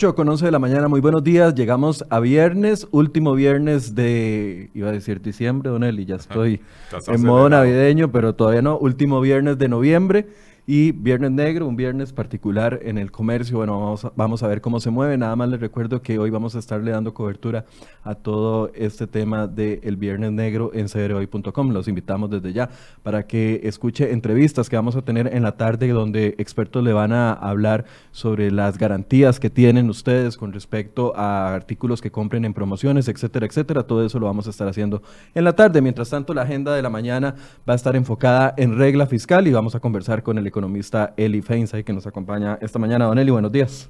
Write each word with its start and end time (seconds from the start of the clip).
8 0.00 0.14
con 0.14 0.30
11 0.30 0.46
de 0.46 0.50
la 0.50 0.58
mañana, 0.58 0.88
muy 0.88 1.02
buenos 1.02 1.22
días. 1.22 1.54
Llegamos 1.54 2.06
a 2.08 2.20
viernes, 2.20 2.88
último 2.90 3.34
viernes 3.34 3.94
de, 3.94 4.70
iba 4.72 4.88
a 4.88 4.92
decir 4.92 5.20
diciembre, 5.20 5.68
Don 5.68 5.84
Eli, 5.84 6.06
ya 6.06 6.14
estoy 6.14 6.62
en 7.06 7.22
modo 7.22 7.50
navideño, 7.50 8.10
pero 8.10 8.34
todavía 8.34 8.62
no, 8.62 8.78
último 8.78 9.20
viernes 9.20 9.58
de 9.58 9.68
noviembre. 9.68 10.26
Y 10.72 10.92
Viernes 10.92 11.32
Negro, 11.32 11.66
un 11.66 11.74
viernes 11.74 12.12
particular 12.12 12.78
en 12.84 12.96
el 12.96 13.10
comercio. 13.10 13.56
Bueno, 13.56 13.98
vamos 14.14 14.42
a, 14.44 14.46
ver 14.46 14.60
cómo 14.60 14.78
se 14.78 14.90
mueve. 14.90 15.18
Nada 15.18 15.34
más 15.34 15.48
les 15.48 15.58
recuerdo 15.58 16.00
que 16.00 16.20
hoy 16.20 16.30
vamos 16.30 16.54
a 16.54 16.60
estarle 16.60 16.92
dando 16.92 17.12
cobertura 17.12 17.64
a 18.04 18.14
todo 18.14 18.70
este 18.76 19.08
tema 19.08 19.48
del 19.48 19.96
Viernes 19.96 20.30
Negro 20.30 20.70
en 20.72 20.86
cdrhoy.com. 20.86 21.70
Los 21.72 21.88
invitamos 21.88 22.30
desde 22.30 22.52
ya 22.52 22.70
para 23.02 23.26
que 23.26 23.62
escuche 23.64 24.12
entrevistas 24.12 24.68
que 24.68 24.76
vamos 24.76 24.94
a 24.94 25.02
tener 25.02 25.34
en 25.34 25.42
la 25.42 25.56
tarde 25.56 25.88
donde 25.88 26.36
expertos 26.38 26.84
le 26.84 26.92
van 26.92 27.12
a 27.12 27.32
hablar 27.32 27.84
sobre 28.12 28.52
las 28.52 28.78
garantías 28.78 29.40
que 29.40 29.50
tienen 29.50 29.90
ustedes 29.90 30.36
con 30.36 30.52
respecto 30.52 31.16
a 31.16 31.52
artículos 31.52 32.00
que 32.00 32.12
compren 32.12 32.44
en 32.44 32.54
promociones, 32.54 33.08
etcétera, 33.08 33.46
etcétera. 33.46 33.82
Todo 33.82 34.06
eso 34.06 34.20
lo 34.20 34.26
vamos 34.26 34.46
a 34.46 34.50
estar 34.50 34.68
haciendo 34.68 35.02
en 35.34 35.42
la 35.42 35.56
tarde. 35.56 35.82
Mientras 35.82 36.10
tanto, 36.10 36.32
la 36.32 36.42
agenda 36.42 36.76
de 36.76 36.82
la 36.82 36.90
mañana 36.90 37.34
va 37.68 37.72
a 37.72 37.76
estar 37.76 37.96
enfocada 37.96 38.54
en 38.56 38.78
regla 38.78 39.06
fiscal 39.06 39.48
y 39.48 39.52
vamos 39.52 39.74
a 39.74 39.80
conversar 39.80 40.22
con 40.22 40.38
el 40.38 40.46
economista 40.46 40.59
economista 40.60 41.14
Eli 41.16 41.40
Feinsay, 41.40 41.82
que 41.82 41.92
nos 41.92 42.06
acompaña 42.06 42.58
esta 42.60 42.78
mañana. 42.78 43.06
Don 43.06 43.18
Eli, 43.18 43.30
buenos 43.30 43.50
días. 43.50 43.88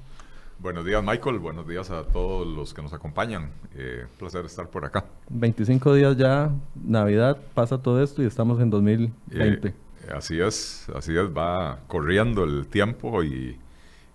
Buenos 0.57 0.85
días, 0.85 1.03
Michael. 1.03 1.39
Buenos 1.39 1.67
días 1.67 1.91
a 1.91 2.03
todos 2.05 2.47
los 2.47 2.73
que 2.73 2.81
nos 2.81 2.93
acompañan. 2.93 3.49
Eh, 3.75 4.05
placer 4.17 4.45
estar 4.45 4.69
por 4.69 4.85
acá. 4.85 5.03
25 5.29 5.93
días 5.95 6.15
ya, 6.15 6.49
Navidad, 6.75 7.37
pasa 7.53 7.77
todo 7.77 8.01
esto 8.01 8.23
y 8.23 8.25
estamos 8.25 8.61
en 8.61 8.69
2020. 8.69 9.67
Eh, 9.67 9.73
así 10.15 10.39
es, 10.39 10.87
así 10.95 11.11
es, 11.17 11.25
va 11.25 11.79
corriendo 11.87 12.45
el 12.45 12.67
tiempo 12.67 13.21
y 13.21 13.57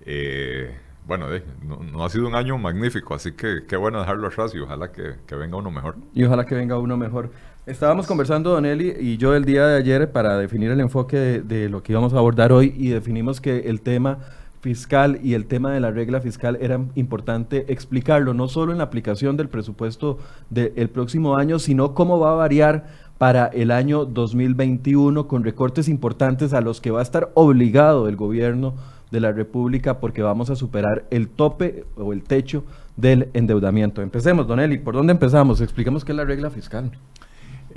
eh, 0.06 0.74
bueno, 1.06 1.26
no, 1.62 2.04
ha 2.04 2.08
sido 2.08 2.26
un 2.26 2.34
año 2.34 2.56
magnífico, 2.56 3.14
así 3.14 3.32
que 3.32 3.64
qué 3.68 3.76
bueno 3.76 4.00
dejarlo 4.00 4.28
atrás 4.28 4.54
y 4.54 4.60
ojalá 4.60 4.92
que, 4.92 5.16
que 5.26 5.34
venga 5.34 5.58
uno 5.58 5.70
mejor. 5.70 5.96
Y 6.14 6.24
ojalá 6.24 6.46
que 6.46 6.54
venga 6.54 6.78
uno 6.78 6.96
mejor. 6.96 7.30
Estábamos 7.67 8.06
conversando, 8.06 8.50
Don 8.50 8.64
Eli, 8.64 8.95
y 9.00 9.17
yo 9.17 9.34
el 9.34 9.45
día 9.45 9.67
de 9.67 9.77
ayer 9.77 10.12
para 10.12 10.39
definir 10.39 10.70
el 10.70 10.78
enfoque 10.78 11.42
de, 11.42 11.69
lo 11.69 11.83
que 11.83 11.91
íbamos 11.91 12.14
a 12.14 12.19
abordar 12.19 12.53
hoy 12.53 12.72
y 12.78 12.91
definimos 12.91 13.41
que 13.41 13.69
el 13.69 13.81
tema 13.81 14.19
fiscal 14.61 15.19
y 15.20 15.34
el 15.34 15.47
tema 15.47 15.72
de 15.72 15.81
la 15.81 15.91
regla 15.91 16.20
fiscal 16.20 16.56
era 16.61 16.81
importante 16.94 17.72
explicarlo, 17.72 18.34
no 18.34 18.47
solo 18.47 18.70
en 18.70 18.78
la 18.78 18.84
aplicación 18.84 19.37
del 19.37 19.48
presupuesto 19.48 20.19
del 20.48 20.89
próximo 20.91 21.37
año, 21.37 21.59
sino 21.59 21.92
cómo 21.92 22.20
va 22.20 22.34
a 22.34 22.37
variar 22.37 22.87
para 23.19 23.47
el 23.47 23.72
año 23.72 24.05
2021 24.05 25.27
con 25.27 25.42
recortes 25.42 25.88
importantes 25.88 26.53
a 26.53 26.60
los 26.60 26.81
que 26.81 26.93
va 26.93 27.00
a 27.00 27.03
estar 27.03 27.32
obligado 27.34 28.09
el 28.09 28.15
gobierno 28.15 28.75
de 29.10 29.19
la 29.19 29.32
República 29.32 29.99
porque 29.99 30.22
vamos 30.22 30.50
a 30.50 30.55
superar 30.55 31.06
el 31.10 31.26
tope 31.26 31.84
o 31.97 32.12
el 32.12 32.22
techo 32.22 32.62
del 32.97 33.28
endeudamiento. 33.34 34.03
Empecemos, 34.03 34.47
Don 34.47 34.60
Eli, 34.60 34.78
¿por 34.78 34.94
dónde 34.94 35.12
empezamos? 35.12 35.60
Expliquemos 35.60 36.05
qué 36.05 36.12
es 36.12 36.16
la 36.16 36.25
regla 36.25 36.50
fiscal. 36.50 36.93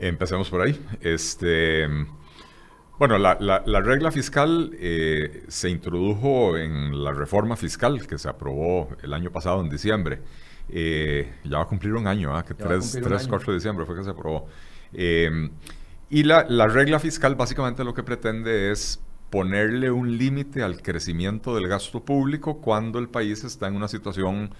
Empecemos 0.01 0.49
por 0.49 0.61
ahí. 0.61 0.79
Este, 1.01 1.87
bueno, 2.97 3.17
la, 3.17 3.81
regla 3.81 4.11
fiscal 4.11 4.71
eh, 4.79 5.43
se 5.47 5.69
introdujo 5.69 6.57
en 6.57 7.03
la 7.03 7.11
reforma 7.11 7.57
fiscal 7.57 8.05
que 8.07 8.17
se 8.17 8.29
aprobó 8.29 8.89
el 9.03 9.13
año 9.13 9.31
pasado 9.31 9.61
en 9.61 9.69
diciembre. 9.69 10.21
Eh, 10.69 11.33
ya 11.43 11.57
va 11.57 11.63
a 11.63 11.67
cumplir 11.67 11.95
un 11.95 12.07
año, 12.07 12.35
¿ah? 12.35 12.45
que 12.45 12.53
3, 12.53 13.01
4 13.27 13.51
de 13.51 13.53
diciembre 13.53 13.85
fue 13.85 13.95
que 13.95 14.03
se 14.03 14.09
aprobó. 14.09 14.47
Eh, 14.93 15.49
y 16.09 16.23
la, 16.23 16.45
la 16.47 16.67
regla 16.67 16.99
fiscal 16.99 17.35
básicamente 17.35 17.83
lo 17.83 17.93
que 17.93 18.03
pretende 18.03 18.71
es 18.71 19.01
ponerle 19.29 19.91
un 19.91 20.17
límite 20.17 20.63
al 20.63 20.81
crecimiento 20.81 21.53
del 21.55 21.67
gasto 21.67 22.03
público 22.03 22.61
cuando 22.61 22.99
el 22.99 23.09
país 23.09 23.43
está 23.43 23.67
en 23.67 23.75
una 23.75 23.87
situación 23.87 24.51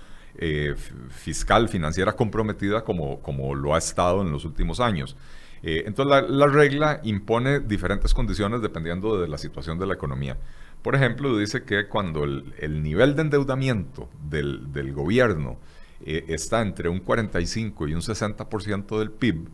eh, 0.41 0.73
fiscal, 1.09 1.67
financiera 1.67 2.13
comprometida 2.13 2.85
como, 2.85 3.19
como 3.19 3.55
lo 3.55 3.75
ha 3.75 3.77
estado 3.77 4.21
en 4.21 4.31
los 4.31 4.45
últimos 4.45 4.79
años. 4.79 5.17
Eh, 5.63 5.83
entonces 5.85 6.29
la, 6.29 6.47
regla 6.47 7.01
impone 7.03 7.59
diferentes 7.59 8.13
condiciones 8.13 8.61
dependiendo 8.61 9.19
de 9.19 9.27
la 9.27 9.37
situación 9.37 9.77
de 9.77 9.85
la 9.85 9.95
economía. 9.95 10.37
Por 10.81 10.95
ejemplo, 10.95 11.37
dice 11.37 11.63
que 11.63 11.89
cuando 11.89 12.23
el, 12.23 12.81
nivel 12.81 13.17
de 13.17 13.23
endeudamiento 13.23 14.07
del, 14.29 14.93
gobierno 14.93 15.57
eh, 16.05 16.23
está 16.29 16.61
entre 16.61 16.87
un 16.87 17.01
45 17.01 17.89
y 17.89 17.93
un 17.93 17.99
60% 17.99 18.97
del 18.97 19.11
PIB, 19.11 19.49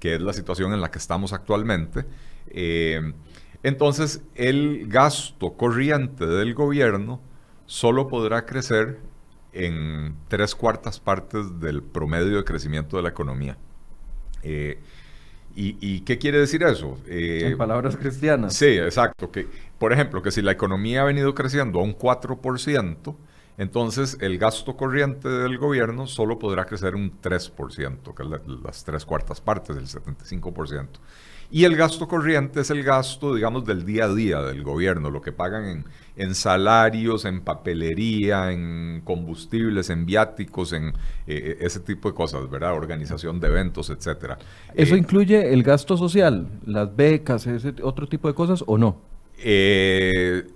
que 0.00 0.14
es 0.14 0.22
la 0.22 0.32
situación 0.32 0.72
en 0.72 0.80
la 0.80 0.90
que 0.90 0.96
estamos 0.96 1.34
actualmente, 1.34 2.06
entonces 3.62 4.22
el 4.34 4.86
gasto 4.88 5.52
corriente 5.58 6.26
del 6.26 6.54
gobierno 6.54 7.20
solo 7.66 8.08
podrá 8.08 8.46
crecer 8.46 9.11
en 9.52 10.16
tres 10.28 10.54
cuartas 10.54 11.00
partes 11.00 11.60
del 11.60 11.82
promedio 11.82 12.36
de 12.36 12.44
crecimiento 12.44 12.96
de 12.96 13.02
la 13.02 13.10
economía. 13.10 13.56
Eh, 14.42 14.78
y, 15.54 16.00
qué 16.00 16.16
quiere 16.16 16.38
decir 16.38 16.62
eso? 16.62 16.98
Eh, 17.06 17.50
en 17.52 17.58
palabras 17.58 17.96
cristianas. 17.96 18.54
Sí, 18.54 18.78
exacto. 18.78 19.30
Que, 19.30 19.46
por 19.78 19.92
ejemplo, 19.92 20.22
que 20.22 20.30
si 20.30 20.40
la 20.40 20.52
economía 20.52 21.02
ha 21.02 21.04
venido 21.04 21.34
creciendo 21.34 21.80
a 21.80 21.82
un 21.82 21.96
4%, 21.96 23.14
entonces 23.58 24.16
el 24.20 24.38
gasto 24.38 24.76
corriente 24.76 25.28
del 25.28 25.58
gobierno 25.58 26.06
solo 26.06 26.38
podrá 26.38 26.64
crecer 26.64 26.94
un 26.94 27.20
3%, 27.20 28.14
que 28.14 28.22
es 28.22 28.62
las 28.64 28.84
tres 28.84 29.04
cuartas 29.04 29.42
partes 29.42 29.76
del 29.76 29.86
75%. 29.86 30.88
Y 31.54 31.64
el 31.64 31.76
gasto 31.76 32.08
corriente 32.08 32.60
es 32.60 32.70
el 32.70 32.82
gasto, 32.82 33.34
digamos, 33.34 33.66
del 33.66 33.84
día 33.84 34.06
a 34.06 34.14
día 34.14 34.40
del 34.40 34.62
gobierno, 34.62 35.10
lo 35.10 35.20
que 35.20 35.32
pagan 35.32 35.84
en, 36.16 36.34
salarios, 36.34 37.26
en 37.26 37.42
papelería, 37.42 38.52
en 38.52 39.02
combustibles, 39.04 39.90
en 39.90 40.06
viáticos, 40.06 40.72
en 40.72 40.94
eh, 41.26 41.58
ese 41.60 41.80
tipo 41.80 42.08
de 42.08 42.14
cosas, 42.14 42.48
¿verdad? 42.48 42.72
Organización 42.72 43.38
de 43.38 43.48
eventos, 43.48 43.90
etcétera. 43.90 44.38
¿Eso 44.74 44.94
eh, 44.94 44.98
incluye 44.98 45.52
el 45.52 45.62
gasto 45.62 45.98
social, 45.98 46.48
las 46.64 46.96
becas, 46.96 47.46
ese 47.46 47.74
otro 47.82 48.08
tipo 48.08 48.28
de 48.28 48.34
cosas 48.34 48.64
o 48.66 48.78
no? 48.78 48.96
Eh, 49.36 50.46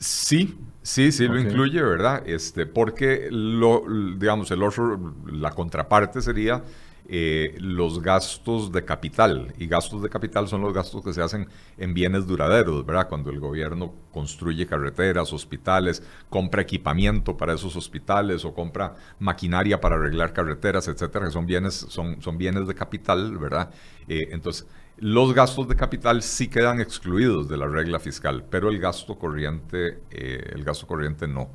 sí, 0.00 0.58
Sí, 0.82 1.12
sí 1.12 1.28
lo 1.28 1.38
incluye, 1.38 1.82
¿verdad? 1.82 2.26
Este, 2.26 2.64
porque 2.64 3.28
lo, 3.30 3.84
digamos, 4.16 4.50
el 4.50 4.62
otro, 4.62 5.14
la 5.30 5.50
contraparte 5.50 6.22
sería 6.22 6.64
eh, 7.12 7.56
los 7.58 8.00
gastos 8.00 8.70
de 8.70 8.84
capital. 8.84 9.52
Y 9.58 9.66
gastos 9.66 10.00
de 10.02 10.08
capital 10.08 10.46
son 10.46 10.60
los 10.62 10.72
gastos 10.72 11.02
que 11.02 11.12
se 11.12 11.20
hacen 11.20 11.48
en 11.76 11.92
bienes 11.92 12.24
duraderos, 12.26 12.86
¿verdad? 12.86 13.08
Cuando 13.08 13.30
el 13.30 13.40
gobierno 13.40 13.92
construye 14.12 14.64
carreteras, 14.66 15.32
hospitales, 15.32 16.04
compra 16.28 16.62
equipamiento 16.62 17.36
para 17.36 17.54
esos 17.54 17.74
hospitales 17.74 18.44
o 18.44 18.54
compra 18.54 18.94
maquinaria 19.18 19.80
para 19.80 19.96
arreglar 19.96 20.32
carreteras, 20.32 20.86
etcétera, 20.86 21.26
que 21.26 21.32
son 21.32 21.46
bienes, 21.46 21.74
son, 21.74 22.22
son 22.22 22.38
bienes 22.38 22.68
de 22.68 22.74
capital, 22.76 23.36
¿verdad? 23.38 23.70
Eh, 24.06 24.28
entonces, 24.30 24.68
los 24.98 25.34
gastos 25.34 25.66
de 25.66 25.74
capital 25.76 26.22
sí 26.22 26.48
quedan 26.48 26.80
excluidos 26.80 27.48
de 27.48 27.56
la 27.56 27.66
regla 27.66 27.98
fiscal, 27.98 28.44
pero 28.48 28.68
el 28.68 28.78
gasto 28.78 29.18
corriente, 29.18 29.98
eh, 30.10 30.52
el 30.54 30.62
gasto 30.62 30.86
corriente 30.86 31.26
no. 31.26 31.50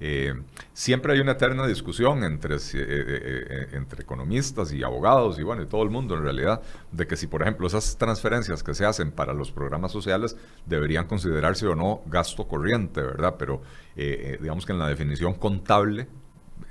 Eh, 0.00 0.34
siempre 0.72 1.12
hay 1.12 1.20
una 1.20 1.32
eterna 1.32 1.66
discusión 1.66 2.24
entre, 2.24 2.56
eh, 2.56 2.58
eh, 2.74 3.68
entre 3.72 4.02
economistas 4.02 4.72
y 4.72 4.82
abogados 4.82 5.38
y 5.38 5.44
bueno, 5.44 5.62
y 5.62 5.66
todo 5.66 5.82
el 5.84 5.90
mundo 5.90 6.16
en 6.16 6.22
realidad, 6.22 6.62
de 6.90 7.06
que 7.06 7.16
si 7.16 7.26
por 7.26 7.42
ejemplo 7.42 7.66
esas 7.66 7.96
transferencias 7.96 8.62
que 8.62 8.74
se 8.74 8.84
hacen 8.84 9.12
para 9.12 9.32
los 9.32 9.52
programas 9.52 9.92
sociales 9.92 10.36
deberían 10.66 11.06
considerarse 11.06 11.66
o 11.68 11.74
no 11.74 12.02
gasto 12.06 12.48
corriente, 12.48 13.02
¿verdad? 13.02 13.36
Pero 13.38 13.62
digamos 13.94 14.66
que 14.66 14.72
en 14.72 14.80
la 14.80 14.88
definición 14.88 15.34
contable 15.34 16.08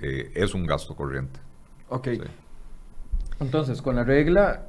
es 0.01 0.53
un 0.53 0.65
gasto 0.65 0.95
corriente. 0.95 1.39
Ok. 1.87 2.09
Entonces, 3.39 3.81
con 3.81 3.95
la 3.95 4.03
regla, 4.03 4.67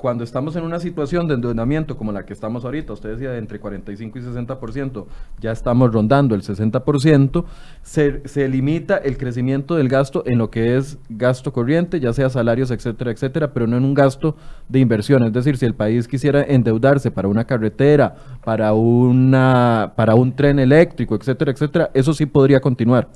cuando 0.00 0.24
estamos 0.24 0.56
en 0.56 0.64
una 0.64 0.80
situación 0.80 1.28
de 1.28 1.34
endeudamiento 1.34 1.96
como 1.96 2.10
la 2.10 2.24
que 2.24 2.32
estamos 2.32 2.64
ahorita, 2.64 2.94
usted 2.94 3.10
decía 3.10 3.30
de 3.30 3.38
entre 3.38 3.60
45 3.60 4.18
y 4.18 4.22
60%, 4.22 5.06
ya 5.38 5.52
estamos 5.52 5.92
rondando 5.92 6.34
el 6.34 6.42
60%, 6.42 7.44
se, 7.82 8.26
se 8.26 8.48
limita 8.48 8.96
el 8.96 9.18
crecimiento 9.18 9.76
del 9.76 9.88
gasto 9.88 10.22
en 10.26 10.38
lo 10.38 10.50
que 10.50 10.76
es 10.76 10.98
gasto 11.10 11.52
corriente, 11.52 12.00
ya 12.00 12.14
sea 12.14 12.30
salarios, 12.30 12.70
etcétera, 12.70 13.10
etcétera, 13.10 13.52
pero 13.52 13.66
no 13.66 13.76
en 13.76 13.84
un 13.84 13.92
gasto 13.92 14.36
de 14.68 14.78
inversión. 14.78 15.22
Es 15.24 15.32
decir, 15.34 15.58
si 15.58 15.66
el 15.66 15.74
país 15.74 16.08
quisiera 16.08 16.42
endeudarse 16.42 17.10
para 17.10 17.28
una 17.28 17.44
carretera, 17.44 18.16
para, 18.42 18.72
una, 18.72 19.92
para 19.96 20.14
un 20.14 20.34
tren 20.34 20.58
eléctrico, 20.58 21.14
etcétera, 21.14 21.52
etcétera, 21.52 21.90
eso 21.92 22.14
sí 22.14 22.24
podría 22.24 22.60
continuar. 22.60 23.08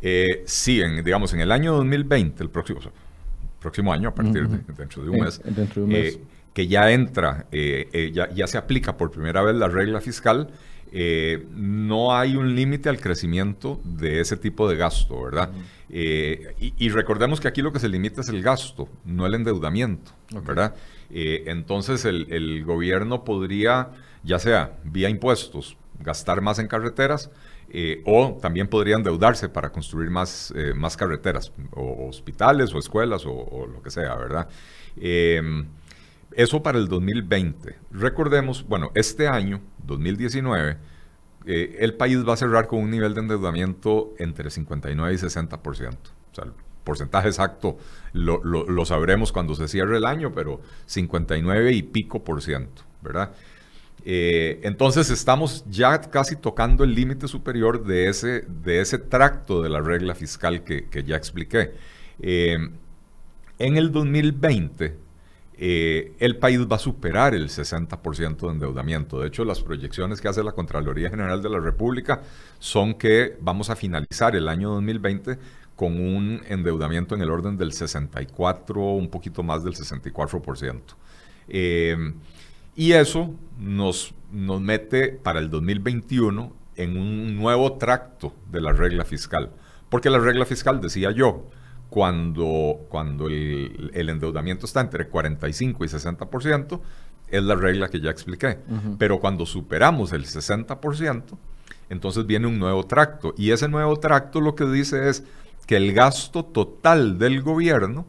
Eh, 0.00 0.42
sí, 0.46 0.80
en, 0.80 1.04
digamos, 1.04 1.34
en 1.34 1.40
el 1.40 1.52
año 1.52 1.74
2020, 1.74 2.42
el 2.42 2.50
próximo, 2.50 2.80
próximo 3.64 3.94
año, 3.94 4.10
a 4.10 4.14
partir 4.14 4.46
de 4.46 4.58
dentro 4.74 5.02
de 5.02 5.08
un 5.08 5.20
mes, 5.20 5.40
eh, 5.88 6.20
que 6.52 6.68
ya 6.68 6.90
entra, 6.90 7.46
eh, 7.50 7.88
eh, 7.94 8.12
ya, 8.12 8.46
se 8.46 8.58
aplica 8.58 8.98
por 8.98 9.10
primera 9.10 9.42
vez 9.42 9.56
la 9.56 9.68
regla 9.68 10.02
fiscal, 10.02 10.50
no 11.56 12.14
hay 12.14 12.36
un 12.36 12.54
límite 12.54 12.88
al 12.88 13.00
crecimiento 13.00 13.80
de 13.84 14.20
ese 14.20 14.36
tipo 14.36 14.68
de 14.68 14.76
gasto, 14.76 15.22
¿verdad? 15.22 15.50
y, 15.88 16.88
recordemos 16.90 17.40
que 17.40 17.48
aquí 17.48 17.62
lo 17.62 17.72
que 17.72 17.80
se 17.80 17.88
limita 17.88 18.20
es 18.20 18.28
el 18.28 18.42
gasto, 18.42 18.88
no 19.04 19.26
el 19.26 19.34
endeudamiento, 19.34 20.12
¿verdad? 20.46 20.74
entonces 21.10 22.04
el, 22.04 22.26
el, 22.30 22.64
gobierno 22.64 23.24
podría, 23.24 23.90
ya 24.22 24.38
sea 24.38 24.76
vía 24.84 25.08
impuestos, 25.08 25.76
gastar 26.00 26.42
más 26.42 26.58
en 26.58 26.68
carreteras, 26.68 27.30
eh, 27.76 28.02
o 28.04 28.38
también 28.40 28.68
podrían 28.68 29.00
endeudarse 29.00 29.48
para 29.48 29.72
construir 29.72 30.08
más, 30.08 30.54
eh, 30.54 30.74
más 30.76 30.96
carreteras, 30.96 31.50
o 31.72 32.06
hospitales, 32.08 32.72
o 32.72 32.78
escuelas, 32.78 33.24
o, 33.26 33.66
lo 33.66 33.82
que 33.82 33.90
sea, 33.90 34.14
¿verdad? 34.14 34.48
Em, 34.96 35.66
eso 36.36 36.62
para 36.62 36.78
el 36.78 36.86
2020. 36.86 37.74
Recordemos, 37.90 38.64
bueno, 38.68 38.92
este 38.94 39.26
año, 39.26 39.60
2019, 39.84 40.76
eh, 41.46 41.78
el 41.80 41.94
país 41.94 42.24
va 42.24 42.34
a 42.34 42.36
cerrar 42.36 42.68
con 42.68 42.78
un 42.78 42.92
nivel 42.92 43.12
de 43.12 43.22
endeudamiento 43.22 44.14
entre 44.20 44.50
59 44.50 45.12
y 45.12 45.18
60%. 45.18 46.12
O 46.30 46.34
sea, 46.34 46.44
el 46.44 46.52
porcentaje 46.84 47.26
exacto 47.26 47.76
lo, 48.12 48.40
lo 48.44 48.84
sabremos 48.84 49.32
cuando 49.32 49.56
se 49.56 49.66
cierre 49.66 49.96
el 49.96 50.04
año, 50.04 50.32
pero 50.32 50.60
59 50.86 51.72
y 51.72 51.82
pico 51.82 52.22
por 52.22 52.40
ciento, 52.40 52.82
¿verdad? 53.02 53.32
Eh, 54.06 54.60
entonces 54.62 55.08
estamos 55.10 55.64
ya 55.68 55.98
casi 55.98 56.36
tocando 56.36 56.84
el 56.84 56.94
límite 56.94 57.26
superior 57.26 57.84
de 57.84 58.08
ese, 58.08 58.42
de 58.42 58.80
ese 58.80 58.98
tracto 58.98 59.62
de 59.62 59.70
la 59.70 59.80
regla 59.80 60.14
fiscal 60.14 60.62
que, 60.62 61.04
ya 61.04 61.16
expliqué. 61.16 61.72
Eh, 62.20 62.58
en 63.58 63.76
el 63.76 63.92
2020, 63.92 64.98
eh, 65.56 66.12
el 66.18 66.36
país 66.36 66.60
va 66.70 66.76
a 66.76 66.78
superar 66.78 67.34
el 67.34 67.48
60% 67.48 68.46
de 68.46 68.52
endeudamiento. 68.52 69.20
De 69.20 69.28
hecho, 69.28 69.44
las 69.44 69.60
proyecciones 69.62 70.20
que 70.20 70.28
hace 70.28 70.42
la 70.42 70.52
Contraloría 70.52 71.08
General 71.08 71.40
de 71.40 71.48
la 71.48 71.60
República 71.60 72.22
son 72.58 72.94
que 72.94 73.36
vamos 73.40 73.70
a 73.70 73.76
finalizar 73.76 74.36
el 74.36 74.48
año 74.48 74.70
2020 74.70 75.38
con 75.76 75.98
un 75.98 76.42
endeudamiento 76.46 77.14
en 77.14 77.22
el 77.22 77.30
orden 77.30 77.56
del 77.56 77.72
64, 77.72 78.80
un 78.80 79.08
poquito 79.08 79.42
más 79.42 79.64
del 79.64 79.74
64%. 79.74 80.80
Y 82.76 82.92
eso 82.92 83.34
nos, 83.58 84.14
nos 84.32 84.60
mete 84.60 85.08
para 85.08 85.38
el 85.38 85.50
2021 85.50 86.52
en 86.76 86.96
un 86.96 87.36
nuevo 87.36 87.74
tracto 87.74 88.34
de 88.50 88.60
la 88.60 88.72
regla 88.72 89.04
fiscal. 89.04 89.50
Porque 89.88 90.10
la 90.10 90.18
regla 90.18 90.44
fiscal, 90.44 90.80
decía 90.80 91.12
yo, 91.12 91.48
cuando, 91.88 92.86
cuando 92.88 93.28
el, 93.28 93.92
endeudamiento 93.92 94.66
está 94.66 94.80
entre 94.80 95.06
45 95.06 95.84
y 95.84 95.88
60%, 95.88 96.80
es 97.28 97.42
la 97.42 97.54
regla 97.54 97.88
que 97.88 98.00
ya 98.00 98.10
expliqué. 98.10 98.58
Pero 98.98 99.20
cuando 99.20 99.46
superamos 99.46 100.12
el 100.12 100.24
60%, 100.24 101.22
entonces 101.90 102.26
viene 102.26 102.46
un 102.48 102.58
nuevo 102.58 102.84
tracto. 102.84 103.34
Y 103.36 103.52
ese 103.52 103.68
nuevo 103.68 103.96
tracto 104.00 104.40
lo 104.40 104.54
que 104.56 104.64
dice 104.64 105.08
es 105.08 105.24
que 105.66 105.76
el 105.76 105.92
gasto 105.92 106.44
total 106.44 107.18
del 107.18 107.42
gobierno 107.42 108.06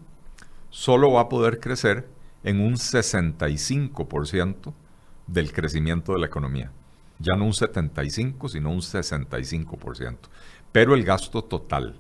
solo 0.70 1.12
va 1.12 1.22
a 1.22 1.30
poder 1.30 1.60
crecer 1.60 2.08
en 2.46 2.62
un 2.62 2.76
65% 2.76 4.74
del 5.28 5.52
crecimiento 5.52 6.14
de 6.14 6.20
la 6.20 6.28
economía. 6.28 6.72
Ya 7.20 7.36
no 7.36 7.46
un 7.46 7.54
75, 7.54 8.48
sino 8.48 8.72
un 8.72 8.80
65%. 8.80 10.18
Pero 10.72 10.96
el 10.96 11.04
gasto 11.04 11.44
total. 11.44 11.98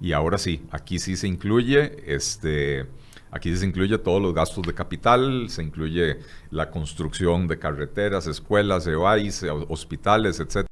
Y 0.00 0.12
ahora 0.12 0.38
sí, 0.38 0.66
aquí 0.70 0.98
sí 0.98 1.16
se 1.16 1.28
incluye 1.28 2.02
este, 2.12 2.86
Aquí 3.30 3.54
se 3.54 3.66
incluye 3.66 3.98
todos 3.98 4.22
los 4.22 4.32
gastos 4.32 4.66
de 4.66 4.72
capital, 4.72 5.50
se 5.50 5.62
incluye 5.62 6.20
la 6.50 6.70
construcción 6.70 7.46
de 7.48 7.58
carreteras, 7.58 8.26
escuelas, 8.26 8.86
EOAIS, 8.86 9.44
hospitales, 9.68 10.40
etc. 10.40 10.66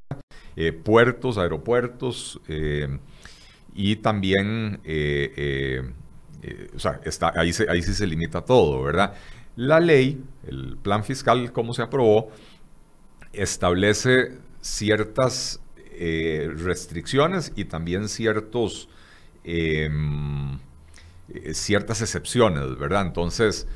Eh, 0.57 0.73
puertos, 0.73 1.37
aeropuertos 1.37 2.41
eh, 2.49 2.99
y 3.75 3.97
también 3.97 4.81
eh, 4.85 5.93
eh, 6.47 6.71
o 6.77 6.79
sea, 6.79 7.01
está, 7.05 7.33
ahí, 7.35 7.53
ahí 7.69 7.83
sí 7.83 7.95
se 7.95 8.07
limita 8.07 8.43
todo, 8.43 8.83
¿verdad? 8.83 9.15
La 9.57 9.81
ley, 9.81 10.23
el 10.47 10.77
plan 10.77 11.03
fiscal, 11.03 11.53
como 11.53 11.73
se 11.73 11.81
aprobó, 11.81 12.31
establece 13.33 14.39
ciertas 14.61 15.61
eh, 15.93 16.53
restricciones 16.55 17.53
y 17.57 17.65
también 17.65 18.09
ciertos, 18.09 18.91
em, 19.43 20.59
eh, 21.33 21.55
ciertas 21.55 22.03
excepciones, 22.03 22.79
¿verdad? 22.79 23.07
Entonces, 23.07 23.67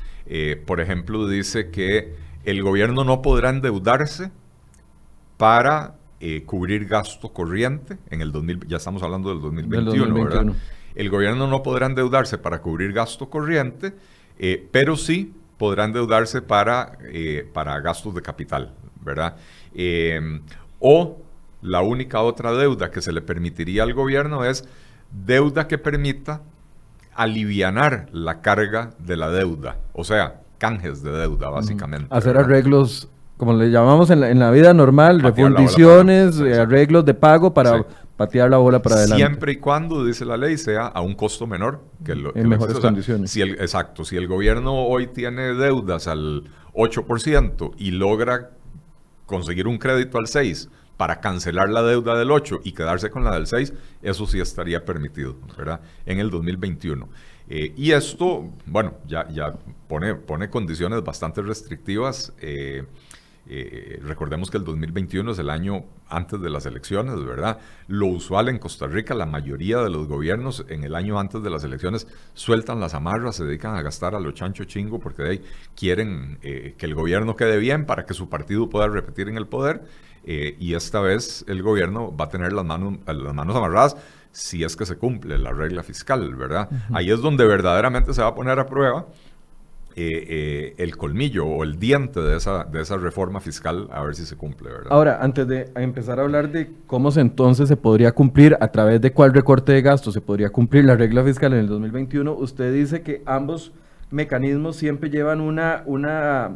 por 0.67 0.79
ejemplo, 0.79 1.27
dice 1.27 1.71
que 1.71 2.13
el 2.45 2.61
gobierno 2.61 3.03
no 3.03 3.23
podrá 3.23 3.49
endeudarse 3.49 4.29
para 5.37 5.95
cubrir 6.45 6.85
gasto 6.85 7.33
corriente 7.33 7.97
en 8.11 8.21
el 8.21 8.31
2000, 8.31 8.67
ya 8.67 8.77
estamos 8.77 9.01
hablando 9.01 9.29
del 9.29 9.41
2021, 9.41 10.23
¿verdad? 10.23 10.53
El 10.95 11.09
gobierno 11.09 11.47
no 11.47 11.63
podrá 11.63 11.85
endeudarse 11.85 12.37
para 12.37 12.61
cubrir 12.61 12.93
gasto 12.93 13.29
corriente, 13.29 13.93
eh, 14.37 14.67
pero 14.71 14.95
sí 14.95 15.33
podrá 15.57 15.85
endeudarse 15.85 16.41
para, 16.41 16.97
eh, 17.03 17.47
para 17.53 17.79
gastos 17.81 18.15
de 18.15 18.21
capital, 18.21 18.73
¿verdad? 19.01 19.35
Em, 19.73 20.41
o 20.79 21.17
la 21.61 21.81
única 21.81 22.21
otra 22.21 22.53
deuda 22.53 22.89
que 22.89 23.01
se 23.01 23.11
le 23.11 23.21
permitiría 23.21 23.83
al 23.83 23.93
gobierno 23.93 24.45
es 24.45 24.65
deuda 25.11 25.67
que 25.67 25.77
permita 25.77 26.41
alivianar 27.13 28.07
la 28.13 28.41
carga 28.41 28.91
de 28.97 29.17
la 29.17 29.29
deuda, 29.29 29.77
o 29.93 30.05
sea, 30.05 30.41
canjes 30.57 31.03
de 31.03 31.11
deuda, 31.11 31.49
básicamente. 31.49 32.07
Hacer 32.09 32.37
arreglos, 32.37 33.09
como 33.35 33.53
le 33.53 33.69
llamamos 33.71 34.09
en 34.09 34.39
la, 34.39 34.51
vida 34.51 34.73
normal, 34.73 35.21
refundiciones, 35.21 36.39
arreglos 36.39 37.03
de 37.03 37.13
pago 37.13 37.53
para 37.53 37.85
patear 38.19 38.49
la 38.49 38.57
bola 38.57 38.81
para 38.81 38.97
adelante. 38.97 39.23
Siempre 39.23 39.53
y 39.53 39.55
cuando, 39.55 40.03
dice 40.03 40.25
la 40.25 40.35
ley, 40.35 40.57
sea 40.57 40.87
a 40.87 40.99
un 40.99 41.15
costo 41.15 41.47
menor 41.47 41.85
que 42.03 42.15
lo 42.15 42.35
En 42.35 42.49
mejores 42.49 42.77
condiciones. 42.77 43.31
si 43.31 43.39
el, 43.39 43.51
exacto. 43.51 44.03
Si 44.03 44.17
el 44.17 44.27
gobierno 44.27 44.73
hoy 44.75 45.07
tiene 45.07 45.53
deudas 45.53 46.05
al 46.09 46.43
8% 46.73 47.75
y 47.77 47.91
logra 47.91 48.51
conseguir 49.25 49.67
un 49.67 49.77
crédito 49.77 50.17
al 50.17 50.25
6% 50.25 50.67
para 50.97 51.21
cancelar 51.21 51.69
la 51.69 51.81
deuda 51.81 52.19
del 52.19 52.31
8 52.31 52.59
y 52.65 52.73
quedarse 52.73 53.09
con 53.09 53.23
la 53.23 53.33
del 53.33 53.47
6, 53.47 53.71
eso 54.01 54.27
sí 54.27 54.41
estaría 54.41 54.83
permitido, 54.83 55.37
¿verdad? 55.57 55.79
En 56.05 56.19
el 56.19 56.29
2021. 56.29 57.07
Eh, 57.47 57.73
y 57.77 57.91
esto, 57.91 58.51
bueno, 58.65 58.95
ya, 59.07 59.29
ya 59.29 59.53
pone, 59.87 60.15
pone 60.15 60.49
condiciones 60.49 61.01
bastante 61.05 61.41
restrictivas. 61.41 62.33
Eh, 62.41 62.83
eh, 63.51 63.99
recordemos 64.03 64.51
que 64.51 64.57
el 64.57 64.63
2021 64.63 65.31
es 65.31 65.39
el 65.39 65.49
año 65.49 65.85
antes 66.07 66.39
de 66.39 66.49
las 66.49 66.65
elecciones, 66.67 67.23
¿verdad? 67.25 67.59
Lo 67.87 68.05
usual 68.05 68.47
en 68.47 68.59
Costa 68.59 68.85
Rica, 68.85 69.15
la 69.15 69.25
mayoría 69.25 69.79
de 69.79 69.89
los 69.89 70.07
gobiernos 70.07 70.65
en 70.69 70.83
el 70.83 70.93
año 70.93 71.19
antes 71.19 71.41
de 71.41 71.49
las 71.49 71.63
elecciones 71.63 72.07
sueltan 72.35 72.79
las 72.79 72.93
amarras, 72.93 73.37
se 73.37 73.45
dedican 73.45 73.75
a 73.75 73.81
gastar 73.81 74.13
a 74.13 74.19
lo 74.19 74.31
chancho 74.31 74.65
chingo 74.65 74.99
porque 74.99 75.23
de 75.23 75.29
ahí 75.29 75.41
quieren 75.75 76.37
eh, 76.43 76.75
que 76.77 76.85
el 76.85 76.93
gobierno 76.93 77.35
quede 77.35 77.57
bien 77.57 77.85
para 77.85 78.05
que 78.05 78.13
su 78.13 78.29
partido 78.29 78.69
pueda 78.69 78.87
repetir 78.87 79.27
en 79.29 79.37
el 79.37 79.47
poder. 79.47 79.83
Eh, 80.23 80.55
y 80.59 80.75
esta 80.75 80.99
vez 80.99 81.43
el 81.47 81.63
gobierno 81.63 82.15
va 82.15 82.25
a 82.25 82.29
tener 82.29 82.53
las 82.53 82.65
manos, 82.65 82.99
las 83.07 83.33
manos 83.33 83.55
amarradas 83.55 83.95
si 84.31 84.63
es 84.63 84.75
que 84.75 84.85
se 84.85 84.97
cumple 84.97 85.37
la 85.37 85.51
regla 85.51 85.81
fiscal, 85.81 86.35
¿verdad? 86.35 86.69
Ahí 86.93 87.09
es 87.09 87.19
donde 87.21 87.45
verdaderamente 87.45 88.13
se 88.13 88.21
va 88.21 88.27
a 88.27 88.35
poner 88.35 88.59
a 88.59 88.67
prueba 88.67 89.07
eh, 90.01 90.25
eh, 90.29 90.73
el 90.77 90.95
colmillo 90.95 91.45
o 91.45 91.63
el 91.63 91.77
diente 91.77 92.21
de 92.21 92.37
esa, 92.37 92.63
de 92.63 92.81
esa 92.81 92.97
reforma 92.97 93.39
fiscal 93.39 93.87
a 93.91 94.01
ver 94.01 94.15
si 94.15 94.25
se 94.25 94.35
cumple, 94.35 94.69
¿verdad? 94.69 94.87
Ahora, 94.91 95.19
antes 95.21 95.47
de 95.47 95.71
empezar 95.75 96.19
a 96.19 96.23
hablar 96.23 96.51
de 96.51 96.71
cómo 96.87 97.11
se, 97.11 97.21
entonces 97.21 97.67
se 97.67 97.75
podría 97.75 98.13
cumplir, 98.13 98.57
a 98.61 98.67
través 98.69 99.01
de 99.01 99.11
cuál 99.11 99.33
recorte 99.33 99.73
de 99.73 99.81
gastos 99.81 100.13
se 100.13 100.21
podría 100.21 100.49
cumplir 100.49 100.85
la 100.85 100.95
regla 100.95 101.23
fiscal 101.23 101.53
en 101.53 101.59
el 101.59 101.67
2021, 101.67 102.33
usted 102.33 102.73
dice 102.73 103.01
que 103.01 103.21
ambos 103.25 103.73
mecanismos 104.09 104.77
siempre 104.77 105.09
llevan 105.09 105.41
una, 105.41 105.83
una 105.85 106.51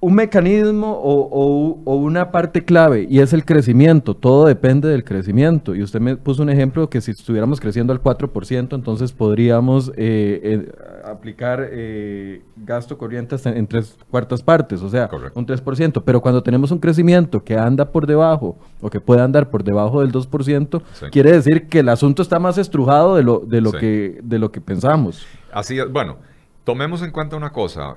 un 0.00 0.14
mecanismo 0.14 0.98
o, 1.02 1.94
una 1.94 2.30
parte 2.30 2.64
clave 2.64 3.06
y 3.08 3.20
es 3.20 3.34
el 3.34 3.44
crecimiento. 3.44 4.14
Todo 4.14 4.46
depende 4.46 4.88
del 4.88 5.04
crecimiento. 5.04 5.74
Y 5.74 5.82
usted 5.82 6.00
me 6.00 6.16
puso 6.16 6.42
un 6.42 6.48
ejemplo 6.48 6.88
que 6.88 7.02
si 7.02 7.10
estuviéramos 7.10 7.60
creciendo 7.60 7.92
al 7.92 8.02
4%, 8.02 8.74
entonces 8.74 9.12
podríamos 9.12 9.90
eh, 9.96 10.40
eh, 10.42 10.72
aplicar 11.10 11.68
eh, 11.70 12.42
gasto 12.56 12.96
corriente 12.96 13.36
en, 13.44 13.66
tres 13.66 13.96
cuartas 14.10 14.42
partes, 14.42 14.82
o 14.82 14.88
sea, 14.88 15.08
un 15.34 15.46
3%. 15.46 16.02
Pero 16.04 16.20
cuando 16.20 16.42
tenemos 16.42 16.70
un 16.70 16.78
crecimiento 16.78 17.42
que 17.42 17.56
anda 17.56 17.90
por 17.90 18.06
debajo 18.06 18.58
o 18.80 18.90
que 18.90 19.00
puede 19.00 19.22
andar 19.22 19.50
por 19.50 19.64
debajo 19.64 20.00
del 20.00 20.12
2%, 20.12 20.82
quiere 21.10 21.32
decir 21.32 21.68
que 21.68 21.80
el 21.80 21.88
asunto 21.88 22.22
está 22.22 22.38
más 22.38 22.58
estrujado 22.58 23.16
de 23.16 23.22
lo, 23.22 23.40
de 23.40 23.60
lo, 23.60 23.72
que, 23.72 24.20
de 24.22 24.38
lo 24.38 24.50
que 24.52 24.60
pensamos. 24.60 25.26
Así 25.52 25.78
es. 25.78 25.90
Bueno, 25.90 26.18
tomemos 26.64 27.02
en 27.02 27.10
cuenta 27.10 27.36
una 27.36 27.50
cosa 27.50 27.94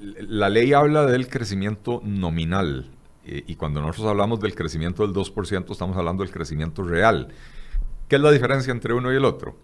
la 0.00 0.48
ley 0.48 0.72
habla 0.72 1.06
del 1.06 1.28
crecimiento 1.28 2.00
nominal 2.04 2.90
eh, 3.24 3.44
y 3.46 3.56
cuando 3.56 3.80
nosotros 3.80 4.08
hablamos 4.08 4.40
del 4.40 4.54
crecimiento 4.54 5.06
del 5.06 5.14
2% 5.14 5.70
estamos 5.70 5.96
hablando 5.96 6.22
del 6.22 6.32
crecimiento 6.32 6.82
real. 6.82 7.28
¿Qué 8.08 8.16
es 8.16 8.22
la 8.22 8.30
diferencia 8.30 8.70
entre 8.70 8.94
uno 8.94 9.12
y 9.12 9.16
el 9.16 9.24
otro? 9.24 9.56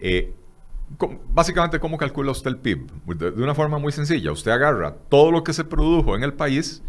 Eh, 0.00 0.34
básicamente, 1.30 1.78
¿cómo 1.80 1.98
calcula 1.98 2.32
usted 2.32 2.50
el 2.50 2.58
PIB? 2.58 2.90
De, 3.16 3.42
una 3.42 3.54
forma 3.54 3.78
muy 3.78 3.92
sencilla. 3.92 4.32
Usted 4.32 4.50
agarra 4.50 4.94
todo 5.08 5.30
lo 5.30 5.44
que 5.44 5.52
se 5.52 5.64
produjo 5.64 6.16
en 6.16 6.22
el 6.22 6.34
país 6.34 6.82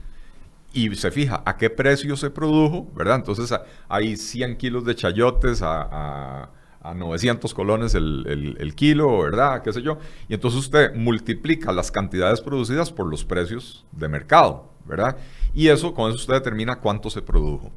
y 0.74 0.96
se 0.96 1.12
fija 1.12 1.41
a 1.46 1.58
qué 1.58 1.70
precio 1.70 2.15
se 2.15 2.29
produjo, 2.29 2.88
¿verdad? 2.96 3.18
Entonces 3.18 3.53
hay 3.88 4.15
100 4.15 4.58
kilos 4.58 4.86
de 4.86 4.96
chayotes 4.96 5.62
a 5.62 6.50
a 6.82 6.94
900 6.94 7.53
colones 7.53 7.94
el, 7.96 8.74
kilo, 8.75 9.22
¿verdad? 9.22 9.62
¿Qué 9.62 9.74
sé 9.74 9.82
yo? 9.82 9.98
Y 10.27 10.34
entonces 10.34 10.60
usted 10.60 10.94
multiplica 10.96 11.72
las 11.72 11.91
cantidades 11.91 12.41
producidas 12.41 12.91
por 12.91 13.08
los 13.08 13.25
precios 13.25 13.86
de 13.91 14.08
mercado, 14.08 14.72
¿verdad? 14.86 15.18
Y 15.53 15.68
eso, 15.68 15.94
con 15.94 16.10
eso 16.10 16.15
usted 16.15 16.36
determina 16.36 16.77
cuánto 16.77 17.10
se 17.10 17.22
produjo. 17.22 17.72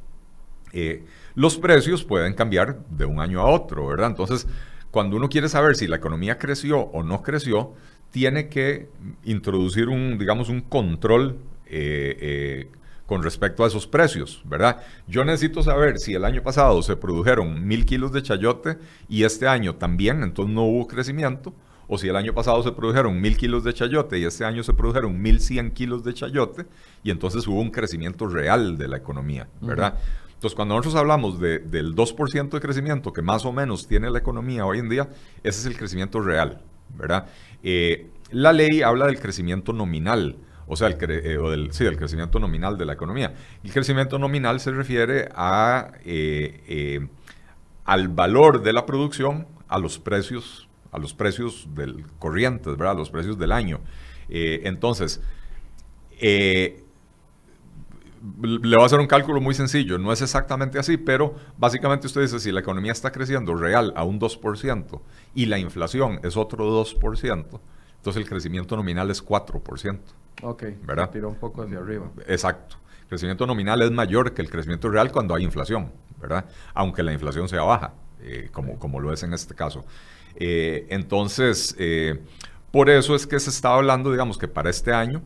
Eh, 0.71 1.05
los 1.35 1.57
precios 1.57 2.03
pueden 2.03 2.33
cambiar 2.33 2.79
de 2.89 3.05
un 3.05 3.19
año 3.19 3.41
a 3.41 3.45
otro, 3.45 3.87
¿verdad? 3.87 4.07
Entonces, 4.07 4.47
cuando 4.93 5.17
uno 5.17 5.27
quiere 5.27 5.49
saber 5.49 5.75
si 5.75 5.87
la 5.87 5.95
economía 5.95 6.37
creció 6.37 6.79
o 6.79 7.01
no 7.01 7.23
creció, 7.23 7.73
tiene 8.11 8.47
que 8.47 8.89
introducir 9.23 9.89
un, 9.89 10.19
digamos, 10.19 10.49
un 10.49 10.61
control 10.61 11.39
eh, 11.65 12.15
eh, 12.21 12.67
con 13.07 13.23
respecto 13.23 13.63
a 13.63 13.67
esos 13.67 13.87
precios, 13.87 14.43
¿verdad? 14.45 14.83
Yo 15.07 15.25
necesito 15.25 15.63
saber 15.63 15.97
si 15.97 16.13
el 16.13 16.23
año 16.23 16.43
pasado 16.43 16.83
se 16.83 16.95
produjeron 16.95 17.65
mil 17.67 17.87
kilos 17.87 18.11
de 18.11 18.21
chayote 18.21 18.77
y 19.09 19.23
este 19.23 19.47
año 19.47 19.73
también, 19.77 20.21
entonces 20.21 20.53
no 20.53 20.61
hubo 20.61 20.87
crecimiento, 20.87 21.55
o 21.87 21.97
si 21.97 22.07
el 22.07 22.15
año 22.15 22.35
pasado 22.35 22.61
se 22.61 22.71
produjeron 22.71 23.19
mil 23.19 23.35
kilos 23.35 23.63
de 23.63 23.73
chayote 23.73 24.19
y 24.19 24.25
este 24.25 24.45
año 24.45 24.61
se 24.61 24.75
produjeron 24.75 25.19
mil 25.19 25.39
cien 25.39 25.71
kilos 25.71 26.03
de 26.03 26.13
chayote 26.13 26.67
y 27.03 27.09
entonces 27.09 27.47
hubo 27.47 27.59
un 27.59 27.71
crecimiento 27.71 28.27
real 28.27 28.77
de 28.77 28.87
la 28.87 28.97
economía, 28.97 29.47
¿verdad? 29.59 29.95
Entonces, 30.43 30.57
cuando 30.57 30.75
nosotros 30.75 30.99
hablamos 30.99 31.39
del 31.39 31.95
2% 31.95 32.49
de 32.49 32.59
crecimiento 32.59 33.13
que 33.13 33.21
más 33.21 33.45
o 33.45 33.53
menos 33.53 33.87
tiene 33.87 34.11
la 34.11 34.19
economía 34.19 34.65
hoy 34.65 34.79
en 34.79 34.89
día, 34.89 35.07
ese 35.41 35.61
es 35.61 35.65
el 35.67 35.77
crecimiento 35.77 36.19
real, 36.19 36.61
¿verdad? 36.97 37.27
Eh, 37.63 38.09
la 38.29 38.51
ley 38.51 38.81
habla 38.81 39.05
del 39.05 39.21
crecimiento 39.21 39.71
nominal, 39.71 40.35
o 40.67 40.75
sea, 40.75 40.89
el 40.89 40.97
eh, 40.99 41.37
del, 41.37 41.71
sí, 41.71 41.85
del 41.85 41.95
crecimiento 41.95 42.41
nominal 42.41 42.77
de 42.77 42.83
la 42.83 42.91
economía. 42.91 43.33
El 43.63 43.71
crecimiento 43.71 44.19
nominal 44.19 44.59
se 44.59 44.71
refiere 44.71 45.29
eh, 46.03 47.07
al 47.85 48.09
valor 48.09 48.63
de 48.63 48.73
la 48.73 48.85
producción 48.85 49.47
a 49.69 49.79
los 49.79 49.97
precios, 49.97 50.67
a 50.91 50.99
los 50.99 51.13
precios 51.13 51.69
del 51.73 52.03
corrientes, 52.19 52.75
¿verdad? 52.75 52.95
A 52.95 52.99
los 52.99 53.11
precios 53.11 53.39
del 53.39 53.53
año. 53.53 53.79
entonces, 54.27 55.21
le 58.41 58.75
voy 58.75 58.83
a 58.83 58.85
hacer 58.85 58.99
un 58.99 59.07
cálculo 59.07 59.41
muy 59.41 59.53
sencillo, 59.53 59.97
no 59.97 60.13
es 60.13 60.21
exactamente 60.21 60.79
así, 60.79 60.95
pero 60.97 61.35
básicamente 61.57 62.07
usted 62.07 62.21
dice, 62.21 62.39
si 62.39 62.51
la 62.51 62.61
economía 62.61 62.93
está 62.93 63.11
creciendo 63.11 63.53
real 63.55 63.91
a 63.95 64.03
un 64.03 64.19
2% 64.19 65.01
y 65.35 65.45
la 65.47 65.59
inflación 65.59 66.19
es 66.23 66.37
otro 66.37 66.65
2%, 66.83 67.59
entonces 67.97 68.21
el 68.21 68.27
crecimiento 68.27 68.77
nominal 68.77 69.11
es 69.11 69.25
4%. 69.25 69.99
Ok, 70.41 70.63
¿verdad? 70.85 71.09
tiró 71.09 71.29
un 71.29 71.35
poco 71.35 71.63
hacia 71.63 71.77
arriba. 71.79 72.11
Exacto. 72.27 72.77
El 73.01 73.07
crecimiento 73.07 73.45
nominal 73.45 73.81
es 73.81 73.91
mayor 73.91 74.33
que 74.33 74.41
el 74.41 74.49
crecimiento 74.49 74.89
real 74.89 75.11
cuando 75.11 75.35
hay 75.35 75.43
inflación, 75.43 75.91
¿verdad? 76.19 76.45
Aunque 76.73 77.03
la 77.03 77.13
inflación 77.13 77.49
sea 77.49 77.63
baja, 77.63 77.93
eh, 78.21 78.49
como, 78.51 78.79
como 78.79 78.99
lo 78.99 79.11
es 79.11 79.21
en 79.23 79.33
este 79.33 79.53
caso. 79.53 79.85
Eh, 80.35 80.87
entonces, 80.89 81.75
eh, 81.77 82.21
por 82.71 82.89
eso 82.89 83.15
es 83.15 83.27
que 83.27 83.39
se 83.39 83.49
está 83.49 83.73
hablando, 83.73 84.11
digamos, 84.11 84.37
que 84.37 84.47
para 84.47 84.69
este 84.69 84.93
año, 84.93 85.21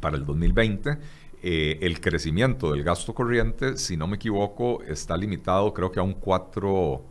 para 0.00 0.16
el 0.16 0.24
2020, 0.24 0.98
eh, 1.44 1.78
el 1.82 2.00
crecimiento 2.00 2.70
del 2.70 2.84
gasto 2.84 3.14
corriente, 3.14 3.76
si 3.76 3.96
no 3.96 4.06
me 4.06 4.14
equivoco, 4.14 4.80
está 4.84 5.16
limitado 5.16 5.74
creo 5.74 5.90
que 5.90 5.98
a 5.98 6.02
un 6.04 6.14
4, 6.14 7.04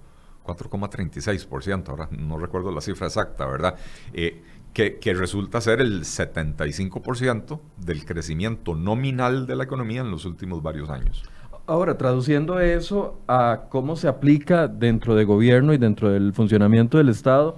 4,36%, 0.46 1.90
ahora 1.90 2.08
no 2.12 2.38
recuerdo 2.38 2.72
la 2.72 2.80
cifra 2.80 3.08
exacta, 3.08 3.46
¿verdad? 3.46 3.76
Eh, 4.14 4.42
que, 4.74 5.14
resulta 5.14 5.60
ser 5.60 5.82
el 5.82 6.04
75% 6.04 7.60
del 7.78 8.06
crecimiento 8.06 8.74
nominal 8.74 9.46
de 9.48 9.58
la 9.58 9.66
economía 9.66 10.00
en 10.00 10.12
los 10.12 10.24
últimos 10.24 10.64
varios 10.64 10.90
años. 10.90 11.24
Ahora, 11.68 11.98
traduciendo 11.98 12.60
eso 12.62 13.20
a 13.28 13.64
cómo 13.70 13.98
se 13.98 14.08
aplica 14.08 14.70
dentro 14.70 15.14
del 15.16 15.26
gobierno 15.26 15.74
y 15.74 15.78
dentro 15.78 16.10
del 16.10 16.34
funcionamiento 16.34 16.98
del 16.98 17.10
Estado, 17.10 17.58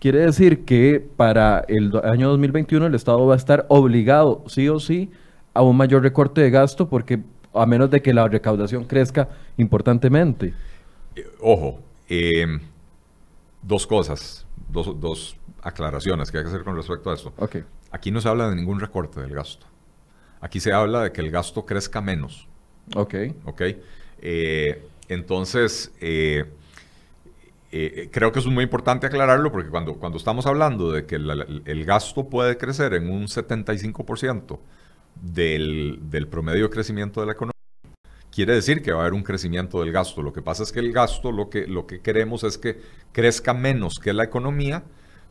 quiere 0.00 0.20
decir 0.20 0.64
que 0.64 1.06
para 1.16 1.64
el 1.68 1.92
año 2.02 2.28
2021 2.30 2.86
el 2.86 2.94
Estado 2.94 3.26
va 3.26 3.34
a 3.34 3.36
estar 3.36 3.66
obligado, 3.68 4.42
sí 4.46 4.68
o 4.70 4.80
sí, 4.80 5.10
a 5.54 5.62
un 5.62 5.76
mayor 5.76 6.02
recorte 6.02 6.40
de 6.40 6.50
gasto 6.50 6.88
porque 6.88 7.20
a 7.54 7.64
menos 7.66 7.88
de 7.90 8.02
que 8.02 8.12
la 8.12 8.26
recaudación 8.28 8.84
crezca 8.84 9.28
importantemente. 9.56 10.52
Eh, 11.14 11.26
ojo, 11.40 11.80
em, 12.08 12.60
dos 13.62 13.86
cosas, 13.86 14.44
dos, 14.68 15.36
aclaraciones 15.62 16.30
que 16.30 16.38
hay 16.38 16.44
que 16.44 16.50
hacer 16.50 16.64
con 16.64 16.76
respecto 16.76 17.10
a 17.10 17.14
esto. 17.14 17.32
Okay. 17.38 17.64
Aquí 17.90 18.10
no 18.10 18.20
se 18.20 18.28
habla 18.28 18.50
de 18.50 18.56
ningún 18.56 18.80
recorte 18.80 19.20
del 19.20 19.32
gasto. 19.32 19.66
Aquí 20.40 20.60
se 20.60 20.72
habla 20.72 21.04
de 21.04 21.12
que 21.12 21.22
el 21.22 21.30
gasto 21.30 21.64
crezca 21.64 22.02
menos. 22.02 22.48
Ok. 22.94 23.14
Ok. 23.46 23.62
Eh, 24.20 24.86
entonces, 25.08 25.90
eh, 26.00 26.44
creo 28.10 28.30
que 28.30 28.40
es 28.40 28.46
muy 28.46 28.64
importante 28.64 29.06
aclararlo 29.06 29.50
porque 29.50 29.70
cuando, 29.70 29.94
cuando 29.94 30.18
estamos 30.18 30.44
hablando 30.44 30.92
de 30.92 31.06
que 31.06 31.14
el 31.14 31.84
gasto 31.86 32.28
puede 32.28 32.58
crecer 32.58 32.92
en 32.92 33.10
un 33.10 33.24
75%, 33.26 34.58
del, 35.20 36.28
promedio 36.30 36.64
de 36.64 36.70
crecimiento 36.70 37.20
de 37.20 37.26
la 37.26 37.32
economía, 37.32 37.52
quiere 38.30 38.54
decir 38.54 38.82
que 38.82 38.92
va 38.92 38.98
a 38.98 39.00
haber 39.02 39.14
un 39.14 39.22
crecimiento 39.22 39.80
del 39.80 39.92
gasto. 39.92 40.22
Lo 40.22 40.32
que 40.32 40.42
pasa 40.42 40.62
es 40.62 40.72
que 40.72 40.80
el 40.80 40.92
gasto 40.92 41.32
lo 41.32 41.48
que, 41.48 41.66
lo 41.66 41.86
que 41.86 42.00
queremos 42.00 42.44
es 42.44 42.58
que 42.58 42.80
crezca 43.12 43.54
menos 43.54 43.98
que 43.98 44.12
la 44.12 44.24
economía 44.24 44.84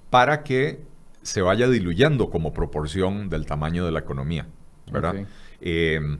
para 0.10 0.44
que 0.44 0.82
se 1.22 1.42
vaya 1.42 1.68
diluyendo 1.68 2.30
como 2.30 2.54
proporción 2.54 3.30
del 3.30 3.46
tamaño 3.46 3.86
de 3.86 3.92
la 3.92 4.00
economía. 4.00 4.48
¿verdad? 4.92 5.16
Em, 5.62 6.20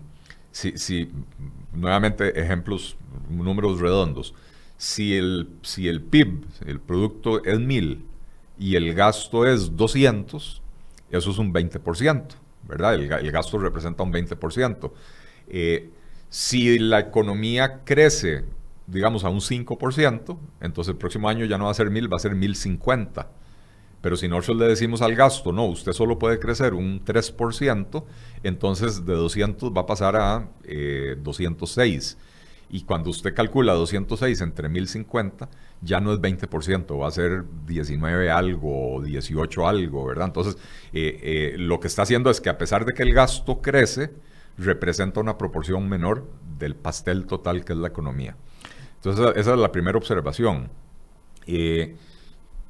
si, 0.52 1.12
nuevamente, 1.74 2.40
ejemplos, 2.40 2.98
números 3.30 3.80
redondos. 3.80 4.34
Si 4.78 5.16
el, 5.16 5.50
si 5.62 5.88
el 5.88 6.02
PIB, 6.02 6.46
el 6.66 6.80
producto 6.80 7.44
es 7.44 7.60
1000 7.60 8.06
y 8.60 8.76
el 8.76 8.94
gasto 8.94 9.46
es 9.46 9.76
200, 9.76 10.62
eso 11.12 11.32
es 11.32 11.38
un 11.38 11.54
20%. 11.54 12.43
¿Verdad? 12.68 12.96
El, 12.96 13.32
gasto 13.32 13.58
representa 13.60 14.04
un 14.04 14.14
20%. 14.14 14.92
Eh, 15.48 15.90
si 16.30 16.80
la 16.80 17.00
economía 17.00 17.82
crece, 17.84 18.46
digamos, 18.88 19.24
a 19.24 19.30
un 19.30 19.40
5%, 19.40 20.38
entonces 20.62 20.92
el 20.92 20.98
próximo 20.98 21.30
año 21.30 21.46
ya 21.46 21.58
no 21.58 21.66
va 21.66 21.72
a 21.72 21.76
ser 21.76 21.90
1000, 21.90 22.12
va 22.12 22.18
a 22.18 22.20
ser 22.20 22.36
1050. 22.36 23.30
Pero 24.02 24.18
si 24.18 24.28
nosotros 24.28 24.58
le 24.58 24.68
decimos 24.68 25.02
al 25.02 25.16
gasto, 25.16 25.54
no, 25.54 25.66
usted 25.66 25.94
solo 25.94 26.20
puede 26.20 26.38
crecer 26.38 26.74
un 26.74 27.06
3%, 27.06 28.04
entonces 28.44 29.06
de 29.06 29.14
200 29.14 29.72
va 29.72 29.82
a 29.82 29.86
pasar 29.86 30.16
a 30.18 30.50
206. 31.18 32.18
Y 32.74 32.86
cuando 32.86 33.12
usted 33.12 33.36
calcula 33.36 33.74
206 33.74 34.42
entre 34.42 34.68
1050, 34.68 35.48
ya 35.82 36.00
no 36.00 36.12
es 36.12 36.20
20%, 36.20 37.00
va 37.00 37.08
a 37.08 37.12
ser 37.12 37.44
19 37.68 38.32
algo, 38.32 39.00
18 39.00 39.68
algo, 39.68 40.08
¿verdad? 40.08 40.26
Entonces, 40.26 40.58
eh, 40.92 41.20
eh, 41.22 41.56
lo 41.60 41.80
que 41.80 41.86
está 41.86 42.02
haciendo 42.02 42.32
es 42.32 42.42
que 42.42 42.50
a 42.50 42.58
pesar 42.58 42.84
de 42.86 42.94
que 42.94 43.04
el 43.04 43.14
gasto 43.14 43.62
crece, 43.62 44.12
representa 44.58 45.20
una 45.20 45.38
proporción 45.38 45.88
menor 45.88 46.28
del 46.58 46.76
pastel 46.76 47.28
total 47.28 47.64
que 47.64 47.74
es 47.74 47.80
la 47.80 47.90
economía. 47.90 48.38
Entonces, 48.96 49.34
esa 49.36 49.54
es 49.54 49.60
la 49.60 49.72
primera 49.72 50.00
observación. 50.00 50.72
Eh, 51.46 51.96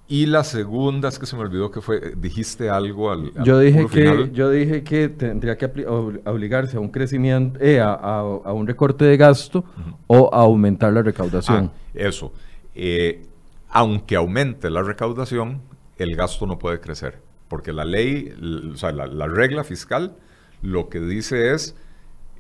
y 0.08 0.26
la 0.26 0.44
segunda 0.44 1.08
es 1.08 1.18
que 1.18 1.26
se 1.26 1.36
me 1.36 1.44
olvidó 1.44 1.72
que 1.72 1.80
fue, 1.80 2.14
dijiste 2.18 2.70
algo 2.70 3.10
al, 3.10 3.32
yo 3.44 3.58
dije 3.60 3.88
que 3.88 4.32
Yo 4.34 4.50
dije 4.50 4.84
que 4.84 5.08
tendría 5.08 5.58
que 5.58 5.66
obligarse 5.88 6.76
a 6.76 6.82
un 6.82 6.90
crecimiento, 6.90 7.58
eh, 7.62 7.80
a, 7.80 8.24
un 8.24 8.68
recorte 8.68 9.06
de 9.06 9.16
gasto 9.16 9.64
o 10.08 10.30
a 10.34 10.42
aumentar 10.42 10.92
la 10.92 11.04
recaudación. 11.04 11.72
Ah, 11.74 11.80
eso. 11.94 12.34
Eh, 12.76 13.26
aunque 13.70 14.18
aumente 14.18 14.70
la 14.70 14.84
recaudación, 14.84 15.62
el 15.98 16.16
gasto 16.16 16.46
no 16.46 16.60
puede 16.60 16.82
crecer. 16.82 17.22
Porque 17.48 17.72
la 17.72 17.86
ley, 17.86 18.34
o 18.74 18.78
sea, 18.78 18.92
la, 18.92 19.28
regla 19.28 19.64
fiscal 19.64 20.18
lo 20.62 20.90
que 20.90 21.00
dice 21.00 21.54
es, 21.54 21.76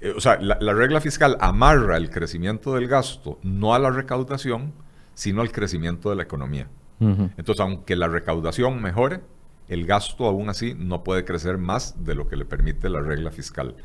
eh, 0.01 0.13
o 0.15 0.20
sea, 0.20 0.38
la, 0.39 0.58
la 0.60 0.74
regla 0.74 1.00
fiscal 1.00 1.38
amarra 1.39 1.96
el 1.96 2.10
crecimiento 2.10 2.75
del 2.75 2.88
gasto 2.88 3.39
no 3.41 3.74
a 3.74 3.79
la 3.79 3.89
recaudación, 3.89 4.74
sino 5.13 5.41
al 5.41 5.51
crecimiento 5.51 6.10
de 6.10 6.17
la 6.17 6.24
economía. 6.24 6.67
Entonces, 7.00 7.60
aunque 7.60 7.96
la 7.96 8.08
recaudación 8.08 8.82
mejore, 8.82 9.20
el 9.68 9.86
gasto 9.86 10.26
aún 10.26 10.50
así 10.50 10.76
no 10.78 11.04
puede 11.04 11.26
crecer 11.26 11.58
más 11.58 12.04
de 12.04 12.16
lo 12.16 12.28
que 12.28 12.36
le 12.36 12.46
permite 12.46 12.90
la 12.90 13.02
regla 13.02 13.32
fiscal. 13.32 13.76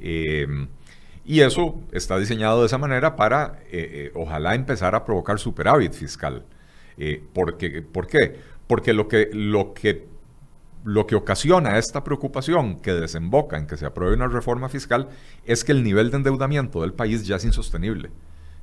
Eh, 0.00 0.46
y 1.24 1.40
eso 1.40 1.80
está 1.92 2.18
diseñado 2.18 2.60
de 2.60 2.66
esa 2.66 2.78
manera 2.78 3.16
para, 3.16 3.60
eh, 3.64 4.10
eh, 4.10 4.12
ojalá, 4.14 4.54
empezar 4.54 4.94
a 4.94 5.04
provocar 5.04 5.38
superávit 5.38 5.92
fiscal. 5.92 6.44
porque, 7.32 7.82
¿Por 7.82 8.06
qué? 8.06 8.38
Porque 8.66 8.92
lo 8.92 9.08
que, 9.08 9.30
lo, 9.32 9.74
que, 9.74 10.06
lo 10.84 11.06
que 11.06 11.16
ocasiona 11.16 11.78
esta 11.78 12.04
preocupación 12.04 12.80
que 12.80 12.92
desemboca 12.92 13.56
en 13.58 13.66
que 13.66 13.76
se 13.76 13.86
apruebe 13.86 14.14
una 14.14 14.28
reforma 14.28 14.68
fiscal 14.68 15.08
es 15.44 15.64
que 15.64 15.72
el 15.72 15.82
nivel 15.82 16.10
de 16.10 16.18
endeudamiento 16.18 16.82
del 16.82 16.92
país 16.92 17.26
ya 17.26 17.36
es 17.36 17.44
insostenible. 17.44 18.10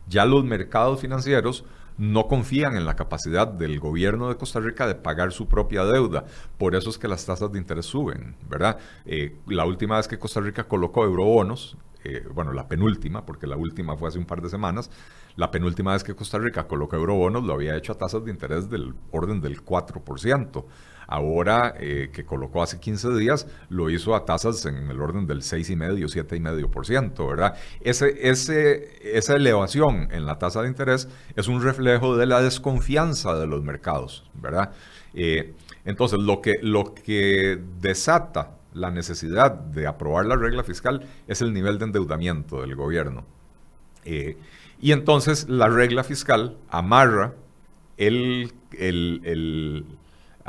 Ya 0.07 0.25
los 0.25 0.43
mercados 0.43 1.01
financieros 1.01 1.65
no 1.97 2.27
confían 2.27 2.75
en 2.75 2.85
la 2.85 2.95
capacidad 2.95 3.47
del 3.47 3.79
gobierno 3.79 4.29
de 4.29 4.35
Costa 4.35 4.59
Rica 4.59 4.87
de 4.87 4.95
pagar 4.95 5.31
su 5.31 5.47
propia 5.47 5.83
deuda. 5.83 6.25
Por 6.57 6.75
eso 6.75 6.89
es 6.89 6.97
que 6.97 7.07
las 7.07 7.25
tasas 7.25 7.51
de 7.51 7.59
interés 7.59 7.85
suben, 7.85 8.35
¿verdad? 8.49 8.77
Eh, 9.05 9.37
la 9.47 9.65
última 9.65 9.97
vez 9.97 10.07
que 10.07 10.19
Costa 10.19 10.39
Rica 10.41 10.63
colocó 10.65 11.03
eurobonos, 11.03 11.77
eh, 12.03 12.25
bueno, 12.33 12.51
la 12.53 12.67
penúltima, 12.67 13.25
porque 13.25 13.45
la 13.45 13.57
última 13.57 13.95
fue 13.95 14.09
hace 14.09 14.17
un 14.17 14.25
par 14.25 14.41
de 14.41 14.49
semanas, 14.49 14.89
la 15.35 15.51
penúltima 15.51 15.93
vez 15.93 16.03
que 16.03 16.15
Costa 16.15 16.39
Rica 16.39 16.67
colocó 16.67 16.95
eurobonos 16.95 17.43
lo 17.43 17.53
había 17.53 17.75
hecho 17.75 17.93
a 17.93 17.97
tasas 17.97 18.25
de 18.25 18.31
interés 18.31 18.69
del 18.69 18.95
orden 19.11 19.39
del 19.41 19.63
4%. 19.63 20.65
Ahora 21.11 21.73
eh, 21.77 22.09
que 22.13 22.23
colocó 22.23 22.63
hace 22.63 22.79
15 22.79 23.09
días, 23.17 23.45
lo 23.67 23.89
hizo 23.89 24.15
a 24.15 24.23
tasas 24.23 24.65
en 24.65 24.89
el 24.89 25.01
orden 25.01 25.27
del 25.27 25.41
6,5, 25.41 26.07
7,5%, 26.07 27.27
¿verdad? 27.27 27.55
Ese, 27.81 28.29
ese, 28.29 29.17
esa 29.17 29.35
elevación 29.35 30.07
en 30.13 30.25
la 30.25 30.39
tasa 30.39 30.61
de 30.61 30.69
interés 30.69 31.09
es 31.35 31.49
un 31.49 31.61
reflejo 31.61 32.15
de 32.15 32.27
la 32.27 32.41
desconfianza 32.41 33.37
de 33.37 33.45
los 33.45 33.61
mercados, 33.61 34.23
¿verdad? 34.35 34.71
Eh, 35.13 35.53
entonces, 35.83 36.17
lo 36.17 36.41
que, 36.41 36.59
lo 36.61 36.93
que 36.93 37.59
desata 37.81 38.51
la 38.73 38.89
necesidad 38.89 39.51
de 39.51 39.87
aprobar 39.87 40.25
la 40.25 40.37
regla 40.37 40.63
fiscal 40.63 41.05
es 41.27 41.41
el 41.41 41.51
nivel 41.51 41.77
de 41.77 41.85
endeudamiento 41.87 42.61
del 42.61 42.75
gobierno. 42.77 43.25
Eh, 44.05 44.37
y 44.79 44.93
entonces 44.93 45.49
la 45.49 45.67
regla 45.67 46.05
fiscal 46.05 46.55
amarra 46.69 47.33
el, 47.97 48.53
el, 48.77 49.85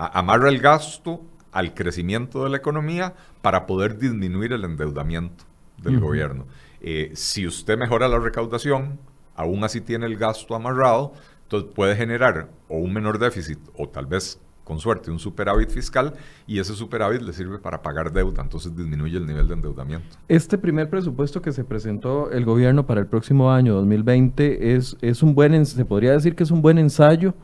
amarra 0.06 0.48
el 0.48 0.58
gasto 0.58 1.22
al 1.52 1.74
crecimiento 1.74 2.44
de 2.44 2.50
la 2.50 2.56
economía 2.56 3.14
para 3.42 3.66
poder 3.66 3.98
disminuir 3.98 4.52
el 4.52 4.64
endeudamiento 4.64 5.44
del 5.78 6.00
gobierno. 6.00 6.46
Eh, 6.80 7.12
si 7.14 7.46
usted 7.46 7.76
mejora 7.76 8.08
la 8.08 8.18
recaudación, 8.18 8.98
aún 9.34 9.62
así 9.64 9.80
tiene 9.80 10.06
el 10.06 10.16
gasto 10.16 10.54
amarrado, 10.54 11.12
entonces 11.44 11.70
puede 11.74 11.96
generar 11.96 12.48
o 12.68 12.78
un 12.78 12.92
menor 12.92 13.18
déficit 13.18 13.58
o 13.76 13.88
tal 13.88 14.06
vez 14.06 14.40
con 14.64 14.78
suerte, 14.78 15.10
un 15.10 15.18
superávit 15.18 15.70
fiscal 15.70 16.14
y 16.46 16.60
ese 16.60 16.74
superávit 16.74 17.20
le 17.22 17.32
sirve 17.32 17.58
para 17.58 17.82
pagar 17.82 18.12
deuda, 18.12 18.42
entonces 18.42 18.74
disminuye 18.76 19.16
el 19.16 19.26
nivel 19.26 19.48
de 19.48 19.54
endeudamiento. 19.54 20.16
Este 20.28 20.56
primer 20.56 20.88
presupuesto 20.88 21.42
que 21.42 21.52
se 21.52 21.64
presentó 21.64 22.30
el 22.30 22.44
gobierno 22.44 22.86
para 22.86 23.00
el 23.00 23.06
próximo 23.06 23.50
año 23.50 23.74
2020 23.74 24.76
es, 24.76 24.96
es 25.00 25.22
un 25.22 25.34
buen, 25.34 25.66
se 25.66 25.84
podría 25.84 26.12
decir 26.12 26.36
que 26.36 26.44
es 26.44 26.50
un 26.50 26.62
buen 26.62 26.78
ensayo 26.78 27.34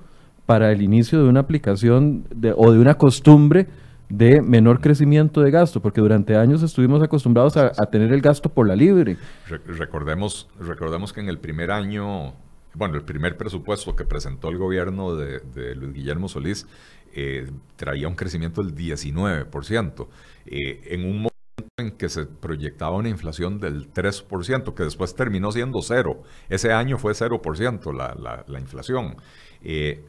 para 0.49 0.73
el 0.73 0.81
inicio 0.81 1.23
de 1.23 1.29
una 1.29 1.41
aplicación 1.41 2.25
o 2.57 2.73
de 2.73 2.79
una 2.79 2.95
costumbre 2.95 3.67
de 4.09 4.41
menor 4.41 4.81
crecimiento 4.81 5.43
de 5.43 5.51
gasto, 5.51 5.83
porque 5.83 6.01
durante 6.01 6.37
años 6.37 6.63
estuvimos 6.63 7.03
acostumbrados 7.03 7.59
a, 7.59 7.71
tener 7.91 8.15
el 8.15 8.23
gasto 8.23 8.49
por 8.49 8.67
la 8.67 8.75
libre. 8.75 9.19
recordemos, 9.67 10.49
recordemos 10.59 11.13
que 11.13 11.21
en 11.21 11.29
el 11.29 11.39
primer 11.39 11.71
año 11.71 12.33
bueno, 12.73 12.95
el 12.95 13.03
primer 13.03 13.37
presupuesto 13.37 13.95
que 13.95 14.05
presentó 14.05 14.49
el 14.49 14.57
gobierno 14.57 15.17
de, 15.17 15.41
de 15.41 15.75
Luis 15.75 15.93
Guillermo 15.93 16.29
Solís 16.29 16.67
eh, 17.15 17.51
traía 17.77 18.09
un 18.09 18.15
crecimiento 18.15 18.63
del 18.63 18.75
19%, 18.75 20.09
eh, 20.47 20.81
en 20.85 21.05
un 21.05 21.17
momento 21.17 21.29
en 21.77 21.91
que 21.91 22.09
se 22.09 22.25
proyectaba 22.25 22.97
una 22.97 23.11
inflación 23.11 23.61
del 23.61 23.93
3%, 23.93 24.73
que 24.73 24.83
después 24.85 25.15
terminó 25.15 25.53
siendo 25.53 25.83
cero. 25.83 26.23
Ese 26.49 26.73
año 26.73 26.97
fue 26.97 27.13
0% 27.13 27.93
la, 27.93 28.45
la, 28.47 28.61
inflación. 28.61 29.17
Eh, 29.63 30.05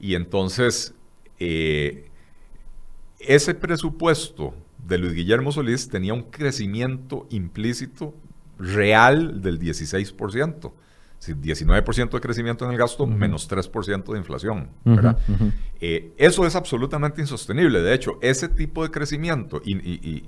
y 0.00 0.14
entonces, 0.14 0.94
ese 1.38 2.04
presupuesto 3.54 4.54
de 4.86 4.98
Luis 4.98 5.14
Guillermo 5.14 5.52
Solís 5.52 5.88
tenía 5.88 6.14
un 6.14 6.22
crecimiento 6.22 7.26
implícito 7.30 8.14
real 8.58 9.42
del 9.42 9.58
16%. 9.58 10.72
19% 11.30 12.10
de 12.10 12.20
crecimiento 12.20 12.64
en 12.64 12.72
el 12.72 12.78
gasto, 12.78 13.06
menos 13.06 13.48
3% 13.48 14.12
de 14.12 14.18
inflación. 14.18 14.68
Eh, 15.80 16.12
eso 16.16 16.46
es 16.46 16.56
absolutamente 16.56 17.20
insostenible. 17.20 17.80
De 17.80 17.94
hecho, 17.94 18.18
ese 18.22 18.48
tipo 18.48 18.82
de 18.82 18.90
crecimiento, 18.90 19.62
y, 19.64 19.76
y 19.76 20.24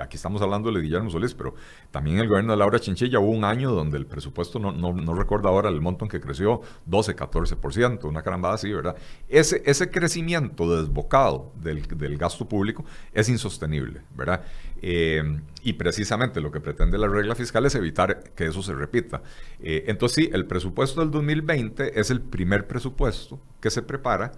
aquí 0.00 0.16
estamos 0.16 0.42
hablando 0.42 0.70
de 0.70 0.80
Guillermo 0.80 1.10
Solís, 1.10 1.34
pero 1.34 1.54
también 1.90 2.18
el 2.18 2.28
gobierno 2.28 2.52
de 2.52 2.58
Laura 2.58 2.78
Chinchilla 2.78 3.18
hubo 3.18 3.30
un 3.30 3.44
año 3.44 3.70
donde 3.70 3.98
el 3.98 4.06
presupuesto, 4.06 4.58
no, 4.58 4.72
no, 4.72 5.14
recuerdo 5.14 5.48
ahora 5.48 5.68
el 5.68 5.80
monto 5.80 6.04
en 6.04 6.10
que 6.10 6.20
creció, 6.20 6.60
12, 6.86 7.16
14%, 7.16 8.04
una 8.04 8.22
carambada 8.22 8.54
así, 8.54 8.72
¿verdad? 8.72 8.96
Ese, 9.28 9.62
ese 9.66 9.90
crecimiento 9.90 10.76
desbocado 10.76 11.52
del, 11.56 11.82
del 11.82 12.18
gasto 12.18 12.48
público 12.48 12.84
es 13.12 13.28
insostenible, 13.28 14.02
¿verdad? 14.16 14.44
Eh, 14.82 15.22
y 15.62 15.72
precisamente 15.74 16.40
lo 16.40 16.50
que 16.50 16.60
pretende 16.60 16.98
la 16.98 17.08
regla 17.08 17.34
fiscal 17.34 17.64
es 17.64 17.74
evitar 17.74 18.22
que 18.34 18.46
eso 18.46 18.62
se 18.62 18.74
repita. 18.74 19.22
Eh, 19.60 19.84
entonces 19.86 20.26
sí, 20.26 20.30
el 20.32 20.46
presupuesto 20.46 21.00
del 21.00 21.10
2020 21.10 21.98
es 21.98 22.10
el 22.10 22.20
primer 22.20 22.66
presupuesto 22.66 23.40
que 23.60 23.70
se 23.70 23.80
prepara 23.80 24.32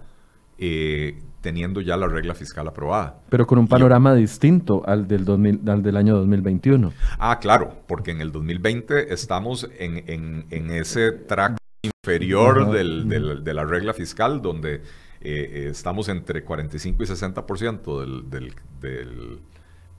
eh, 0.57 1.19
teniendo 1.41 1.81
ya 1.81 1.95
la 1.97 2.07
regla 2.07 2.33
fiscal 2.33 2.67
aprobada. 2.67 3.21
Pero 3.29 3.47
con 3.47 3.59
un 3.59 3.67
panorama 3.67 4.13
distinto 4.13 4.83
al 4.85 5.07
del, 5.07 5.23
2000, 5.23 5.69
al 5.69 5.83
del 5.83 5.97
año 5.97 6.15
2021. 6.17 6.93
Ah, 7.19 7.39
claro, 7.39 7.73
porque 7.87 8.11
en 8.11 8.21
el 8.21 8.31
2020 8.31 9.13
estamos 9.13 9.69
en, 9.77 10.45
en, 10.49 10.71
ese 10.71 11.11
track 11.11 11.57
inferior 11.83 12.71
del, 12.71 13.07
de 13.43 13.53
la 13.53 13.63
regla 13.63 13.93
fiscal, 13.93 14.41
donde 14.41 14.81
eh, 15.21 15.51
eh, 15.51 15.67
estamos 15.71 16.09
entre 16.09 16.43
45 16.43 17.03
y 17.03 17.07
60% 17.07 17.99
del, 17.99 18.29
del, 18.29 18.53
del 18.79 19.39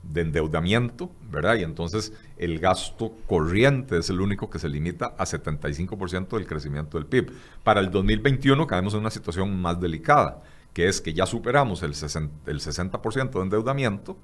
de 0.09 0.21
endeudamiento, 0.21 1.11
¿verdad? 1.31 1.55
Y 1.55 1.63
entonces 1.63 2.13
el 2.37 2.59
gasto 2.59 3.13
corriente 3.27 3.97
es 3.97 4.09
el 4.09 4.21
único 4.21 4.49
que 4.49 4.59
se 4.59 4.67
limita 4.67 5.13
a 5.17 5.25
75% 5.25 6.29
del 6.29 6.47
crecimiento 6.47 6.97
del 6.97 7.05
PIB. 7.05 7.31
Para 7.63 7.79
el 7.79 7.91
2021 7.91 8.65
caemos 8.67 8.93
en 8.93 9.01
una 9.01 9.11
situación 9.11 9.61
más 9.61 9.79
delicada, 9.79 10.41
que 10.73 10.87
es 10.87 10.99
que 10.99 11.13
ya 11.13 11.25
superamos 11.25 11.83
el 11.83 11.93
60%, 11.93 12.29
el 12.47 12.59
60 12.59 12.99
de 12.99 13.39
endeudamiento 13.41 14.17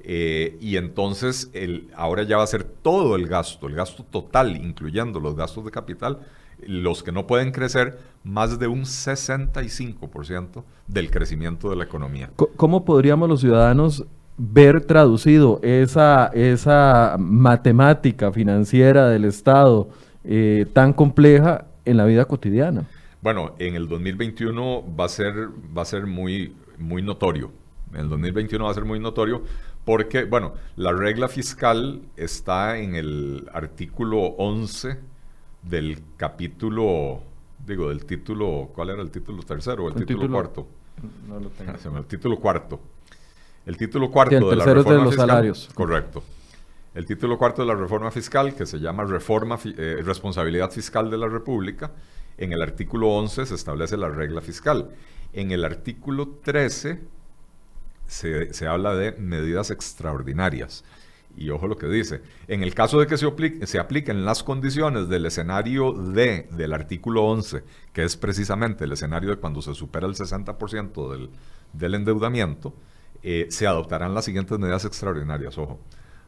eh, 0.00 0.56
y 0.60 0.76
entonces 0.76 1.50
el, 1.52 1.90
ahora 1.96 2.22
ya 2.22 2.36
va 2.36 2.44
a 2.44 2.46
ser 2.46 2.62
todo 2.62 3.16
el 3.16 3.26
gasto, 3.26 3.66
el 3.66 3.74
gasto 3.74 4.04
total, 4.04 4.56
incluyendo 4.56 5.18
los 5.18 5.34
gastos 5.34 5.64
de 5.64 5.72
capital, 5.72 6.20
los 6.64 7.02
que 7.02 7.12
no 7.12 7.26
pueden 7.26 7.50
crecer 7.50 7.98
más 8.22 8.58
de 8.58 8.66
un 8.66 8.82
65% 8.82 10.64
del 10.86 11.10
crecimiento 11.10 11.70
de 11.70 11.76
la 11.76 11.84
economía. 11.84 12.30
¿Cómo 12.56 12.84
podríamos 12.84 13.28
los 13.28 13.40
ciudadanos 13.40 14.06
ver 14.38 14.84
traducido 14.84 15.60
esa, 15.62 16.26
esa 16.34 17.16
matemática 17.18 18.32
financiera 18.32 19.08
del 19.08 19.24
Estado 19.24 19.88
eh, 20.24 20.66
tan 20.72 20.92
compleja 20.92 21.66
en 21.84 21.96
la 21.96 22.04
vida 22.04 22.24
cotidiana? 22.26 22.86
Bueno, 23.22 23.54
en 23.58 23.74
el 23.74 23.88
2021 23.88 24.84
va 24.98 25.06
a 25.06 25.08
ser, 25.08 25.48
va 25.76 25.82
a 25.82 25.84
ser 25.84 26.06
muy, 26.06 26.54
muy 26.78 27.02
notorio. 27.02 27.50
En 27.92 28.00
el 28.00 28.08
2021 28.08 28.64
va 28.64 28.70
a 28.70 28.74
ser 28.74 28.84
muy 28.84 29.00
notorio 29.00 29.42
porque, 29.84 30.24
bueno, 30.24 30.54
la 30.76 30.92
regla 30.92 31.28
fiscal 31.28 32.02
está 32.16 32.78
en 32.78 32.96
el 32.96 33.48
artículo 33.52 34.18
11 34.18 34.98
del 35.62 35.98
capítulo, 36.16 37.20
digo, 37.64 37.88
del 37.88 38.04
título, 38.04 38.70
¿cuál 38.74 38.90
era 38.90 39.02
el 39.02 39.10
título 39.10 39.42
tercero 39.44 39.84
o 39.84 39.88
el, 39.88 39.94
título, 39.94 40.28
cuarto? 40.28 40.66
No 41.28 41.40
lo 41.40 41.48
tengo. 41.50 41.98
El 41.98 42.04
título 42.04 42.38
cuarto 42.38 42.80
el 43.66 43.76
título 43.76 44.10
cuarto 44.10 44.48
de 44.48 44.56
la 44.56 44.64
reforma 44.64 45.04
los 45.04 45.08
fiscal, 45.10 45.28
salarios. 45.28 45.68
Correcto. 45.74 46.22
El 46.94 47.04
título 47.04 47.36
cuarto 47.36 47.62
de 47.62 47.68
la 47.68 47.74
reforma 47.74 48.10
fiscal, 48.10 48.54
que 48.54 48.64
se 48.64 48.78
llama 48.78 49.04
Reforma 49.04 49.58
eh, 49.64 50.00
Responsabilidad 50.02 50.70
Fiscal 50.70 51.10
de 51.10 51.18
la 51.18 51.28
República, 51.28 51.92
en 52.38 52.52
el 52.52 52.62
artículo 52.62 53.08
11 53.08 53.44
se 53.44 53.54
establece 53.54 53.96
la 53.96 54.08
regla 54.08 54.40
fiscal. 54.40 54.90
En 55.32 55.50
el 55.50 55.64
artículo 55.64 56.38
13 56.42 57.00
se, 58.06 58.66
habla 58.66 58.94
de 58.94 59.12
medidas 59.12 59.70
extraordinarias. 59.70 60.84
Y 61.36 61.50
ojo 61.50 61.66
lo 61.66 61.76
que 61.76 61.86
dice, 61.86 62.22
en 62.48 62.62
el 62.62 62.74
caso 62.74 62.98
de 62.98 63.06
que 63.06 63.18
se, 63.18 63.26
aplique, 63.26 63.66
se 63.66 63.78
apliquen 63.78 64.24
las 64.24 64.42
condiciones 64.42 65.08
del 65.08 65.26
escenario 65.26 65.92
D 65.92 66.48
del 66.52 66.72
artículo 66.72 67.24
11, 67.24 67.62
que 67.92 68.04
es 68.04 68.16
precisamente 68.16 68.84
el 68.84 68.92
escenario 68.92 69.30
de 69.30 69.36
cuando 69.36 69.60
se 69.60 69.74
supera 69.74 70.06
el 70.06 70.14
60% 70.14 71.10
del, 71.10 71.30
del 71.74 71.94
endeudamiento, 71.94 72.72
eh, 73.28 73.48
se 73.50 73.66
adoptarán 73.66 74.14
las 74.14 74.24
siguientes 74.24 74.56
medidas 74.56 74.84
extraordinarias. 74.84 75.58
Ojo, 75.58 75.80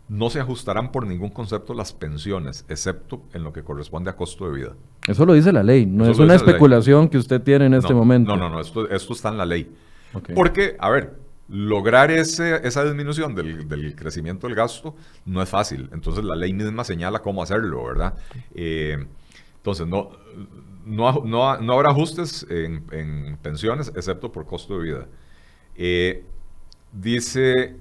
no 0.09 0.31
se 0.31 0.41
ajustarán 0.41 0.91
por 0.91 1.07
ningún 1.07 1.31
concepto 1.31 1.73
las 1.73 1.93
pensiones, 1.93 2.65
excepto 2.69 3.23
en 3.33 3.45
lo 3.45 3.53
que 3.53 3.63
corresponde 3.63 4.11
a 4.11 4.17
costo 4.17 4.51
de 4.51 4.57
vida. 4.57 4.73
Eso 5.07 5.25
lo 5.25 5.35
dice 5.35 5.53
la 5.53 5.63
ley, 5.63 5.87
no 5.87 6.11
es 6.11 6.19
una 6.19 6.35
especulación 6.35 7.09
que 7.09 7.17
usted 7.17 7.41
tiene 7.41 7.67
en 7.67 7.75
este 7.75 7.95
momento. 7.95 8.35
No, 8.35 8.49
no, 8.49 8.51
no, 8.51 8.61
esto, 8.61 8.91
esto 8.91 9.13
está 9.13 9.29
en 9.29 9.39
la 9.39 9.47
ley. 9.47 9.73
Porque, 10.35 10.75
a 10.81 10.91
ver, 10.91 11.15
lograr 11.49 12.11
ese, 12.11 12.67
esa 12.67 12.83
disminución 12.83 13.33
del, 13.37 13.95
crecimiento 13.95 14.49
del 14.49 14.57
gasto 14.57 14.97
no 15.25 15.41
es 15.41 15.49
fácil. 15.49 15.89
Entonces 15.93 16.25
la 16.25 16.35
ley 16.35 16.53
misma 16.53 16.83
señala 16.83 17.21
cómo 17.21 17.45
hacerlo, 17.45 17.85
¿verdad? 17.85 18.15
Eh, 18.57 19.07
entonces, 19.59 19.87
no, 19.87 20.11
no, 20.85 21.23
no, 21.23 21.73
habrá 21.73 21.91
ajustes 21.91 22.45
en, 22.51 23.39
pensiones, 23.41 23.93
excepto 23.95 24.33
por 24.33 24.47
costo 24.47 24.81
de 24.81 24.85
vida. 24.85 25.07
Eh, 25.77 26.25
Dice, 26.93 27.77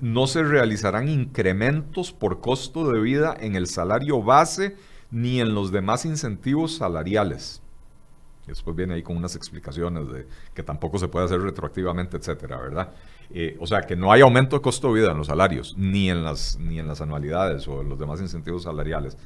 no 0.00 0.26
se 0.26 0.42
realizarán 0.42 1.08
incrementos 1.08 2.12
por 2.12 2.40
costo 2.40 2.90
de 2.90 3.00
vida 3.00 3.36
en 3.38 3.56
el 3.56 3.66
salario 3.66 4.22
base 4.22 4.76
ni 5.10 5.40
en 5.40 5.54
los 5.54 5.70
demás 5.72 6.04
incentivos 6.04 6.76
salariales. 6.76 7.62
Y 8.44 8.48
después 8.48 8.76
viene 8.76 8.94
ahí 8.94 9.02
con 9.02 9.16
unas 9.16 9.36
explicaciones 9.36 10.08
de 10.12 10.26
que 10.52 10.62
tampoco 10.62 10.98
se 10.98 11.08
puede 11.08 11.24
hacer 11.24 11.40
retroactivamente, 11.40 12.16
etcétera, 12.16 12.58
¿verdad? 12.58 12.92
Eh, 13.30 13.56
o 13.58 13.66
sea, 13.66 13.82
que 13.82 13.96
no 13.96 14.12
hay 14.12 14.20
aumento 14.20 14.56
de 14.56 14.62
costo 14.62 14.88
de 14.88 15.00
vida 15.00 15.12
en 15.12 15.18
los 15.18 15.28
salarios, 15.28 15.74
ni 15.78 16.10
en 16.10 16.22
las, 16.24 16.58
ni 16.58 16.78
en 16.78 16.86
las 16.86 17.00
anualidades 17.00 17.66
o 17.68 17.80
en 17.80 17.88
los 17.88 17.98
demás 17.98 18.20
incentivos 18.20 18.64
salariales. 18.64 19.16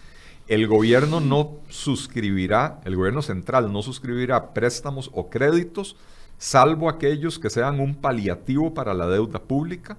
El 0.46 0.68
gobierno 0.68 1.20
no 1.20 1.56
suscribirá, 1.68 2.80
el 2.84 2.96
gobierno 2.96 3.22
central 3.22 3.72
no 3.72 3.82
suscribirá 3.82 4.54
préstamos 4.54 5.10
o 5.12 5.28
créditos, 5.28 5.96
salvo 6.38 6.88
aquellos 6.88 7.38
que 7.38 7.50
sean 7.50 7.80
un 7.80 7.94
paliativo 7.94 8.72
para 8.72 8.94
la 8.94 9.06
deuda 9.06 9.40
pública 9.40 9.98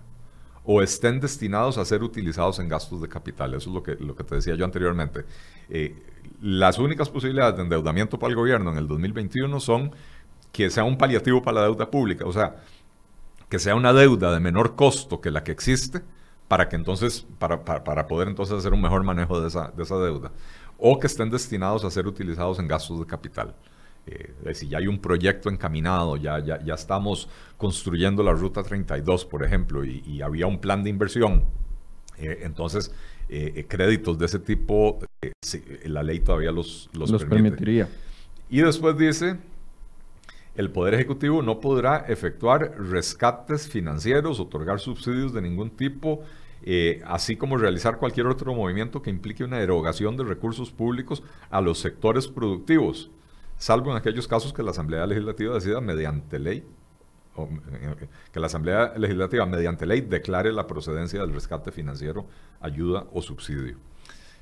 o 0.63 0.81
estén 0.81 1.19
destinados 1.19 1.77
a 1.77 1.85
ser 1.85 2.03
utilizados 2.03 2.59
en 2.59 2.69
gastos 2.69 3.01
de 3.01 3.07
capital. 3.07 3.53
Eso 3.53 3.69
es 3.69 3.73
lo 3.73 3.83
que, 3.83 3.95
lo 3.95 4.15
que 4.15 4.23
te 4.23 4.35
decía 4.35 4.55
yo 4.55 4.65
anteriormente. 4.65 5.25
Eh, 5.69 5.95
las 6.41 6.79
únicas 6.79 7.09
posibilidades 7.09 7.57
de 7.57 7.63
endeudamiento 7.63 8.17
para 8.17 8.29
el 8.29 8.35
gobierno 8.35 8.71
en 8.71 8.77
el 8.77 8.87
2021 8.87 9.59
son 9.59 9.91
que 10.51 10.69
sea 10.69 10.83
un 10.83 10.97
paliativo 10.97 11.41
para 11.41 11.61
la 11.61 11.63
deuda 11.65 11.89
pública, 11.89 12.25
o 12.25 12.33
sea, 12.33 12.55
que 13.49 13.59
sea 13.59 13.75
una 13.75 13.93
deuda 13.93 14.31
de 14.31 14.39
menor 14.39 14.75
costo 14.75 15.21
que 15.21 15.31
la 15.31 15.43
que 15.43 15.51
existe, 15.51 16.01
para 16.47 16.69
que 16.69 16.75
entonces, 16.75 17.25
para, 17.37 17.63
para, 17.63 18.07
poder 18.07 18.27
entonces 18.27 18.57
hacer 18.57 18.73
un 18.73 18.81
mejor 18.81 19.03
manejo 19.03 19.39
de 19.39 19.47
esa, 19.47 19.71
de 19.75 19.83
esa, 19.83 19.97
deuda, 19.97 20.31
o 20.77 20.99
que 20.99 21.07
estén 21.07 21.29
destinados 21.29 21.83
a 21.85 21.91
ser 21.91 22.07
utilizados 22.07 22.59
en 22.59 22.67
gastos 22.67 22.99
de 22.99 23.05
capital. 23.05 23.55
Eh, 24.07 24.33
es 24.39 24.43
decir, 24.43 24.69
ya 24.69 24.79
hay 24.79 24.87
un 24.87 24.99
proyecto 24.99 25.49
encaminado, 25.49 26.17
ya, 26.17 26.39
ya, 26.39 26.63
ya, 26.63 26.73
estamos 26.73 27.29
construyendo 27.57 28.23
la 28.23 28.33
Ruta 28.33 28.63
32, 28.63 29.25
por 29.25 29.43
ejemplo, 29.43 29.85
y, 29.85 30.21
había 30.21 30.47
un 30.47 30.59
plan 30.59 30.83
de 30.83 30.89
inversión. 30.89 31.43
Eh, 32.17 32.39
entonces, 32.43 32.91
eh, 33.29 33.65
créditos 33.67 34.17
de 34.17 34.25
ese 34.25 34.39
tipo, 34.39 34.99
la 35.83 36.03
ley 36.03 36.19
todavía 36.19 36.51
los, 36.51 36.89
los, 36.93 37.11
los 37.11 37.25
permitiría. 37.25 37.87
Y 38.49 38.61
después 38.61 38.97
dice, 38.97 39.37
el 40.55 40.71
Poder 40.71 40.95
Ejecutivo 40.95 41.41
no 41.41 41.59
podrá 41.59 42.05
efectuar 42.07 42.75
rescates 42.77 43.69
financieros, 43.69 44.39
otorgar 44.39 44.79
subsidios 44.79 45.33
de 45.33 45.41
ningún 45.41 45.69
tipo, 45.69 46.23
eh, 46.63 47.01
así 47.05 47.37
como 47.37 47.57
realizar 47.57 47.97
cualquier 47.97 48.27
otro 48.27 48.53
movimiento 48.53 49.01
que 49.01 49.09
implique 49.09 49.43
una 49.43 49.61
erogación 49.61 50.17
de 50.17 50.25
recursos 50.25 50.71
públicos 50.71 51.23
a 51.49 51.61
los 51.61 51.79
sectores 51.79 52.27
productivos, 52.27 53.09
salvo 53.59 53.91
en 53.91 53.97
aquellos 53.97 54.27
casos 54.27 54.51
que 54.51 54.63
la 54.63 54.71
Asamblea 54.71 55.05
Legislativa 55.05 55.53
decida 55.53 55.79
mediante 55.81 56.39
ley, 56.39 56.65
o, 57.35 57.43
eh, 57.43 58.07
que 58.33 58.39
la 58.39 58.47
Asamblea 58.47 58.93
Legislativa 58.97 59.45
mediante 59.45 59.85
ley 59.85 60.01
declare 60.01 60.51
la 60.51 60.65
procedencia 60.65 61.21
del 61.21 61.31
rescate 61.31 61.71
financiero, 61.71 62.25
ayuda 62.59 63.05
o 63.13 63.21
subsidio. 63.21 63.77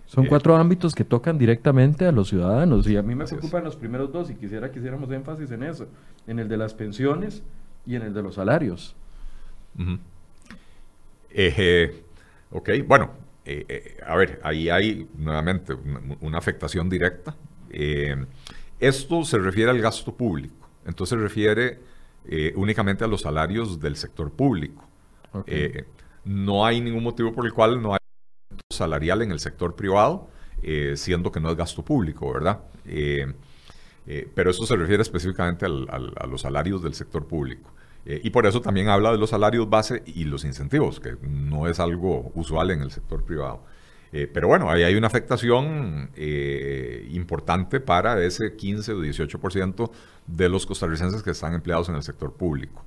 Son 0.06 0.26
eh, 0.26 0.30
cuatro 0.30 0.56
ámbitos 0.56 0.96
que 0.96 1.04
tocan 1.04 1.38
directamente 1.38 2.06
a 2.06 2.14
los 2.14 2.30
ciudadanos 2.30 2.88
y 2.88 2.96
a 2.96 3.02
mí 3.02 3.14
me 3.14 3.26
preocupan 3.26 3.66
los 3.66 3.76
primeros 3.76 4.14
dos 4.14 4.30
y 4.30 4.36
quisiera 4.36 4.72
que 4.72 4.80
hiciéramos 4.80 5.12
énfasis 5.12 5.52
en 5.52 5.64
eso, 5.64 5.88
en 6.26 6.40
el 6.40 6.48
de 6.48 6.56
las 6.56 6.74
pensiones 6.74 7.44
y 7.86 7.98
en 7.98 8.04
el 8.04 8.14
de 8.14 8.22
los 8.22 8.36
salarios. 8.36 8.96
ok, 12.52 12.70
bueno, 12.88 13.12
eh, 13.50 13.66
eh, 13.70 13.98
a 14.06 14.18
ver, 14.18 14.42
ahí 14.44 14.70
hay 14.70 15.08
nuevamente 15.18 15.74
una, 16.20 16.38
afectación 16.38 16.90
directa. 16.90 17.34
Esto 18.80 19.24
se 19.24 19.38
refiere 19.38 19.72
al 19.72 19.82
gasto 19.82 20.14
público, 20.14 20.70
entonces 20.86 21.18
se 21.18 21.22
refiere 21.22 21.80
únicamente 22.56 23.06
a 23.06 23.08
los 23.08 23.22
salarios 23.22 23.80
del 23.80 23.96
sector 23.96 24.32
público. 24.32 24.84
no 26.26 26.66
hay 26.66 26.82
ningún 26.82 27.04
motivo 27.04 27.32
por 27.32 27.46
el 27.46 27.54
cual 27.54 27.82
no 27.82 27.94
hay 27.94 28.00
salarial 28.78 29.22
en 29.22 29.32
el 29.32 29.40
sector 29.40 29.76
privado, 29.76 30.30
eh, 30.62 30.94
siendo 30.96 31.32
que 31.32 31.40
no 31.40 31.50
es 31.50 31.58
gasto 31.58 31.84
público, 31.84 32.32
¿verdad? 32.32 32.60
Eh, 32.86 33.34
eh, 34.06 34.30
pero 34.34 34.52
eso 34.52 34.66
se 34.66 34.76
refiere 34.76 35.02
específicamente 35.02 35.66
a 35.66 36.28
los 36.28 36.42
salarios 36.42 36.82
del 36.82 36.94
sector 36.94 37.26
público. 37.28 37.72
y 38.10 38.30
por 38.30 38.46
eso 38.46 38.62
también 38.62 38.88
habla 38.88 39.12
de 39.12 39.18
los 39.18 39.32
salarios 39.32 39.70
base 39.70 40.02
y 40.06 40.24
los 40.24 40.46
incentivos, 40.46 41.02
que 41.02 41.18
no 41.24 41.68
es 41.68 41.78
algo 41.78 42.32
usual 42.36 42.72
en 42.72 42.82
el 42.82 42.90
sector 42.90 43.22
privado. 43.26 43.66
Pero 44.12 44.48
bueno, 44.48 44.70
ahí 44.70 44.84
hay 44.84 44.96
una 44.96 45.08
afectación 45.08 46.10
importante 47.10 47.80
para 47.80 48.24
ese 48.24 48.56
15 48.56 48.94
o 48.94 49.02
18% 49.02 49.92
de 50.28 50.50
los 50.50 50.66
costarricenses 50.66 51.24
que 51.24 51.32
están 51.32 51.54
empleados 51.54 51.90
en 51.90 51.96
el 51.96 52.04
sector 52.04 52.34
público. 52.34 52.86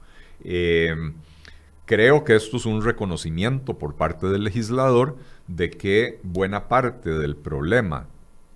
Creo 1.90 2.22
que 2.22 2.36
esto 2.36 2.56
es 2.56 2.66
un 2.66 2.84
reconocimiento 2.84 3.76
por 3.76 3.96
parte 3.96 4.28
del 4.28 4.44
legislador 4.44 5.16
de 5.48 5.70
que 5.70 6.20
buena 6.22 6.68
parte 6.68 7.10
del 7.10 7.34
problema 7.34 8.06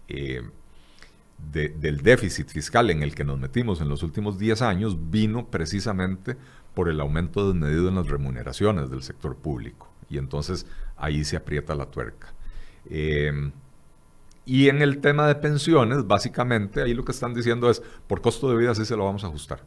eh, 0.06 0.42
del 1.50 2.02
déficit 2.02 2.48
fiscal 2.48 2.90
en 2.90 3.02
el 3.02 3.16
que 3.16 3.24
nos 3.24 3.40
metimos 3.40 3.80
en 3.80 3.88
los 3.88 4.04
últimos 4.04 4.38
10 4.38 4.62
años 4.62 5.10
vino 5.10 5.48
precisamente 5.48 6.36
por 6.74 6.88
el 6.88 7.00
aumento 7.00 7.52
desmedido 7.52 7.88
en 7.88 7.96
las 7.96 8.06
remuneraciones 8.06 8.88
del 8.88 9.02
sector 9.02 9.34
público. 9.34 9.90
Y 10.08 10.18
entonces 10.18 10.64
ahí 10.96 11.24
se 11.24 11.36
aprieta 11.36 11.74
la 11.74 11.86
tuerca. 11.86 12.33
Em, 12.90 13.52
y 14.46 14.68
en 14.68 14.82
el 14.82 14.98
tema 14.98 15.26
de 15.26 15.36
pensiones, 15.36 16.06
básicamente 16.06 16.82
ahí 16.82 16.94
lo 16.94 17.04
que 17.04 17.12
están 17.12 17.34
diciendo 17.34 17.70
es, 17.70 17.82
por 18.06 18.20
costo 18.20 18.50
de 18.50 18.56
vida 18.56 18.74
sí 18.74 18.84
se 18.84 18.96
lo 18.96 19.04
vamos 19.04 19.24
a 19.24 19.28
ajustar. 19.28 19.60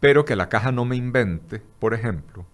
Pero 0.00 0.24
que 0.24 0.36
la 0.36 0.48
caja 0.48 0.72
no 0.72 0.84
me 0.84 0.96
invente, 0.96 1.62
por 1.78 1.94
ejemplo, 1.94 2.46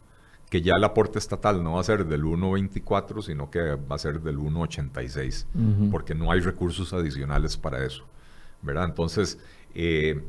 que 0.49 0.63
ya 0.63 0.75
el 0.77 0.85
aporte 0.85 1.19
estatal 1.19 1.63
no 1.65 1.73
va 1.73 1.81
a 1.81 1.85
ser 1.85 2.07
del 2.07 2.23
1.24, 2.23 3.23
sino 3.23 3.51
que 3.51 3.75
va 3.75 3.97
a 3.97 3.99
ser 3.99 4.21
del 4.21 4.39
1.86, 4.39 5.91
porque 5.91 6.15
no 6.15 6.31
hay 6.31 6.41
recursos 6.41 6.93
adicionales 6.93 7.57
para 7.57 7.85
eso, 7.85 8.05
¿verdad? 8.63 8.85
Entonces, 8.85 9.39
eh, 9.75 10.23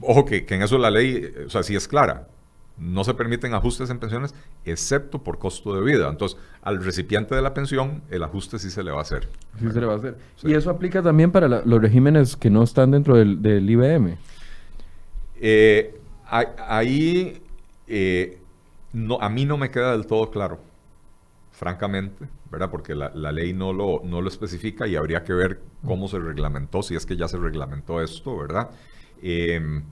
ojo 0.00 0.24
que, 0.24 0.46
en 0.48 0.62
eso 0.62 0.78
la 0.78 0.90
ley, 0.90 1.34
o 1.46 1.50
sea, 1.50 1.62
sí 1.62 1.74
es 1.74 1.88
clara, 1.88 2.28
no 2.80 3.04
se 3.04 3.14
permiten 3.14 3.52
ajustes 3.54 3.90
en 3.90 3.98
pensiones, 3.98 4.34
excepto 4.64 5.22
por 5.22 5.38
costo 5.38 5.74
de 5.74 5.82
vida. 5.82 6.08
Entonces, 6.08 6.38
al 6.62 6.82
recipiente 6.82 7.34
de 7.34 7.42
la 7.42 7.52
pensión, 7.52 8.02
el 8.10 8.22
ajuste 8.22 8.58
sí 8.58 8.70
se 8.70 8.82
le 8.82 8.90
va 8.90 8.98
a 8.98 9.02
hacer. 9.02 9.28
Sí 9.58 9.70
se 9.70 9.80
le 9.80 9.86
va 9.86 9.94
a 9.94 9.96
hacer. 9.96 10.16
Y 10.42 10.54
eso 10.54 10.70
aplica 10.70 11.02
también 11.02 11.30
para 11.30 11.46
los 11.48 11.80
regímenes 11.82 12.36
que 12.36 12.48
no 12.48 12.62
están 12.62 12.90
dentro 12.90 13.16
del, 13.16 13.70
IBM. 13.70 14.16
Eh, 15.42 16.00
ahí 16.26 17.42
eh, 17.86 18.38
no, 18.92 19.18
a 19.20 19.28
mí 19.28 19.44
no 19.44 19.56
me 19.58 19.70
queda 19.70 19.92
del 19.92 20.06
todo 20.06 20.30
claro, 20.30 20.58
francamente, 21.52 22.28
¿verdad? 22.50 22.70
Porque 22.70 22.94
la, 22.94 23.10
ley 23.32 23.52
no 23.52 23.72
lo, 23.72 24.00
no 24.04 24.20
lo 24.22 24.28
especifica 24.28 24.86
y 24.86 24.96
habría 24.96 25.22
que 25.22 25.32
ver 25.32 25.60
cómo 25.84 26.08
se 26.08 26.18
reglamentó, 26.18 26.82
si 26.82 26.94
es 26.94 27.04
que 27.04 27.16
ya 27.16 27.28
se 27.28 27.36
reglamentó 27.36 28.00
esto, 28.02 28.36
¿verdad? 28.36 28.70
Em, 29.22 29.82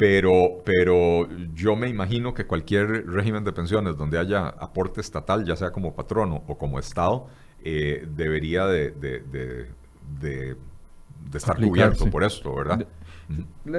pero, 0.00 0.62
pero 0.64 1.28
yo 1.52 1.76
me 1.76 1.86
imagino 1.86 2.32
que 2.32 2.46
cualquier 2.46 3.06
régimen 3.06 3.44
de 3.44 3.52
pensiones 3.52 3.98
donde 3.98 4.18
haya 4.18 4.48
aporte 4.48 5.02
estatal, 5.02 5.44
ya 5.44 5.56
sea 5.56 5.72
como 5.72 5.94
patrono 5.94 6.42
o 6.46 6.56
como 6.56 6.78
Estado, 6.78 7.26
eh, 7.62 8.08
debería 8.16 8.66
de, 8.66 8.92
de, 8.92 10.56
estar 11.34 11.60
cubierto 11.60 12.06
por 12.06 12.24
esto, 12.24 12.54
¿verdad? 12.54 12.86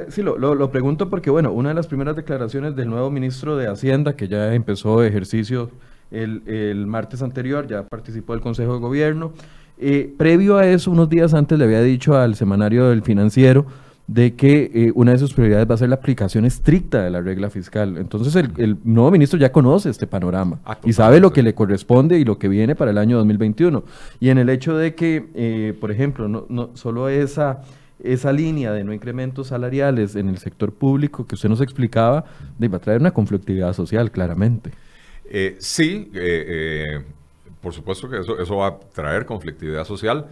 Sí, 0.10 0.22
lo, 0.22 0.38
lo, 0.38 0.72
pregunto 0.72 1.10
porque, 1.10 1.32
bueno, 1.32 1.52
una 1.54 1.70
de 1.70 1.76
las 1.76 1.88
primeras 1.88 2.16
declaraciones 2.16 2.76
del 2.76 2.92
nuevo 2.92 3.10
ministro 3.10 3.58
de 3.58 3.68
Hacienda, 3.68 4.16
que 4.16 4.28
ya 4.28 4.54
empezó 4.54 5.04
ejercicio 5.04 5.72
el, 6.12 6.44
el 6.46 6.86
martes 6.86 7.24
anterior, 7.24 7.66
ya 7.66 7.82
participó 7.88 8.34
del 8.34 8.44
Consejo 8.44 8.74
de 8.74 8.80
Gobierno, 8.80 9.34
eh, 9.80 10.14
previo 10.20 10.58
a 10.58 10.68
eso, 10.68 10.92
unos 10.92 11.10
días 11.10 11.34
antes 11.34 11.58
le 11.58 11.66
había 11.66 11.82
dicho 11.82 12.16
al 12.16 12.36
semanario 12.36 12.90
del 12.90 13.02
financiero 13.02 13.66
de 14.12 14.36
que 14.36 14.72
eh, 14.74 14.92
una 14.94 15.14
de 15.14 15.20
sus 15.20 15.34
prioridades 15.34 15.70
va 15.70 15.76
a 15.76 15.78
ser 15.78 15.88
la 15.88 15.96
aplicación 15.96 16.44
estricta 16.44 17.02
de 17.02 17.10
la 17.10 17.22
regla 17.22 17.50
fiscal. 17.50 17.98
Entonces 17.98 18.36
el, 18.36 18.52
el 18.58 18.78
nuevo 18.84 19.10
ministro 19.10 19.40
ya 19.40 19.54
conoce 19.54 19.90
este 19.90 20.06
panorama 20.06 20.60
ah, 20.66 20.78
y 20.84 20.92
sabe 20.92 21.22
lo 21.22 21.32
que 21.32 21.42
le 21.42 21.56
corresponde 21.56 22.20
y 22.20 22.26
lo 22.26 22.38
que 22.38 22.50
viene 22.50 22.76
para 22.76 22.92
el 22.92 22.98
año 22.98 23.16
2021. 23.18 23.84
Y 24.20 24.30
en 24.30 24.38
el 24.38 24.50
hecho 24.50 24.76
de 24.76 24.96
que, 24.96 25.30
eh, 25.34 25.74
por 25.80 25.92
ejemplo, 25.92 26.28
no, 26.28 26.46
no 26.50 26.72
solo 26.74 27.08
esa 27.08 27.62
esa 28.04 28.34
línea 28.34 28.72
de 28.72 28.84
no 28.84 28.94
incrementos 28.94 29.48
salariales 29.48 30.16
en 30.16 30.28
el 30.28 30.40
sector 30.40 30.74
público 30.74 31.26
que 31.26 31.36
usted 31.36 31.50
nos 31.50 31.62
explicaba, 31.62 32.26
va 32.60 32.78
a 32.78 32.80
traer 32.80 33.00
una 33.00 33.12
conflictividad 33.12 33.74
social, 33.74 34.12
claramente. 34.12 34.72
Eh, 35.26 35.56
sí, 35.60 36.10
eh, 36.14 36.96
eh, 36.96 37.04
por 37.62 37.74
supuesto 37.74 38.10
que 38.10 38.20
eso, 38.20 38.40
eso, 38.40 38.58
va 38.58 38.68
a 38.68 38.80
traer 38.80 39.26
conflictividad 39.26 39.86
social, 39.86 40.26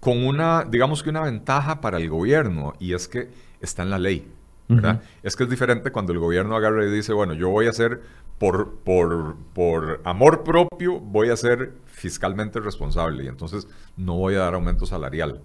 con 0.00 0.24
una, 0.24 0.64
digamos 0.64 1.02
que 1.02 1.10
una 1.10 1.22
ventaja 1.22 1.80
para 1.80 1.98
el 1.98 2.08
gobierno, 2.08 2.74
y 2.78 2.94
es 2.94 3.08
que 3.08 3.30
está 3.60 3.82
en 3.82 3.90
la 3.90 3.98
ley. 3.98 4.26
¿verdad? 4.70 5.00
Es 5.22 5.34
que 5.34 5.44
es 5.44 5.50
diferente 5.50 5.90
cuando 5.90 6.12
el 6.12 6.18
gobierno 6.18 6.54
agarra 6.54 6.84
y 6.84 6.90
dice, 6.90 7.14
bueno, 7.14 7.32
yo 7.32 7.48
voy 7.48 7.66
a 7.66 7.70
hacer, 7.70 8.02
por, 8.36 8.76
por, 8.84 9.36
por 9.54 10.02
amor 10.04 10.44
propio, 10.44 11.00
voy 11.00 11.30
a 11.30 11.36
ser 11.36 11.72
fiscalmente 11.86 12.60
responsable, 12.60 13.24
y 13.24 13.28
entonces 13.28 13.66
no 13.96 14.16
voy 14.16 14.34
a 14.34 14.40
dar 14.40 14.54
aumento 14.54 14.84
salarial. 14.84 15.42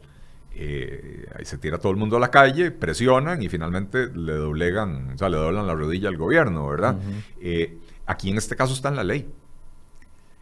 Eh, 0.56 1.26
ahí 1.36 1.46
se 1.46 1.58
tira 1.58 1.80
todo 1.80 1.92
el 1.92 1.98
mundo 1.98 2.18
a 2.18 2.20
la 2.20 2.30
calle, 2.30 2.70
presionan 2.70 3.42
y 3.42 3.50
finalmente 3.50 4.08
le 4.13 4.34
doblegan, 4.34 5.13
o 5.13 5.18
sea, 5.18 5.30
le 5.30 5.38
doblan 5.38 5.66
la 5.66 5.74
rodilla 5.74 6.10
al 6.10 6.18
gobierno, 6.18 6.68
¿verdad? 6.68 6.98
Eh, 7.42 7.80
aquí 8.06 8.30
en 8.30 8.38
este 8.38 8.56
caso 8.56 8.74
está 8.74 8.89
en 8.89 8.98
la 8.98 9.04
ley. 9.04 9.28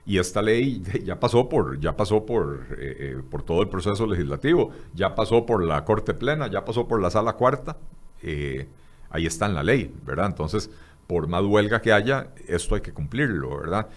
Y 0.06 0.18
esta 0.18 0.42
ley 0.42 0.84
ya 1.04 1.20
pasó 1.20 1.48
por, 1.48 1.80
ya 1.80 1.96
pasó 1.96 2.26
por, 2.26 2.66
eh, 2.72 2.96
eh, 3.00 3.22
por 3.30 3.44
todo 3.44 3.62
el 3.62 3.70
proceso 3.70 4.06
legislativo, 4.08 4.72
ya 4.94 5.16
pasó 5.16 5.46
por 5.46 5.64
la 5.64 5.84
Corte 5.86 6.14
Plena, 6.14 6.48
ya 6.48 6.66
pasó 6.66 6.88
por 6.88 7.02
la 7.02 7.10
Sala 7.10 7.34
Cuarta. 7.34 7.78
Eh, 8.22 8.68
ahí 9.10 9.26
está 9.26 9.46
en 9.46 9.56
la 9.56 9.64
ley, 9.64 9.94
¿verdad? 10.06 10.28
Entonces, 10.28 10.70
por 11.08 11.28
más 11.28 11.44
huelga 11.44 11.82
que 11.82 11.92
haya, 11.92 12.30
esto 12.48 12.76
hay 12.76 12.82
que 12.82 12.94
cumplirlo, 12.94 13.58
¿verdad? 13.58 13.88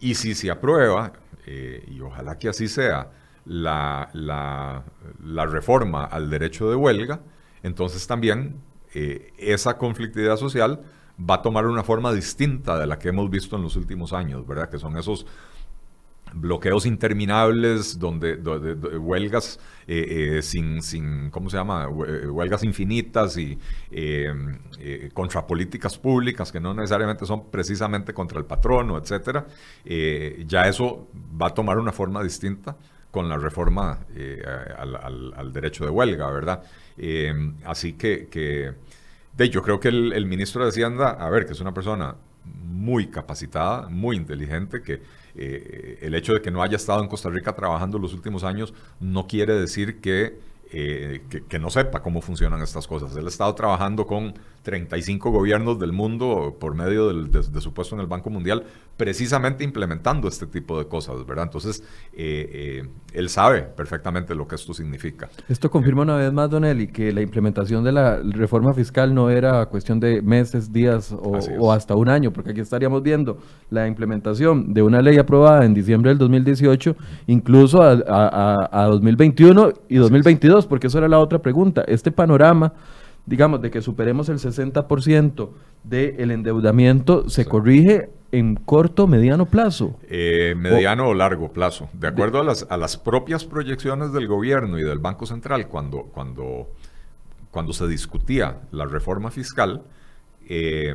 y 0.00 0.14
si 0.16 0.34
se 0.34 0.50
aprueba, 0.50 1.12
y 1.46 2.00
ojalá 2.00 2.36
que 2.36 2.48
así 2.48 2.68
sea, 2.68 3.08
la, 3.46 4.10
la, 4.12 4.84
la, 5.24 5.46
reforma 5.46 6.04
al 6.04 6.28
derecho 6.28 6.68
de 6.68 6.76
huelga, 6.76 7.20
entonces 7.62 8.06
también 8.06 8.60
esa 8.92 9.78
conflictividad 9.78 10.36
social 10.36 10.82
va 11.28 11.36
a 11.36 11.42
tomar 11.42 11.66
una 11.66 11.82
forma 11.82 12.12
distinta 12.12 12.78
de 12.78 12.86
la 12.86 12.98
que 12.98 13.08
hemos 13.08 13.30
visto 13.30 13.56
en 13.56 13.62
los 13.62 13.76
últimos 13.76 14.12
años, 14.12 14.46
¿verdad? 14.46 14.68
Que 14.70 14.78
son 14.78 14.96
esos 14.96 15.26
bloqueos 16.34 16.86
interminables, 16.86 17.98
donde, 17.98 18.36
huelgas 18.98 19.60
eh, 19.86 20.38
eh, 20.38 20.42
sin, 20.42 20.82
sin, 20.82 21.30
¿cómo 21.30 21.50
se 21.50 21.56
llama? 21.56 21.88
Eh, 22.06 22.26
huelgas 22.26 22.64
infinitas 22.64 23.36
y 23.36 23.58
contra 25.12 25.46
políticas 25.46 25.98
públicas 25.98 26.50
que 26.50 26.60
no 26.60 26.74
necesariamente 26.74 27.26
son 27.26 27.50
precisamente 27.50 28.12
contra 28.14 28.38
el 28.38 28.44
patrono, 28.44 28.98
etcétera. 28.98 29.46
ya 30.46 30.62
eso 30.68 31.08
va 31.40 31.48
a 31.48 31.54
tomar 31.54 31.78
una 31.78 31.92
forma 31.92 32.22
distinta 32.22 32.76
con 33.10 33.28
la 33.28 33.36
reforma 33.36 34.06
al, 34.78 35.52
derecho 35.52 35.84
de 35.84 35.90
huelga, 35.90 36.30
¿verdad? 36.30 36.62
así 37.66 37.92
que 37.94 38.74
de, 39.36 39.48
yo 39.50 39.62
creo 39.62 39.80
que 39.80 39.88
el, 39.88 40.26
ministro 40.26 40.62
de 40.62 40.70
Hacienda, 40.70 41.10
a 41.10 41.30
ver, 41.30 41.46
que 41.46 41.52
es 41.52 41.60
una 41.60 41.72
persona 41.74 42.16
muy 42.44 43.08
capacitada, 43.08 43.88
muy 43.88 44.16
inteligente, 44.16 44.82
que 44.82 45.02
eh, 45.34 45.98
el 46.02 46.14
hecho 46.14 46.34
de 46.34 46.42
que 46.42 46.50
no 46.50 46.62
haya 46.62 46.76
estado 46.76 47.02
en 47.02 47.08
Costa 47.08 47.30
Rica 47.30 47.54
trabajando 47.54 47.98
los 47.98 48.12
últimos 48.12 48.44
años 48.44 48.74
no 49.00 49.26
quiere 49.26 49.54
decir 49.54 50.00
que 50.00 50.38
eh, 50.74 51.20
que, 51.48 51.58
no 51.58 51.68
sepa 51.68 52.00
cómo 52.00 52.22
funcionan 52.22 52.62
estas 52.62 52.86
cosas. 52.86 53.14
Él 53.14 53.26
ha 53.26 53.28
estado 53.28 53.54
trabajando 53.54 54.06
con 54.06 54.32
35 54.62 55.30
gobiernos 55.30 55.78
del 55.78 55.92
mundo 55.92 56.56
por 56.58 56.74
medio 56.74 57.12
de, 57.12 57.60
su 57.60 57.74
puesto 57.74 57.94
en 57.94 58.00
el 58.00 58.06
Banco 58.06 58.30
Mundial, 58.30 58.64
precisamente 58.96 59.64
implementando 59.64 60.28
este 60.28 60.46
tipo 60.46 60.78
de 60.78 60.86
cosas, 60.86 61.26
¿verdad? 61.26 61.44
Entonces, 61.44 61.82
eh, 62.14 62.80
eh, 62.84 62.88
él 63.12 63.28
sabe 63.28 63.62
perfectamente 63.62 64.34
lo 64.34 64.48
que 64.48 64.54
esto 64.54 64.72
significa. 64.72 65.28
Esto 65.46 65.70
confirma 65.70 66.02
una 66.02 66.16
vez 66.16 66.32
más, 66.32 66.48
Don 66.48 66.64
Eli, 66.64 66.86
que 66.86 67.12
la 67.12 67.20
implementación 67.20 67.84
de 67.84 67.92
la 67.92 68.16
reforma 68.22 68.72
fiscal 68.72 69.14
no 69.14 69.28
era 69.28 69.66
cuestión 69.66 70.00
de 70.00 70.22
meses, 70.22 70.72
días 70.72 71.12
o, 71.12 71.70
hasta 71.70 71.94
un 71.96 72.08
año, 72.08 72.32
porque 72.32 72.52
aquí 72.52 72.60
estaríamos 72.60 73.02
viendo 73.02 73.36
la 73.68 73.86
implementación 73.86 74.72
de 74.72 74.82
una 74.82 75.02
ley 75.02 75.18
aprobada 75.18 75.66
en 75.66 75.74
diciembre 75.74 76.10
del 76.12 76.18
2018, 76.18 76.96
incluso 77.26 77.82
a, 77.82 78.68
a 78.70 78.86
2021 78.86 79.72
y 79.90 79.96
2022 79.96 80.61
porque 80.66 80.86
eso 80.86 80.98
era 80.98 81.08
la 81.08 81.18
otra 81.18 81.40
pregunta. 81.40 81.84
Este 81.86 82.10
panorama, 82.10 82.72
digamos, 83.26 83.60
de 83.62 83.70
que 83.70 83.80
superemos 83.80 84.28
el 84.28 84.38
60% 84.38 85.50
del 85.84 86.30
endeudamiento, 86.30 87.28
¿se 87.28 87.44
corrige 87.44 88.10
en 88.32 88.54
corto, 88.54 89.06
mediano 89.06 89.46
plazo? 89.46 89.98
Eh, 90.08 90.54
mediano 90.56 91.08
o, 91.08 91.14
largo 91.14 91.52
plazo. 91.52 91.88
De 91.92 92.08
acuerdo 92.08 92.40
a, 92.40 92.44
las, 92.44 92.66
a 92.70 92.76
las 92.76 92.96
propias 92.96 93.44
proyecciones 93.44 94.12
del 94.12 94.26
gobierno 94.26 94.78
y 94.78 94.82
del 94.82 94.98
Banco 94.98 95.26
Central, 95.26 95.68
cuando, 95.68 96.04
cuando, 96.04 96.68
cuando 97.50 97.72
se 97.72 97.86
discutía 97.86 98.60
la 98.70 98.86
reforma 98.86 99.30
fiscal, 99.30 99.82
eh, 100.48 100.94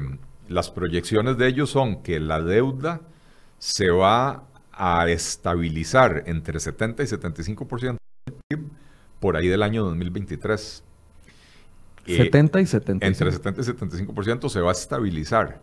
las 0.49 0.71
proyecciones 0.71 1.38
de 1.38 1.47
ellos 1.47 1.69
son 1.69 2.01
que 2.01 2.19
la 2.19 2.41
deuda 2.41 3.01
se 3.60 3.89
va 3.89 4.43
a 4.71 5.08
estabilizar 5.10 6.23
entre 6.27 6.60
70 6.60 7.03
y 7.03 7.06
75% 7.08 7.97
del 8.25 8.36
PIB 8.47 8.69
por 9.19 9.38
ahí 9.38 9.47
del 9.47 9.63
año 9.63 9.84
2023. 9.84 10.84
70 12.06 12.62
y 12.62 12.65
75. 12.65 13.06
Entre 13.06 13.32
70 13.32 13.62
y 13.62 13.63
75% 13.63 14.49
se 14.49 14.62
va 14.62 14.69
a 14.69 14.71
estabilizar. 14.71 15.62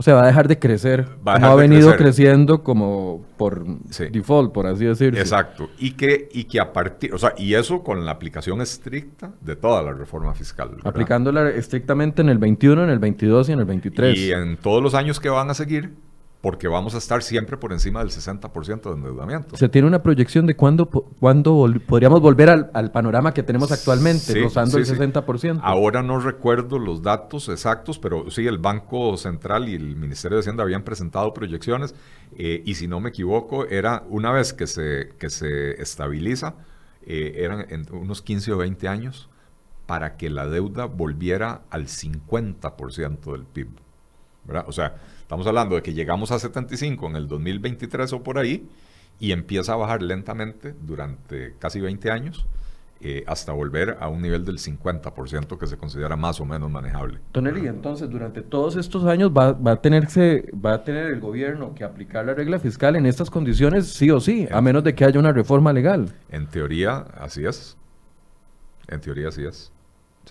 O 0.00 0.02
sea, 0.04 0.14
va 0.14 0.22
a 0.22 0.26
dejar 0.26 0.46
de 0.46 0.60
crecer. 0.60 1.08
Va 1.26 1.34
ha 1.34 1.54
venido 1.56 1.96
creciendo 1.96 2.62
como 2.62 3.24
por 3.36 3.64
default, 4.12 4.52
por 4.52 4.68
así 4.68 4.84
decirlo. 4.84 5.18
Exacto. 5.18 5.68
Y 5.76 5.92
que, 5.92 6.28
y 6.32 6.44
que 6.44 6.60
a 6.60 6.72
partir, 6.72 7.12
o 7.12 7.18
sea, 7.18 7.34
y 7.36 7.54
eso 7.54 7.82
con 7.82 8.06
la 8.06 8.12
aplicación 8.12 8.60
estricta 8.60 9.32
de 9.40 9.56
toda 9.56 9.82
la 9.82 9.92
reforma 9.92 10.34
fiscal. 10.34 10.76
Aplicándola 10.84 11.50
estrictamente 11.50 12.22
en 12.22 12.28
el 12.28 12.38
21, 12.38 12.84
en 12.84 12.90
el 12.90 13.00
22 13.00 13.48
y 13.48 13.52
en 13.52 13.58
el 13.58 13.64
23. 13.64 14.16
Y 14.16 14.30
en 14.30 14.56
todos 14.56 14.80
los 14.80 14.94
años 14.94 15.18
que 15.18 15.30
van 15.30 15.50
a 15.50 15.54
seguir, 15.54 15.92
porque 16.40 16.68
vamos 16.68 16.94
a 16.94 16.98
estar 16.98 17.22
siempre 17.22 17.56
por 17.56 17.72
encima 17.72 17.98
del 18.00 18.10
60% 18.10 18.82
de 18.82 18.92
endeudamiento. 18.92 19.56
¿Se 19.56 19.68
tiene 19.68 19.88
una 19.88 20.02
proyección 20.02 20.46
de 20.46 20.54
cuándo, 20.54 20.86
cuándo 20.88 21.66
podríamos 21.86 22.20
volver 22.20 22.70
al, 22.72 22.92
panorama 22.92 23.34
que 23.34 23.42
tenemos 23.42 23.72
actualmente, 23.72 24.40
rozando 24.40 24.78
el 24.78 24.86
60%? 24.86 25.60
Ahora 25.62 26.02
no 26.02 26.20
recuerdo 26.20 26.78
los 26.78 27.02
datos 27.02 27.48
exactos, 27.48 27.98
pero 27.98 28.30
sí, 28.30 28.46
el 28.46 28.58
Banco 28.58 29.16
Central 29.16 29.68
y 29.68 29.74
el 29.74 29.96
Ministerio 29.96 30.36
de 30.36 30.40
Hacienda 30.40 30.62
habían 30.62 30.84
presentado 30.84 31.34
proyecciones 31.34 31.96
eh, 32.36 32.62
y 32.64 32.76
si 32.76 32.86
no 32.86 33.00
me 33.00 33.08
equivoco, 33.08 33.66
era 33.66 34.04
una 34.08 34.30
vez 34.30 34.52
que 34.52 34.68
se, 34.68 35.10
que 35.18 35.30
se 35.30 35.82
estabiliza, 35.82 36.54
eh, 37.04 37.32
eran 37.38 37.66
en 37.70 37.86
unos 37.92 38.22
15 38.22 38.52
o 38.52 38.58
20 38.58 38.86
años 38.86 39.28
para 39.86 40.16
que 40.16 40.30
la 40.30 40.46
deuda 40.46 40.84
volviera 40.84 41.62
al 41.70 41.86
50% 41.86 43.32
del 43.32 43.44
PIB. 43.44 43.68
¿verdad? 44.44 44.64
O 44.66 44.72
sea, 44.72 44.96
Estamos 45.28 45.46
hablando 45.46 45.74
de 45.74 45.82
que 45.82 45.92
llegamos 45.92 46.32
a 46.32 46.38
75 46.38 47.06
en 47.06 47.16
el 47.16 47.28
2023 47.28 48.14
o 48.14 48.22
por 48.22 48.38
ahí 48.38 48.66
y 49.20 49.32
empieza 49.32 49.74
a 49.74 49.76
bajar 49.76 50.00
lentamente 50.00 50.74
durante 50.80 51.54
casi 51.58 51.80
20 51.80 52.10
años 52.10 52.46
eh, 53.02 53.24
hasta 53.26 53.52
volver 53.52 53.98
a 54.00 54.08
un 54.08 54.22
nivel 54.22 54.46
del 54.46 54.56
50% 54.56 55.58
que 55.58 55.66
se 55.66 55.76
considera 55.76 56.16
más 56.16 56.40
o 56.40 56.46
menos 56.46 56.70
manejable. 56.70 57.18
Tonelli, 57.32 57.66
entonces 57.66 58.08
durante 58.08 58.40
todos 58.40 58.76
estos 58.76 59.04
años 59.04 59.30
va, 59.30 59.48
a 59.70 59.76
tenerse, 59.82 60.50
va 60.54 60.72
a 60.72 60.82
tener 60.82 61.08
el 61.08 61.20
gobierno 61.20 61.74
que 61.74 61.84
aplicar 61.84 62.24
la 62.24 62.32
regla 62.32 62.58
fiscal 62.58 62.96
en 62.96 63.04
estas 63.04 63.28
condiciones 63.28 63.86
sí 63.86 64.10
o 64.10 64.20
sí, 64.20 64.48
a 64.50 64.62
menos 64.62 64.82
de 64.82 64.94
que 64.94 65.04
haya 65.04 65.20
una 65.20 65.32
reforma 65.32 65.74
legal. 65.74 66.10
En 66.30 66.46
teoría, 66.46 67.04
así 67.18 67.44
es. 67.44 67.76
En 68.86 69.02
teoría, 69.02 69.28
así 69.28 69.44
es. 69.44 69.70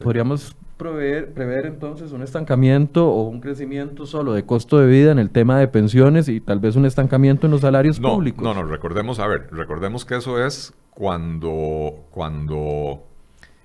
Podríamos 0.01 0.55
prever, 0.77 1.33
prever 1.33 1.65
entonces 1.65 2.11
un 2.11 2.21
estancamiento 2.21 3.07
o 3.07 3.23
un 3.23 3.41
crecimiento 3.41 4.05
solo 4.05 4.33
de 4.33 4.45
costo 4.45 4.77
de 4.77 4.87
vida 4.87 5.11
en 5.11 5.19
el 5.19 5.29
tema 5.29 5.59
de 5.59 5.67
pensiones 5.67 6.29
y 6.29 6.39
tal 6.39 6.59
vez 6.59 6.75
un 6.75 6.85
estancamiento 6.85 7.47
en 7.47 7.51
los 7.51 7.61
salarios 7.61 7.99
públicos. 7.99 8.43
No, 8.43 8.53
no, 8.53 8.63
recordemos, 8.63 9.19
a 9.19 9.27
ver, 9.27 9.47
recordemos 9.51 10.05
que 10.05 10.15
eso 10.15 10.43
es 10.43 10.73
cuando, 10.91 12.05
cuando 12.11 13.03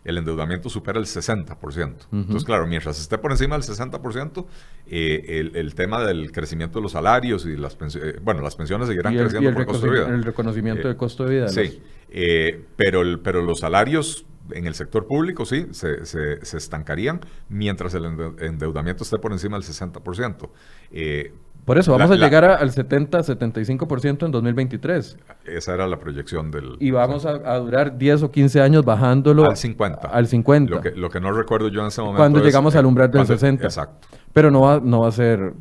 el 0.04 0.18
endeudamiento 0.18 0.68
supera 0.68 0.98
el 0.98 1.06
60%. 1.06 1.94
Entonces, 2.12 2.44
claro, 2.44 2.66
mientras 2.66 3.00
esté 3.00 3.18
por 3.18 3.30
encima 3.30 3.56
del 3.56 3.64
60%, 3.64 4.46
eh, 4.86 5.50
el, 5.54 5.74
tema 5.74 6.04
del 6.04 6.32
crecimiento 6.32 6.78
de 6.78 6.82
los 6.82 6.92
salarios 6.92 7.46
y 7.46 7.56
las 7.56 7.76
pensiones, 7.76 8.16
eh, 8.16 8.20
bueno, 8.22 8.42
las 8.42 8.56
pensiones 8.56 8.88
seguirán 8.88 9.16
creciendo 9.16 9.52
por 9.54 9.66
costo 9.66 9.86
de 9.86 9.92
vida. 9.92 10.08
El 10.08 10.24
reconocimiento 10.24 10.88
de 10.88 10.96
costo 10.96 11.24
de 11.24 11.34
vida. 11.36 11.48
Sí, 11.48 11.80
eh, 12.10 12.64
pero, 12.76 13.02
el, 13.02 13.20
pero 13.20 13.42
los 13.42 13.60
salarios 13.60 14.26
en 14.50 14.66
el 14.66 14.74
sector 14.74 15.06
público 15.06 15.44
sí, 15.44 15.66
se, 15.70 16.04
se, 16.04 16.56
estancarían 16.56 17.20
mientras 17.48 17.94
el 17.94 18.04
endeudamiento 18.40 19.04
esté 19.04 19.18
por 19.18 19.32
encima 19.32 19.56
del 19.56 19.66
60%. 19.66 20.48
Eh, 20.90 21.32
por 21.64 21.78
eso, 21.78 21.92
vamos 21.92 22.10
a 22.10 22.16
llegar 22.16 22.44
al 22.44 22.72
70-75% 22.72 24.26
en 24.26 24.32
2023. 24.32 25.16
Esa 25.44 25.74
era 25.74 25.86
la 25.86 25.96
proyección 25.96 26.50
del... 26.50 26.76
Y 26.80 26.90
vamos 26.90 27.24
a, 27.24 27.56
durar 27.58 27.96
10 27.96 28.24
o 28.24 28.30
15 28.32 28.60
años 28.60 28.84
bajándolo... 28.84 29.48
Al 29.48 29.56
50. 29.56 30.08
Al 30.08 30.26
50. 30.26 30.74
Lo 30.74 30.80
que, 30.80 30.90
lo 30.90 31.08
que 31.08 31.20
no 31.20 31.30
recuerdo 31.30 31.68
yo 31.68 31.82
en 31.82 31.86
ese 31.86 32.00
momento 32.00 32.18
Cuando 32.18 32.40
llegamos 32.40 32.74
al 32.74 32.84
umbral 32.84 33.12
del 33.12 33.26
60. 33.26 33.64
Exacto. 33.64 34.08
Pero 34.32 34.50
no 34.50 34.62
va, 34.62 34.80
no, 34.80 35.00
va 35.00 35.08
a 35.08 35.12
ser, 35.12 35.52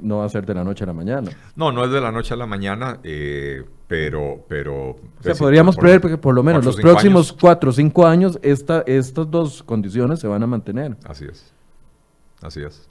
no 0.00 0.18
va 0.18 0.26
a 0.26 0.28
ser 0.28 0.44
de 0.44 0.54
la 0.54 0.62
noche 0.62 0.84
a 0.84 0.86
la 0.86 0.92
mañana. 0.92 1.30
No, 1.56 1.72
no 1.72 1.84
es 1.84 1.90
de 1.90 2.00
la 2.00 2.12
noche 2.12 2.34
a 2.34 2.36
la 2.36 2.46
mañana, 2.46 2.98
eh, 3.02 3.64
pero... 3.88 4.44
pero 4.46 4.90
o 4.90 4.98
sea, 5.22 5.34
podríamos 5.34 5.76
prever 5.76 6.00
que 6.02 6.18
por 6.18 6.34
lo 6.34 6.42
menos 6.42 6.64
los 6.64 6.76
próximos 6.76 7.32
4 7.32 7.70
o 7.70 7.72
5 7.72 8.06
años 8.06 8.38
esta, 8.42 8.82
estas 8.86 9.30
dos 9.30 9.62
condiciones 9.62 10.20
se 10.20 10.28
van 10.28 10.42
a 10.42 10.46
mantener. 10.46 10.96
Así 11.04 11.24
es. 11.24 11.52
Así 12.42 12.62
es. 12.62 12.88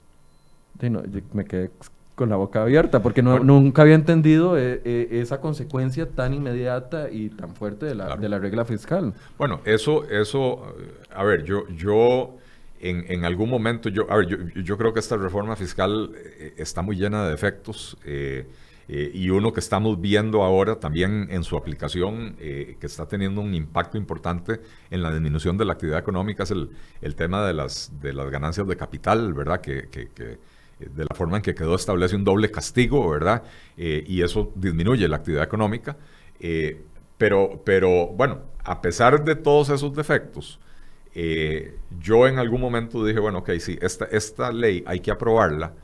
Sí, 0.80 0.90
no, 0.90 1.02
me 1.32 1.44
quedé 1.44 1.70
con 2.14 2.28
la 2.28 2.36
boca 2.36 2.62
abierta, 2.62 3.00
porque 3.00 3.22
no, 3.22 3.38
nunca 3.38 3.82
había 3.82 3.94
entendido 3.94 4.58
eh, 4.58 4.82
eh, 4.84 5.08
esa 5.12 5.40
consecuencia 5.40 6.06
tan 6.06 6.34
inmediata 6.34 7.08
y 7.10 7.30
tan 7.30 7.54
fuerte 7.54 7.86
de 7.86 7.94
la, 7.94 8.16
de 8.16 8.28
la 8.28 8.38
regla 8.38 8.64
fiscal. 8.64 9.14
Bueno, 9.38 9.60
eso, 9.64 10.04
eso, 10.04 10.74
a 11.14 11.24
ver, 11.24 11.44
yo, 11.44 11.66
yo 11.68 12.34
en, 12.80 13.24
algún 13.24 13.50
momento, 13.50 13.88
yo, 13.88 14.10
a 14.10 14.16
ver, 14.16 14.52
yo, 14.62 14.78
creo 14.78 14.94
que 14.94 15.00
esta 15.00 15.16
reforma 15.16 15.54
fiscal 15.54 16.12
eh, 16.16 16.54
está 16.56 16.82
muy 16.82 16.96
llena 16.96 17.24
de 17.24 17.30
defectos. 17.30 17.96
y 18.88 19.30
uno 19.30 19.52
que 19.52 19.60
estamos 19.60 20.00
viendo 20.00 20.42
ahora 20.42 20.80
también 20.80 21.28
en 21.30 21.44
su 21.44 21.56
aplicación, 21.56 22.34
que 22.38 22.86
está 22.86 23.06
teniendo 23.06 23.40
un 23.40 23.54
impacto 23.54 23.96
importante 23.96 24.60
en 24.90 25.02
la 25.02 25.12
disminución 25.12 25.56
de 25.56 25.64
la 25.64 25.74
actividad 25.74 26.00
económica, 26.00 26.42
es 26.42 26.50
el, 26.50 27.14
tema 27.14 27.46
de 27.46 27.54
las, 27.54 27.92
ganancias 28.02 28.66
de 28.66 28.76
capital, 28.76 29.32
¿verdad? 29.32 29.60
Que 29.60 29.86
de 30.80 31.04
la 31.04 31.14
forma 31.14 31.36
en 31.36 31.42
que 31.42 31.54
quedó 31.54 31.76
establece 31.76 32.16
un 32.16 32.24
doble 32.24 32.50
castigo, 32.50 33.08
¿verdad? 33.10 33.44
y 33.76 34.22
eso 34.22 34.50
disminuye 34.56 35.06
la 35.06 35.16
actividad 35.16 35.44
económica. 35.44 35.96
pero, 37.16 37.62
pero 37.64 38.08
bueno, 38.08 38.40
a 38.64 38.80
pesar 38.80 39.24
de 39.24 39.36
todos 39.36 39.68
esos 39.70 39.94
defectos, 39.94 40.58
yo 41.14 42.26
en 42.26 42.38
algún 42.38 42.60
momento 42.60 43.04
dije, 43.04 43.20
bueno, 43.20 43.38
ok, 43.38 43.50
sí, 43.58 43.78
esta, 43.80 44.04
esta 44.06 44.52
ley 44.52 44.84
hay 44.86 45.00
que 45.00 45.10
aprobarla, 45.10 45.74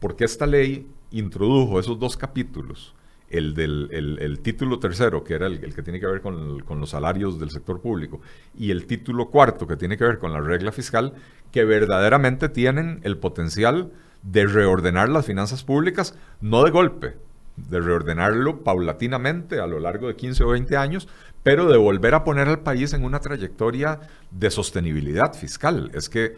porque 0.00 0.24
esta 0.24 0.46
ley 0.46 0.86
introdujo 1.10 1.78
esos 1.78 1.98
dos 1.98 2.16
capítulos 2.16 2.94
el 3.32 3.54
del 3.54 3.88
el, 4.20 4.40
título 4.40 4.78
tercero, 4.78 5.24
que 5.24 5.34
era 5.34 5.46
el, 5.46 5.74
que 5.74 5.82
tiene 5.82 5.98
que 5.98 6.06
ver 6.06 6.20
con, 6.20 6.60
con, 6.60 6.80
los 6.80 6.90
salarios 6.90 7.40
del 7.40 7.50
sector 7.50 7.80
público, 7.80 8.20
y 8.56 8.70
el 8.70 8.86
título 8.86 9.30
cuarto, 9.30 9.66
que 9.66 9.76
tiene 9.76 9.96
que 9.96 10.04
ver 10.04 10.18
con 10.18 10.34
la 10.34 10.40
regla 10.40 10.70
fiscal, 10.70 11.14
que 11.50 11.64
verdaderamente 11.64 12.50
tienen 12.50 13.00
el 13.04 13.16
potencial 13.16 13.90
de 14.22 14.46
reordenar 14.46 15.08
las 15.08 15.24
finanzas 15.24 15.64
públicas, 15.64 16.14
no 16.42 16.62
de 16.64 16.70
golpe, 16.70 17.16
de 17.56 17.80
reordenarlo 17.80 18.62
paulatinamente 18.62 19.60
a 19.60 19.66
lo 19.66 19.78
largo 19.78 20.08
de 20.08 20.16
15 20.16 20.44
o 20.44 20.48
20 20.48 20.76
años, 20.76 21.08
pero 21.42 21.66
de 21.68 21.76
volver 21.76 22.14
a 22.14 22.24
poner 22.24 22.48
al 22.48 22.60
país 22.60 22.92
en 22.92 23.04
una 23.04 23.20
trayectoria 23.20 24.00
de 24.30 24.50
sostenibilidad 24.50 25.34
fiscal. 25.34 25.90
Es 25.94 26.08
que 26.08 26.36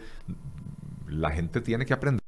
la 1.07 1.31
gente 1.31 1.61
tiene 1.61 1.85
que 1.85 1.93
aprender, 1.93 2.21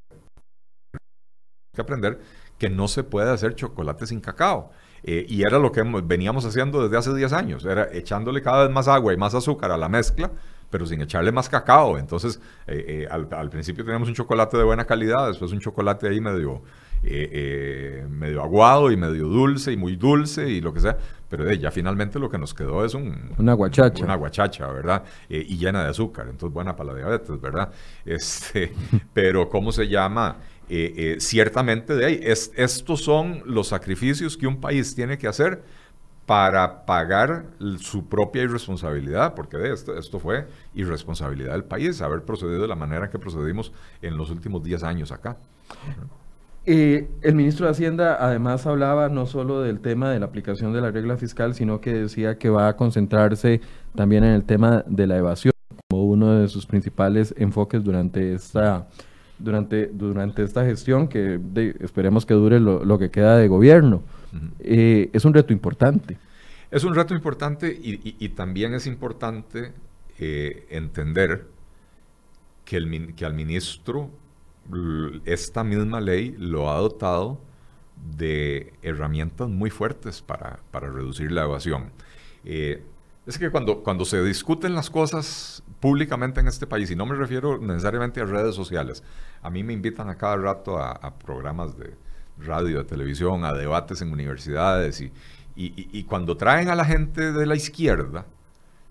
que 1.73 1.81
aprender 1.81 2.19
que 2.57 2.69
no 2.69 2.87
se 2.87 3.03
puede 3.03 3.31
hacer 3.31 3.55
chocolate 3.55 4.07
sin 4.07 4.19
cacao. 4.19 4.71
Eh, 5.03 5.25
y 5.29 5.41
era 5.43 5.59
lo 5.59 5.71
que 5.71 5.83
veníamos 6.03 6.45
haciendo 6.45 6.83
desde 6.83 6.97
hace 6.97 7.13
10 7.13 7.33
años, 7.33 7.65
era 7.65 7.87
echándole 7.93 8.41
cada 8.41 8.63
vez 8.63 8.71
más 8.71 8.87
agua 8.87 9.13
y 9.13 9.17
más 9.17 9.35
azúcar 9.35 9.71
a 9.71 9.77
la 9.77 9.87
mezcla, 9.87 10.31
pero 10.69 10.85
sin 10.85 11.01
echarle 11.01 11.31
más 11.31 11.49
cacao. 11.49 11.97
Entonces, 11.97 12.41
eh, 12.65 13.05
eh, 13.05 13.07
al, 13.09 13.49
principio 13.49 13.85
teníamos 13.85 14.09
un 14.09 14.15
chocolate 14.15 14.57
de 14.57 14.63
buena 14.63 14.85
calidad, 14.85 15.27
después 15.27 15.51
un 15.51 15.59
chocolate 15.59 16.09
ahí 16.09 16.19
medio, 16.19 16.63
medio 17.03 18.41
aguado 18.41 18.91
y 18.91 18.97
medio 18.97 19.27
dulce 19.27 19.71
y 19.71 19.77
muy 19.77 19.95
dulce 19.95 20.49
y 20.49 20.61
lo 20.61 20.73
que 20.73 20.79
sea. 20.81 20.97
Pero 21.29 21.51
ya 21.51 21.71
finalmente 21.71 22.19
lo 22.19 22.29
que 22.29 22.37
nos 22.37 22.53
quedó 22.53 22.85
es 22.85 22.93
un, 22.93 23.31
una 23.37 23.53
guachacha. 23.53 24.03
Una 24.03 24.15
guachacha, 24.15 24.67
¿verdad? 24.67 25.03
y 25.29 25.57
llena 25.57 25.83
de 25.83 25.89
azúcar, 25.89 26.27
entonces 26.29 26.53
buena 26.53 26.75
para 26.75 26.93
la 26.93 26.99
diabetes, 26.99 27.39
¿verdad? 27.41 27.71
Este, 28.05 28.71
pero, 29.13 29.49
¿cómo 29.49 29.71
se 29.71 29.87
llama? 29.87 30.37
Eh, 30.69 30.93
eh, 30.97 31.21
ciertamente 31.21 31.95
de 31.95 32.05
ahí. 32.05 32.19
Es, 32.21 32.51
estos 32.55 33.01
son 33.01 33.41
los 33.45 33.69
sacrificios 33.69 34.35
que 34.35 34.47
un 34.47 34.59
país 34.59 34.93
tiene 34.95 35.17
que 35.17 35.27
hacer 35.27 35.63
para 36.25 36.85
pagar 36.85 37.45
su 37.79 38.05
propia 38.07 38.43
irresponsabilidad, 38.43 39.33
porque 39.33 39.55
de 39.55 39.73
esto, 39.73 39.97
esto 39.97 40.19
fue 40.19 40.45
irresponsabilidad 40.75 41.53
del 41.53 41.63
país, 41.63 42.01
haber 42.01 42.23
procedido 42.23 42.61
de 42.61 42.67
la 42.67 42.75
manera 42.75 43.09
que 43.09 43.17
procedimos 43.17 43.71
en 44.01 44.17
los 44.17 44.29
últimos 44.29 44.61
10 44.61 44.83
años 44.83 45.11
acá. 45.13 45.37
Eh, 46.69 47.07
el 47.21 47.33
ministro 47.33 47.65
de 47.65 47.71
Hacienda 47.71 48.17
además 48.19 48.67
hablaba 48.67 49.07
no 49.07 49.25
solo 49.25 49.61
del 49.61 49.79
tema 49.79 50.11
de 50.11 50.19
la 50.19 50.25
aplicación 50.25 50.73
de 50.73 50.81
la 50.81 50.91
regla 50.91 51.15
fiscal, 51.15 51.53
sino 51.55 51.79
que 51.79 51.93
decía 51.93 52.37
que 52.37 52.49
va 52.49 52.67
a 52.67 52.75
concentrarse 52.75 53.61
también 53.95 54.25
en 54.25 54.33
el 54.33 54.43
tema 54.43 54.83
de 54.85 55.07
la 55.07 55.15
evasión 55.15 55.53
como 55.89 56.03
uno 56.03 56.33
de 56.33 56.49
sus 56.49 56.65
principales 56.65 57.33
enfoques 57.37 57.85
durante 57.85 58.33
esta 58.33 58.89
durante, 59.39 59.87
durante 59.87 60.43
esta 60.43 60.65
gestión, 60.65 61.07
que 61.07 61.39
esperemos 61.79 62.25
que 62.25 62.33
dure 62.33 62.59
lo, 62.59 62.99
que 62.99 63.11
queda 63.11 63.37
de 63.37 63.47
gobierno. 63.47 64.03
Eh, 64.59 65.09
es 65.13 65.23
un 65.23 65.33
reto 65.33 65.53
importante. 65.53 66.17
Es 66.69 66.83
un 66.83 66.93
reto 66.95 67.13
importante 67.13 67.79
y, 67.81 68.29
también 68.29 68.73
es 68.73 68.87
importante 68.87 69.71
eh, 70.19 70.67
entender 70.69 71.47
que, 72.65 72.75
el, 72.75 73.15
que 73.15 73.25
al 73.25 73.35
ministro 73.35 74.11
esta 75.25 75.63
misma 75.63 76.01
ley 76.01 76.35
lo 76.37 76.69
ha 76.69 76.77
dotado 76.77 77.39
de 78.17 78.73
herramientas 78.81 79.49
muy 79.49 79.69
fuertes 79.69 80.21
para, 80.21 80.59
para 80.71 80.89
reducir 80.89 81.31
la 81.31 81.43
evasión. 81.43 81.91
Eh, 82.45 82.83
es 83.25 83.37
que 83.37 83.49
cuando, 83.49 83.83
cuando 83.83 84.05
se 84.05 84.23
discuten 84.23 84.73
las 84.73 84.89
cosas 84.89 85.61
públicamente 85.81 86.39
en 86.39 86.47
este 86.47 86.65
país, 86.65 86.89
y 86.89 86.95
no 86.95 87.05
me 87.05 87.15
refiero 87.15 87.57
necesariamente 87.57 88.21
a 88.21 88.25
redes 88.25 88.55
sociales, 88.55 89.03
a 89.41 89.49
mí 89.49 89.63
me 89.63 89.73
invitan 89.73 90.09
a 90.09 90.15
cada 90.15 90.37
rato 90.37 90.79
a, 90.79 91.13
programas 91.17 91.77
de 91.77 91.93
radio, 92.39 92.77
de 92.77 92.83
televisión, 92.85 93.43
a 93.43 93.53
debates 93.53 94.01
en 94.01 94.13
universidades, 94.13 95.01
y, 95.01 95.11
y, 95.55 96.03
cuando 96.03 96.37
traen 96.37 96.69
a 96.69 96.75
la 96.75 96.85
gente 96.85 97.31
de 97.31 97.45
la 97.45 97.55
izquierda, 97.55 98.27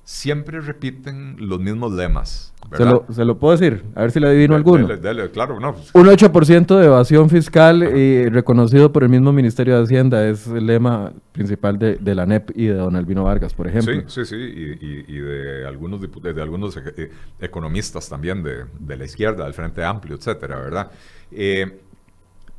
siempre 0.07 0.61
repiten 0.61 1.35
los 1.41 1.59
mismos 1.59 1.93
lemas. 1.93 2.55
Se 2.77 2.85
lo, 2.85 3.05
se 3.11 3.25
lo, 3.25 3.39
puedo 3.39 3.57
decir, 3.57 3.85
a 3.97 4.03
ver 4.03 4.13
si 4.13 4.21
le 4.21 4.29
adivino 4.29 4.55
alguno. 4.55 4.87
claro, 5.33 5.59
no. 5.59 5.75
Un 5.95 6.07
8% 6.07 6.79
de 6.79 6.87
evasión 6.87 7.29
fiscal 7.29 7.83
y 7.83 8.29
reconocido 8.29 8.93
por 8.93 9.03
el 9.03 9.09
mismo 9.09 9.33
Ministerio 9.33 9.77
de 9.77 9.83
Hacienda 9.83 10.27
es 10.29 10.47
el 10.47 10.67
lema 10.67 11.13
principal 11.33 11.77
de, 11.79 11.97
de 11.97 12.15
la 12.15 12.25
NEP 12.25 12.51
y 12.55 12.67
de 12.67 12.75
don 12.75 12.95
Albino 12.95 13.25
Vargas, 13.25 13.53
por 13.53 13.67
ejemplo. 13.67 13.95
Sí, 14.07 14.25
sí, 14.25 14.25
sí, 14.25 14.37
y, 14.37 15.13
y, 15.13 15.19
de 15.19 15.67
algunos, 15.67 16.01
de 16.01 16.43
algunos 16.43 16.77
eh, 16.77 17.11
economistas 17.41 18.09
también 18.09 18.45
de, 18.45 18.65
de, 18.79 18.97
la 18.97 19.05
izquierda, 19.05 19.45
del 19.45 19.55
Frente 19.55 19.85
Amplio, 19.85 20.17
etcétera, 20.17 20.57
¿verdad? 20.57 20.91
Eh, 21.33 21.81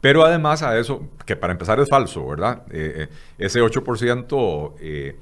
pero 0.02 0.24
además 0.24 0.64
a 0.64 0.78
eso, 0.78 1.10
que 1.26 1.36
para 1.36 1.54
empezar 1.54 1.80
es 1.80 1.90
falso, 1.90 2.28
¿verdad? 2.28 2.64
Eh, 2.72 3.08
ese 3.38 3.62
8% 3.62 4.74
eh, 4.80 5.16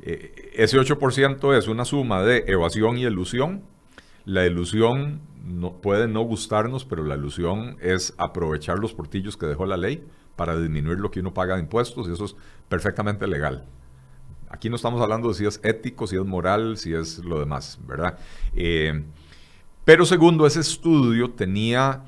ese 0.00 0.78
8% 0.78 1.56
es 1.56 1.68
una 1.68 1.84
suma 1.84 2.22
de 2.22 2.44
evasión 2.46 2.98
y 2.98 3.04
ilusión. 3.04 3.62
La 4.24 4.44
ilusión 4.44 5.20
puede 5.82 6.08
no 6.08 6.22
gustarnos, 6.22 6.84
pero 6.84 7.04
la 7.04 7.14
ilusión 7.14 7.76
es 7.80 8.14
aprovechar 8.18 8.78
los 8.78 8.92
portillos 8.92 9.36
que 9.36 9.46
dejó 9.46 9.66
la 9.66 9.76
ley 9.76 10.04
para 10.34 10.58
disminuir 10.58 10.98
lo 10.98 11.10
que 11.10 11.20
uno 11.20 11.32
paga 11.32 11.54
de 11.54 11.62
impuestos 11.62 12.08
y 12.08 12.12
eso 12.12 12.24
es 12.24 12.36
perfectamente 12.68 13.26
legal. 13.26 13.64
Aquí 14.48 14.68
no 14.68 14.76
estamos 14.76 15.00
hablando 15.00 15.28
de 15.28 15.34
si 15.34 15.46
es 15.46 15.60
ético, 15.64 16.06
si 16.06 16.16
es 16.16 16.24
moral, 16.24 16.76
si 16.76 16.94
es 16.94 17.18
lo 17.18 17.40
demás, 17.40 17.78
¿verdad? 17.86 18.18
Eh, 18.54 19.04
pero 19.84 20.04
segundo, 20.04 20.46
ese 20.46 20.60
estudio 20.60 21.30
tenía, 21.30 22.04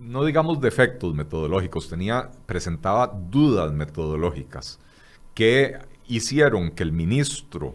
no 0.00 0.24
digamos 0.24 0.60
defectos 0.60 1.14
metodológicos, 1.14 1.88
tenía, 1.88 2.30
presentaba 2.46 3.06
dudas 3.06 3.72
metodológicas 3.72 4.80
que 5.34 5.78
hicieron 6.08 6.70
que 6.70 6.82
el 6.82 6.92
ministro 6.92 7.74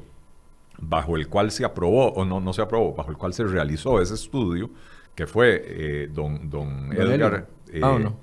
bajo 0.81 1.15
el 1.15 1.27
cual 1.27 1.51
se 1.51 1.63
aprobó, 1.63 2.11
o 2.13 2.25
no, 2.25 2.39
no 2.39 2.53
se 2.53 2.61
aprobó, 2.61 2.93
bajo 2.93 3.11
el 3.11 3.17
cual 3.17 3.33
se 3.33 3.43
realizó 3.43 4.01
ese 4.01 4.15
estudio, 4.15 4.69
que 5.15 5.27
fue 5.27 5.61
eh, 5.63 6.09
don, 6.11 6.49
don, 6.49 6.91
Edgar... 6.93 7.47
Eh, 7.71 7.81
ah, 7.83 7.97
no. 7.99 8.17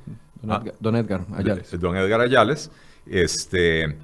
Ah, 0.49 0.63
don, 0.81 0.97
Edgar, 0.97 1.25
Ayales. 1.35 1.79
Don 1.79 1.97
Edgar 1.97 2.21
Ayales, 2.21 2.71
este, 3.07 3.97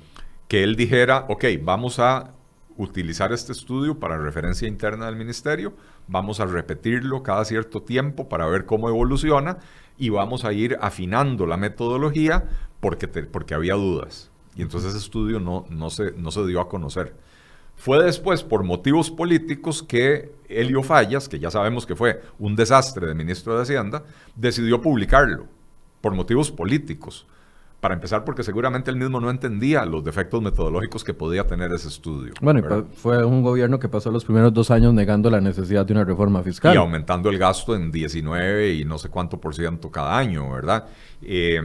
que 0.48 0.62
él 0.62 0.76
dijera, 0.76 1.26
ok, 1.28 1.44
vamos 1.62 1.98
a 1.98 2.32
utilizar 2.76 3.32
este 3.32 3.52
estudio 3.52 3.98
para 3.98 4.18
referencia 4.18 4.66
interna 4.66 5.06
del 5.06 5.16
ministerio, 5.16 5.74
vamos 6.08 6.40
a 6.40 6.46
repetirlo 6.46 7.22
cada 7.22 7.44
cierto 7.44 7.82
tiempo 7.82 8.28
para 8.28 8.46
ver 8.46 8.66
cómo 8.66 8.88
evoluciona 8.88 9.58
y 9.96 10.08
vamos 10.08 10.44
a 10.44 10.52
ir 10.52 10.76
afinando 10.80 11.46
la 11.46 11.56
metodología 11.56 12.44
porque, 12.80 13.06
porque 13.06 13.54
había 13.54 13.74
dudas. 13.74 14.30
Y 14.56 14.62
entonces 14.62 14.90
ese 14.90 14.98
estudio 14.98 15.40
no, 15.40 15.66
no, 15.70 15.90
se, 15.90 16.12
no 16.12 16.30
se 16.30 16.46
dio 16.46 16.60
a 16.60 16.68
conocer. 16.68 17.14
Fue 17.76 18.02
después, 18.02 18.42
por 18.42 18.62
motivos 18.62 19.10
políticos, 19.10 19.82
que 19.82 20.32
Helio 20.48 20.82
Fallas, 20.82 21.28
que 21.28 21.38
ya 21.38 21.50
sabemos 21.50 21.86
que 21.86 21.96
fue 21.96 22.22
un 22.38 22.56
desastre 22.56 23.06
de 23.06 23.14
ministro 23.14 23.56
de 23.56 23.62
Hacienda, 23.62 24.04
decidió 24.36 24.80
publicarlo, 24.80 25.46
por 26.00 26.14
motivos 26.14 26.50
políticos. 26.50 27.26
Para 27.80 27.96
empezar, 27.96 28.24
porque 28.24 28.42
seguramente 28.42 28.90
él 28.90 28.96
mismo 28.96 29.20
no 29.20 29.28
entendía 29.28 29.84
los 29.84 30.02
defectos 30.02 30.40
metodológicos 30.40 31.04
que 31.04 31.12
podía 31.12 31.46
tener 31.46 31.70
ese 31.70 31.88
estudio. 31.88 32.32
Bueno, 32.40 32.86
fue 32.94 33.22
un 33.22 33.42
gobierno 33.42 33.78
que 33.78 33.90
pasó 33.90 34.10
los 34.10 34.24
primeros 34.24 34.54
dos 34.54 34.70
años 34.70 34.94
negando 34.94 35.28
la 35.28 35.42
necesidad 35.42 35.84
de 35.84 35.92
una 35.92 36.04
reforma 36.04 36.42
fiscal. 36.42 36.74
Y 36.74 36.78
aumentando 36.78 37.28
el 37.28 37.36
gasto 37.36 37.76
en 37.76 37.92
19 37.92 38.72
y 38.72 38.86
no 38.86 38.96
sé 38.96 39.10
cuánto 39.10 39.38
por 39.38 39.54
ciento 39.54 39.90
cada 39.90 40.16
año, 40.16 40.50
¿verdad? 40.50 40.86
Eh, 41.20 41.60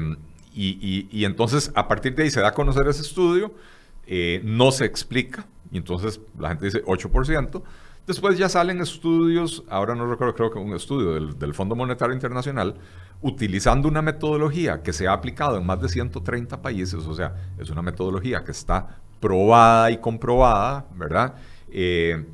y, 0.54 1.26
entonces, 1.26 1.72
a 1.76 1.88
partir 1.88 2.16
de 2.16 2.24
ahí 2.24 2.32
se 2.32 2.42
da 2.42 2.50
a 2.50 2.54
conocer 2.54 2.88
ese 2.88 3.02
estudio, 3.02 3.54
eh, 4.08 4.42
no 4.44 4.72
se 4.72 4.86
explica, 4.86 5.46
y 5.72 5.78
entonces 5.78 6.20
la 6.38 6.50
gente 6.50 6.66
dice 6.66 6.84
8%. 6.84 7.62
Después 8.08 8.38
ya 8.40 8.50
salen 8.50 8.82
estudios, 8.82 9.64
ahora 9.70 9.94
no 9.94 10.10
recuerdo, 10.10 10.34
creo 10.34 10.52
que 10.52 10.58
un 10.58 10.74
estudio 10.74 11.14
del, 11.14 11.38
del, 11.38 11.54
Fondo 11.54 11.76
Monetario 11.76 12.14
Internacional, 12.14 12.76
utilizando 13.22 13.88
una 13.88 14.02
metodología 14.02 14.82
que 14.82 14.94
se 14.94 15.08
ha 15.08 15.14
aplicado 15.14 15.58
en 15.58 15.66
más 15.66 15.80
de 15.80 15.90
130 15.90 16.62
países, 16.62 17.06
o 17.06 17.14
sea, 17.14 17.36
es 17.60 17.70
una 17.70 17.84
metodología 17.84 18.44
que 18.44 18.52
está 18.52 19.00
probada 19.20 19.92
y 19.92 19.98
comprobada, 19.98 20.88
¿verdad? 20.96 21.36
Eh, 21.70 22.26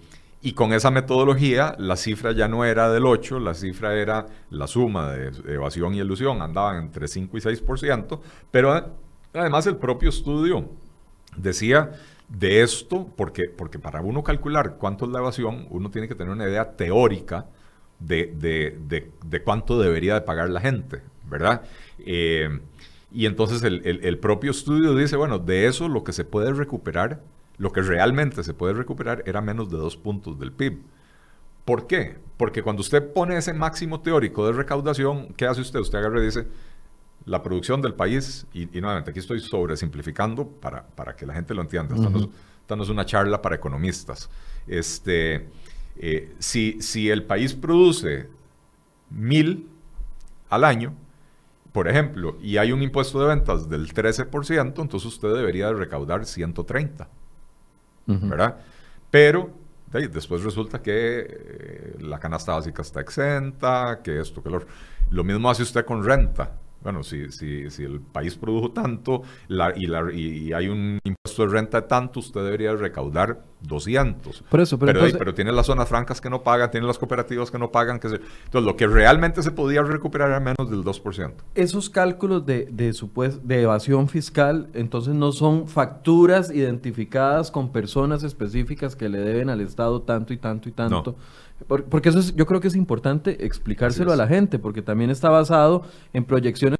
y 0.45 0.53
con 0.53 0.73
esa 0.73 0.91
metodología, 0.91 1.75
la 1.79 1.95
cifra 1.95 2.31
ya 2.31 2.47
no 2.47 2.65
era 2.65 2.91
del 2.91 3.07
8, 3.07 3.39
la 3.39 3.55
cifra 3.55 3.95
era 3.95 4.27
la 4.51 4.67
suma 4.67 5.11
de 5.11 5.31
evasión 5.51 5.95
y 5.95 5.97
ilusión, 6.01 6.39
andaban 6.39 6.83
entre 6.83 7.07
5 7.07 7.35
y 7.35 7.41
6%, 7.41 8.19
pero 8.51 8.95
además 9.33 9.65
el 9.65 9.77
propio 9.77 10.09
estudio 10.09 10.69
decía 11.35 11.93
de 12.29 12.61
esto, 12.61 13.09
porque, 13.17 13.45
porque 13.57 13.79
para 13.79 14.01
uno 14.01 14.23
calcular 14.23 14.75
cuánto 14.77 15.05
es 15.05 15.11
la 15.11 15.17
evasión, 15.17 15.65
uno 15.71 15.89
tiene 15.89 16.07
que 16.07 16.13
tener 16.13 16.31
una 16.31 16.47
idea 16.47 16.75
teórica 16.75 17.47
de, 17.97 19.41
cuánto 19.43 19.79
debería 19.79 20.13
de 20.13 20.21
pagar 20.21 20.51
la 20.51 20.61
gente, 20.61 21.01
¿verdad? 21.27 21.63
Eh, 22.05 22.59
y 23.11 23.25
entonces 23.25 23.63
el, 23.63 24.19
propio 24.19 24.51
estudio 24.51 24.93
dice, 24.93 25.15
bueno, 25.15 25.39
de 25.39 25.65
eso 25.65 25.89
lo 25.89 26.03
que 26.03 26.13
se 26.13 26.23
puede 26.23 26.53
recuperar, 26.53 27.23
lo 27.57 27.71
que 27.71 27.81
realmente 27.81 28.43
se 28.43 28.53
puede 28.53 28.73
recuperar 28.73 29.23
era 29.25 29.41
menos 29.41 29.69
de 29.69 29.77
dos 29.77 29.97
puntos 29.97 30.39
del 30.39 30.51
PIB. 30.51 30.81
¿Por 31.63 31.87
qué? 31.87 32.17
Porque 32.37 32.61
cuando 32.61 32.81
usted 32.81 33.13
pone 33.13 33.37
ese 33.37 33.53
máximo 33.53 34.01
teórico 34.01 34.45
de 34.45 34.53
recaudación, 34.53 35.33
¿qué 35.35 35.45
hace 35.45 35.61
usted? 35.61 35.79
Usted 35.79 35.97
agarra 35.97 36.21
y 36.21 36.25
dice, 36.25 36.47
la 37.25 37.41
producción 37.41 37.81
del 37.81 37.95
país, 37.95 38.45
y, 38.53 38.65
nuevamente 38.65 39.11
aquí 39.11 39.19
estoy 39.19 39.39
sobresimplificando 39.39 40.47
para, 40.47 40.85
para 40.85 41.15
que 41.15 41.25
la 41.25 41.33
gente 41.33 41.53
lo 41.53 41.61
entienda, 41.61 41.95
esta, 41.95 42.75
no 42.75 42.83
es, 42.83 42.89
una 42.89 43.05
charla 43.05 43.41
para 43.41 43.55
economistas. 43.55 44.29
Este, 44.67 45.47
eh, 45.97 46.35
si, 46.39 46.81
si 46.81 47.09
el 47.09 47.23
país 47.23 47.53
produce 47.53 48.27
mil 49.09 49.67
al 50.49 50.63
año, 50.63 50.93
por 51.71 51.87
ejemplo, 51.87 52.37
y 52.41 52.57
hay 52.57 52.71
un 52.71 52.81
impuesto 52.81 53.19
de 53.19 53.27
ventas 53.27 53.69
del 53.69 53.93
13%, 53.93 54.81
entonces 54.81 55.05
usted 55.05 55.33
debería 55.33 55.67
de 55.67 55.73
recaudar 55.73 56.25
130, 56.25 57.09
¿verdad? 58.05 58.57
Pero 59.09 59.49
después 59.91 60.43
resulta 60.43 60.81
que 60.81 61.25
eh, 61.29 61.95
la 61.99 62.19
canasta 62.19 62.53
básica 62.53 62.81
está 62.81 63.01
exenta, 63.01 64.01
que 64.03 64.19
esto, 64.19 64.43
que 64.43 64.49
lo 64.49 64.61
Lo 65.11 65.23
mismo 65.23 65.49
hace 65.49 65.63
usted 65.63 65.85
con 65.85 66.03
renta. 66.03 66.51
Bueno, 66.85 67.01
si, 67.01 67.31
si, 67.31 67.71
si 67.71 67.83
el 67.83 67.99
país 67.99 68.35
produjo 68.35 68.69
tanto 68.69 69.23
la, 69.47 69.73
y, 69.75 69.87
la, 69.87 70.13
y, 70.13 70.53
hay 70.53 70.67
un 70.67 70.99
impuesto 71.03 71.47
de 71.47 71.51
renta 71.51 71.81
de 71.81 71.87
tanto, 71.87 72.19
usted 72.19 72.43
debería 72.43 72.75
recaudar 72.75 73.41
200. 73.61 74.43
Por 74.43 74.61
eso, 74.61 74.77
pero, 74.77 75.01
pero, 75.17 75.33
tiene 75.33 75.51
las 75.51 75.65
zonas 75.65 75.89
francas 75.89 76.21
que 76.21 76.29
no 76.29 76.43
pagan, 76.43 76.69
tiene 76.69 76.85
las 76.85 76.99
cooperativas 76.99 77.49
que 77.49 77.57
no 77.57 77.71
pagan. 77.71 77.99
Que 77.99 78.09
Entonces, 78.09 78.63
lo 78.63 78.75
que 78.77 78.85
realmente 78.85 79.41
se 79.41 79.49
podía 79.49 79.81
recuperar 79.81 80.29
era 80.29 80.39
menos 80.39 80.69
del 80.69 80.83
2%. 80.83 81.33
Esos 81.55 81.89
cálculos 81.89 82.45
de, 82.45 82.65
de, 82.71 82.93
de 83.43 83.61
evasión 83.63 84.07
fiscal, 84.07 84.69
entonces 84.75 85.15
no 85.15 85.31
son 85.31 85.67
facturas 85.67 86.51
identificadas 86.51 87.49
con 87.49 87.71
personas 87.71 88.21
específicas 88.21 88.95
que 88.95 89.09
le 89.09 89.17
deben 89.17 89.49
al 89.49 89.61
Estado 89.61 90.03
tanto 90.03 90.33
y 90.33 90.37
tanto 90.37 90.69
y 90.69 90.71
tanto. 90.71 91.15
Porque 91.67 92.09
eso 92.09 92.21
yo 92.35 92.45
creo 92.45 92.59
que 92.59 92.67
es 92.67 92.75
importante 92.75 93.45
explicárselo 93.45 94.11
a 94.11 94.15
la 94.15 94.27
gente, 94.27 94.59
porque 94.59 94.81
también 94.81 95.09
está 95.09 95.29
basado 95.29 95.83
en 96.13 96.25
proyecciones 96.25 96.77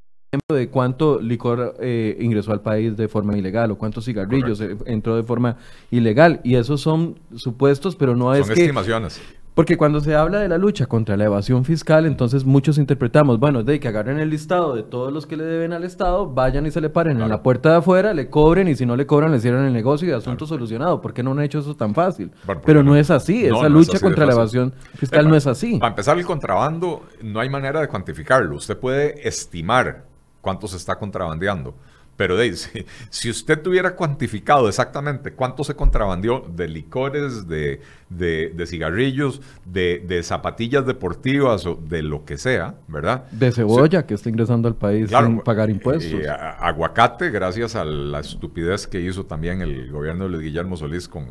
de 0.52 0.68
cuánto 0.68 1.20
licor 1.20 1.76
eh, 1.80 2.16
ingresó 2.20 2.52
al 2.52 2.60
país 2.60 2.96
de 2.96 3.08
forma 3.08 3.36
ilegal 3.36 3.70
o 3.70 3.78
cuántos 3.78 4.04
cigarrillos 4.04 4.60
eh, 4.60 4.76
entró 4.86 5.16
de 5.16 5.22
forma 5.22 5.56
ilegal. 5.90 6.40
Y 6.44 6.56
esos 6.56 6.80
son 6.80 7.18
supuestos, 7.34 7.96
pero 7.96 8.14
no 8.14 8.34
es 8.34 8.46
son 8.46 8.58
estimaciones. 8.58 9.20
Porque 9.56 9.78
cuando 9.78 10.00
se 10.00 10.14
habla 10.14 10.40
de 10.40 10.50
la 10.50 10.58
lucha 10.58 10.84
contra 10.84 11.16
la 11.16 11.24
evasión 11.24 11.64
fiscal, 11.64 12.04
entonces 12.04 12.44
muchos 12.44 12.76
interpretamos, 12.76 13.40
bueno, 13.40 13.62
de 13.62 13.80
que 13.80 13.88
agarren 13.88 14.18
el 14.18 14.28
listado 14.28 14.74
de 14.74 14.82
todos 14.82 15.10
los 15.10 15.24
que 15.24 15.38
le 15.38 15.44
deben 15.44 15.72
al 15.72 15.82
Estado, 15.82 16.30
vayan 16.30 16.66
y 16.66 16.70
se 16.70 16.82
le 16.82 16.90
paren 16.90 17.22
en 17.22 17.28
la 17.30 17.42
puerta 17.42 17.70
de 17.70 17.76
afuera, 17.76 18.12
le 18.12 18.28
cobren 18.28 18.68
y 18.68 18.74
si 18.74 18.84
no 18.84 18.96
le 18.96 19.06
cobran, 19.06 19.32
le 19.32 19.40
cierran 19.40 19.64
el 19.64 19.72
negocio 19.72 20.06
y 20.06 20.12
asunto 20.12 20.46
solucionado. 20.46 21.00
¿Por 21.00 21.14
qué 21.14 21.22
no 21.22 21.30
han 21.30 21.40
hecho 21.40 21.60
eso 21.60 21.74
tan 21.74 21.94
fácil? 21.94 22.32
Pero 22.66 22.82
no, 22.82 22.96
es 22.96 23.10
así, 23.10 23.46
esa 23.46 23.70
lucha 23.70 23.98
contra 23.98 24.26
la 24.26 24.34
evasión 24.34 24.74
fiscal 24.92 25.26
no 25.26 25.34
es 25.34 25.46
así. 25.46 25.78
Para 25.78 25.88
empezar, 25.88 26.18
el 26.18 26.26
contrabando 26.26 27.04
no 27.22 27.40
hay 27.40 27.48
manera 27.48 27.80
de 27.80 27.88
cuantificarlo. 27.88 28.56
Usted 28.56 28.76
puede 28.76 29.26
estimar 29.26 30.04
cuánto 30.42 30.68
se 30.68 30.76
está 30.76 30.96
contrabandeando. 30.96 31.74
Pero 32.16 32.38
si, 32.38 32.84
si, 33.10 33.30
usted 33.30 33.60
tuviera 33.60 33.94
cuantificado 33.94 34.68
exactamente 34.68 35.32
cuánto 35.32 35.64
se 35.64 35.74
contrabandeó 35.74 36.46
de 36.48 36.68
licores, 36.68 37.46
de, 37.46 37.80
cigarrillos, 38.66 39.40
de, 39.64 40.20
zapatillas 40.22 40.86
deportivas 40.86 41.66
o 41.66 41.74
de 41.74 42.02
lo 42.02 42.24
que 42.24 42.38
sea, 42.38 42.76
¿verdad? 42.88 43.24
De 43.30 43.52
cebolla 43.52 44.06
que 44.06 44.14
está 44.14 44.28
ingresando 44.30 44.68
al 44.68 44.76
país 44.76 45.10
sin 45.10 45.40
pagar 45.40 45.68
impuestos. 45.70 46.20
Eh, 46.20 46.28
aguacate, 46.28 47.30
gracias 47.30 47.76
a 47.76 47.84
la 47.84 48.20
estupidez 48.20 48.86
que 48.86 49.00
hizo 49.00 49.26
también 49.26 49.60
el 49.60 49.90
gobierno 49.90 50.24
de 50.24 50.30
Luis 50.30 50.42
Guillermo 50.42 50.76
Solís 50.76 51.08
con, 51.08 51.26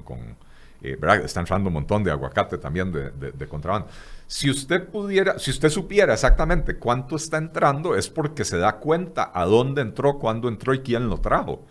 eh, 0.81 0.97
¿verdad? 0.99 1.25
Está 1.25 1.39
entrando 1.39 1.69
un 1.69 1.73
montón 1.73 2.03
de 2.03 2.11
aguacate 2.11 2.57
también 2.57 2.91
de 2.91 3.47
contrabando. 3.47 3.88
Si 4.28 4.49
usted 4.49 4.88
pudiera, 4.88 5.38
si 5.38 5.51
usted 5.51 5.69
supiera 5.69 6.13
exactamente 6.13 6.78
cuánto 6.78 7.15
está 7.15 7.38
entrando, 7.38 7.95
es 7.95 8.09
porque 8.09 8.43
se 8.43 8.57
da 8.57 8.78
cuenta 8.78 9.32
a 9.34 9.45
dónde 9.45 9.82
entró, 9.82 10.17
cuándo 10.17 10.49
entró 10.49 10.73
y 10.73 10.80
quién 10.80 11.09
lo 11.09 11.19
trajo. 11.19 11.63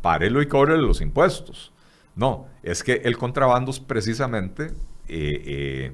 Párelo 0.00 0.40
y 0.40 0.46
cobre 0.46 0.76
los 0.78 1.00
impuestos. 1.00 1.72
No, 2.14 2.46
es 2.62 2.82
que 2.82 3.02
el 3.04 3.16
contrabando 3.16 3.70
es 3.70 3.80
precisamente, 3.80 4.66
eh, 5.08 5.42
eh, 5.46 5.92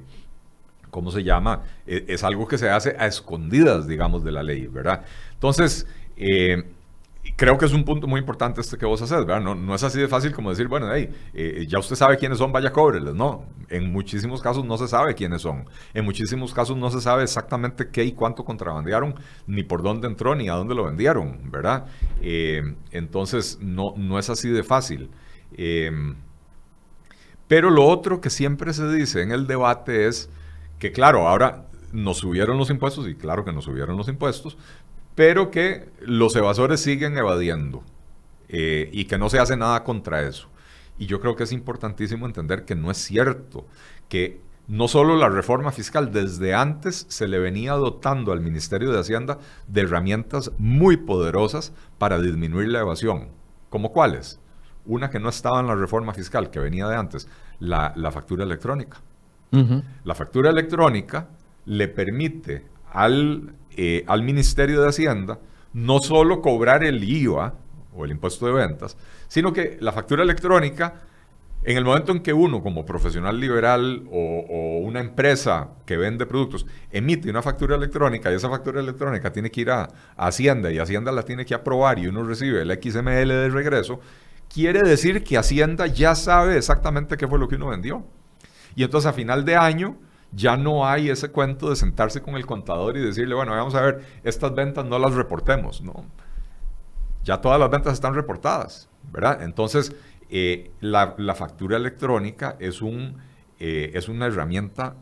¿cómo 0.91 1.11
se 1.11 1.23
llama? 1.23 1.63
E, 1.87 2.05
es 2.09 2.23
algo 2.25 2.47
que 2.49 2.59
se 2.59 2.71
hace 2.71 2.97
a 2.99 3.07
escondidas, 3.07 3.87
digamos, 3.87 4.25
de 4.25 4.33
la 4.33 4.43
ley, 4.43 4.67
¿verdad? 4.67 5.05
Entonces, 5.35 5.87
eh, 6.17 6.65
creo 7.37 7.59
que 7.59 7.67
es 7.67 7.73
un 7.73 7.85
punto 7.85 8.07
muy 8.07 8.21
importante 8.21 8.61
este 8.61 8.77
que 8.77 8.87
vos 8.87 9.01
haces, 9.03 9.19
¿verdad? 9.19 9.41
No, 9.41 9.55
no 9.55 9.75
es 9.75 9.83
así 9.83 10.01
de 10.01 10.09
fácil 10.09 10.33
como 10.33 10.51
decir, 10.51 10.69
bueno, 10.69 10.89
hey, 10.93 11.11
eh, 11.33 11.67
ya 11.69 11.79
usted 11.79 11.97
sabe 11.97 12.17
quiénes 12.17 12.39
son, 12.39 12.53
vaya 12.53 12.73
cóbreles. 12.73 13.15
No, 13.15 13.45
en 13.69 13.91
muchísimos 13.93 14.41
casos 14.41 14.65
no 14.65 14.79
se 14.79 14.89
sabe 14.89 15.15
quiénes 15.15 15.43
son. 15.43 15.65
En 15.95 16.05
muchísimos 16.05 16.55
casos 16.55 16.77
no 16.77 16.91
se 16.91 17.01
sabe 17.01 17.25
exactamente 17.25 17.89
qué 17.89 18.05
y 18.05 18.13
cuánto 18.13 18.45
contrabandearon, 18.45 19.15
ni 19.47 19.65
por 19.65 19.83
dónde 19.83 20.07
entró, 20.07 20.35
ni 20.35 20.49
a 20.49 20.55
dónde 20.55 20.75
lo 20.75 20.85
vendieron, 20.85 21.51
¿verdad? 21.51 21.87
Eh, 22.21 22.63
entonces, 22.93 23.59
no, 23.61 23.95
no 23.97 24.19
es 24.19 24.31
así 24.31 24.49
de 24.51 24.63
fácil. 24.63 25.11
Em, 25.57 26.17
pero 27.49 27.71
lo 27.71 27.87
otro 27.87 28.21
que 28.21 28.31
siempre 28.31 28.73
se 28.73 28.89
dice 28.93 29.23
en 29.23 29.33
el 29.33 29.47
debate 29.47 30.07
es 30.07 30.31
que, 30.79 30.93
claro, 30.93 31.29
ahora 31.29 31.67
nos 31.93 32.19
subieron 32.19 32.59
los 32.59 32.71
impuestos, 32.71 33.09
y 33.09 33.15
claro 33.15 33.45
que 33.45 33.53
nos 33.53 33.65
subieron 33.65 33.97
los 33.97 34.09
impuestos, 34.09 34.59
pero 35.15 35.51
que 35.51 35.89
los 36.01 36.35
evasores 36.37 36.81
siguen 36.81 37.17
evadiendo 37.17 37.83
eh, 38.49 38.89
y 38.93 39.05
que 39.05 39.19
no 39.19 39.31
se 39.31 39.39
hace 39.39 39.57
nada 39.57 39.85
contra 39.85 40.23
eso. 40.23 40.49
Y 40.99 41.07
yo 41.07 41.21
creo 41.21 41.37
que 41.37 41.45
es 41.45 41.53
importantísimo 41.53 42.27
entender 42.27 42.65
que 42.65 42.75
no 42.75 42.91
es 42.91 42.99
cierto, 42.99 43.67
que 44.09 44.41
no 44.67 44.89
solo 44.89 45.17
la 45.17 45.29
reforma 45.29 45.73
fiscal, 45.73 46.13
desde 46.13 46.55
antes 46.55 47.07
se 47.09 47.29
le 47.29 47.39
venía 47.39 47.73
dotando 47.73 48.33
al 48.33 48.41
Ministerio 48.41 48.91
de 48.91 49.01
Hacienda 49.01 49.39
de 49.69 49.83
herramientas 49.83 50.53
muy 50.59 50.97
poderosas 50.97 51.73
para 51.99 52.19
disminuir 52.19 52.69
la 52.69 52.81
evasión. 52.81 53.29
¿Como 53.69 53.93
cuáles? 53.93 54.41
Una 54.87 55.11
que 55.11 55.21
no 55.21 55.29
estaba 55.29 55.61
en 55.61 55.67
la 55.67 55.75
reforma 55.75 56.15
fiscal, 56.15 56.51
que 56.51 56.61
venía 56.61 56.87
de 56.87 56.97
antes, 56.97 57.29
la, 57.59 57.93
factura 58.13 58.45
electrónica. 58.45 58.99
La 60.03 60.17
factura 60.17 60.51
electrónica 60.51 61.29
le 61.67 61.87
permite 61.87 62.65
al 62.93 63.55
eh, 63.77 64.05
al 64.07 64.23
Ministerio 64.23 64.83
de 64.83 64.89
Hacienda 64.89 65.39
no 65.73 65.99
solo 65.99 66.41
cobrar 66.41 66.85
el 66.85 67.03
IVA 67.03 67.55
o 67.97 68.05
el 68.05 68.11
impuesto 68.13 68.47
de 68.47 68.53
ventas, 68.53 68.97
sino 69.29 69.53
que 69.53 69.77
la 69.81 69.93
factura 69.93 70.23
electrónica, 70.23 71.03
en 71.65 71.77
el 71.77 71.85
momento 71.85 72.13
en 72.13 72.21
que 72.21 72.33
uno 72.33 72.63
como 72.63 72.85
profesional 72.85 73.39
liberal 73.41 74.05
o, 74.11 74.79
una 74.83 75.01
empresa 75.01 75.71
que 75.87 75.97
vende 75.97 76.27
productos 76.27 76.67
emite 76.91 77.31
una 77.31 77.43
factura 77.43 77.77
electrónica 77.77 78.31
y 78.31 78.35
esa 78.35 78.51
factura 78.51 78.81
electrónica 78.81 79.33
tiene 79.33 79.51
que 79.51 79.63
ir 79.63 79.71
a, 79.71 79.89
Hacienda 80.17 80.71
y 80.71 80.79
Hacienda 80.79 81.11
la 81.11 81.23
tiene 81.23 81.45
que 81.45 81.55
aprobar 81.55 81.99
y 81.99 82.07
uno 82.07 82.23
recibe 82.23 82.63
el 82.63 82.71
XML 82.71 83.29
de 83.29 83.49
regreso, 83.49 84.01
quiere 84.53 84.83
decir 84.83 85.25
que 85.25 85.39
Hacienda 85.39 85.87
ya 85.87 86.15
sabe 86.15 86.57
exactamente 86.57 87.17
qué 87.17 87.27
fue 87.27 87.39
lo 87.39 87.49
que 87.49 87.57
uno 87.57 87.69
vendió. 87.69 88.05
Y 88.77 88.83
entonces 88.83 89.09
a 89.09 89.13
final 89.13 89.45
de 89.45 89.57
año 89.57 89.97
ya 90.35 90.57
no 90.57 90.87
hay 90.87 91.11
ese 91.11 91.31
cuento 91.31 91.71
de 91.71 91.77
sentarse 91.77 92.23
con 92.23 92.35
el 92.35 92.47
contador 92.47 92.97
y 92.97 93.01
decirle, 93.01 93.35
bueno, 93.35 93.53
vamos 93.53 93.75
a 93.75 93.83
ver, 93.83 94.05
estas 94.25 94.55
ventas 94.55 94.85
no 94.85 94.99
las 94.99 95.15
reportemos, 95.15 95.83
¿no? 95.83 96.05
Ya 97.23 97.41
todas 97.41 97.59
las 97.59 97.71
ventas 97.71 97.95
están 97.95 98.15
reportadas, 98.15 98.89
¿verdad? 99.13 99.43
Entonces, 99.43 99.95
eh, 100.29 100.73
la, 100.81 101.15
factura 101.35 101.77
electrónica 101.77 102.57
es, 102.59 102.83
un, 102.83 103.19
eh, 103.59 103.93
es 103.95 104.09
una 104.09 104.27
herramienta 104.27 104.97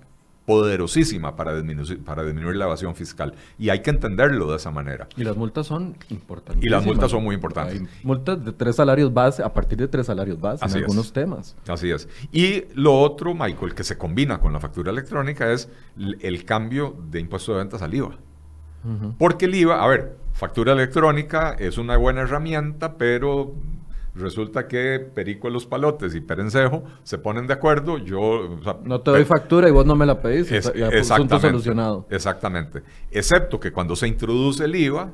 poderosísima 0.47 1.37
para 1.37 1.55
disminuir, 1.55 2.03
para 2.03 2.25
disminuir 2.25 2.57
la 2.57 2.65
evasión 2.65 2.95
fiscal. 2.95 3.35
Y 3.59 3.71
hay 3.71 3.81
que 3.81 3.91
entenderlo 3.91 4.51
de 4.51 4.57
esa 4.57 4.71
manera. 4.71 5.09
Y 5.17 5.25
las 5.25 5.37
multas 5.37 5.67
son 5.67 5.97
importantes. 6.11 6.65
Y 6.65 6.69
las 6.69 6.85
multas 6.85 7.11
son 7.11 7.23
muy 7.23 7.35
importantes. 7.35 7.81
Hay 7.81 7.89
multas 8.03 8.45
de 8.45 8.53
tres 8.53 8.77
salarios 8.77 9.13
base, 9.13 9.43
a 9.43 9.53
partir 9.53 9.79
de 9.79 9.89
tres 9.89 10.07
salarios 10.07 10.41
base 10.41 10.65
en 10.65 10.73
algunos 10.73 11.13
temas. 11.13 11.57
Así 11.69 11.91
es. 11.91 12.09
Y 12.33 12.65
lo 12.75 12.99
otro, 13.01 13.35
Michael, 13.35 13.75
que 13.75 13.85
se 13.85 13.97
combina 13.97 14.41
con 14.41 14.53
la 14.53 14.61
factura 14.61 14.91
electrónica 14.91 15.53
es 15.53 15.69
el 16.21 16.45
cambio 16.45 16.97
de 17.11 17.21
impuesto 17.21 17.53
de 17.53 17.59
ventas 17.59 17.83
al 17.83 17.95
IVA. 17.95 18.17
Porque 19.17 19.45
el 19.45 19.55
IVA, 19.55 19.83
a 19.83 19.87
ver, 19.87 20.17
factura 20.33 20.73
electrónica 20.73 21.55
es 21.57 21.79
una 21.79 21.97
buena 21.97 22.23
herramienta, 22.23 22.97
pero 22.97 23.55
Resulta 24.15 24.69
que 24.69 25.01
Perico 25.01 25.49
de 25.49 25.55
los 25.55 25.65
Palotes 25.65 26.15
y 26.15 26.21
Perencejo 26.21 26.85
se 27.03 27.17
ponen 27.17 27.47
de 27.47 27.55
acuerdo. 27.55 27.97
Yo. 27.99 28.59
no 28.85 29.01
te 29.01 29.11
doy 29.11 29.25
factura 29.25 29.69
y 29.69 29.73
vos 29.73 29.87
no 29.87 29.97
me 29.97 30.05
la 30.05 30.21
pedís. 30.21 30.53
Es, 30.53 30.67
asunto 31.11 31.41
solucionado. 31.41 32.07
Exactamente. 32.11 32.83
Excepto 33.11 33.59
que 33.59 33.73
cuando 33.73 33.97
se 33.97 34.07
introduce 34.09 34.65
el 34.65 34.77
IVA, 34.77 35.13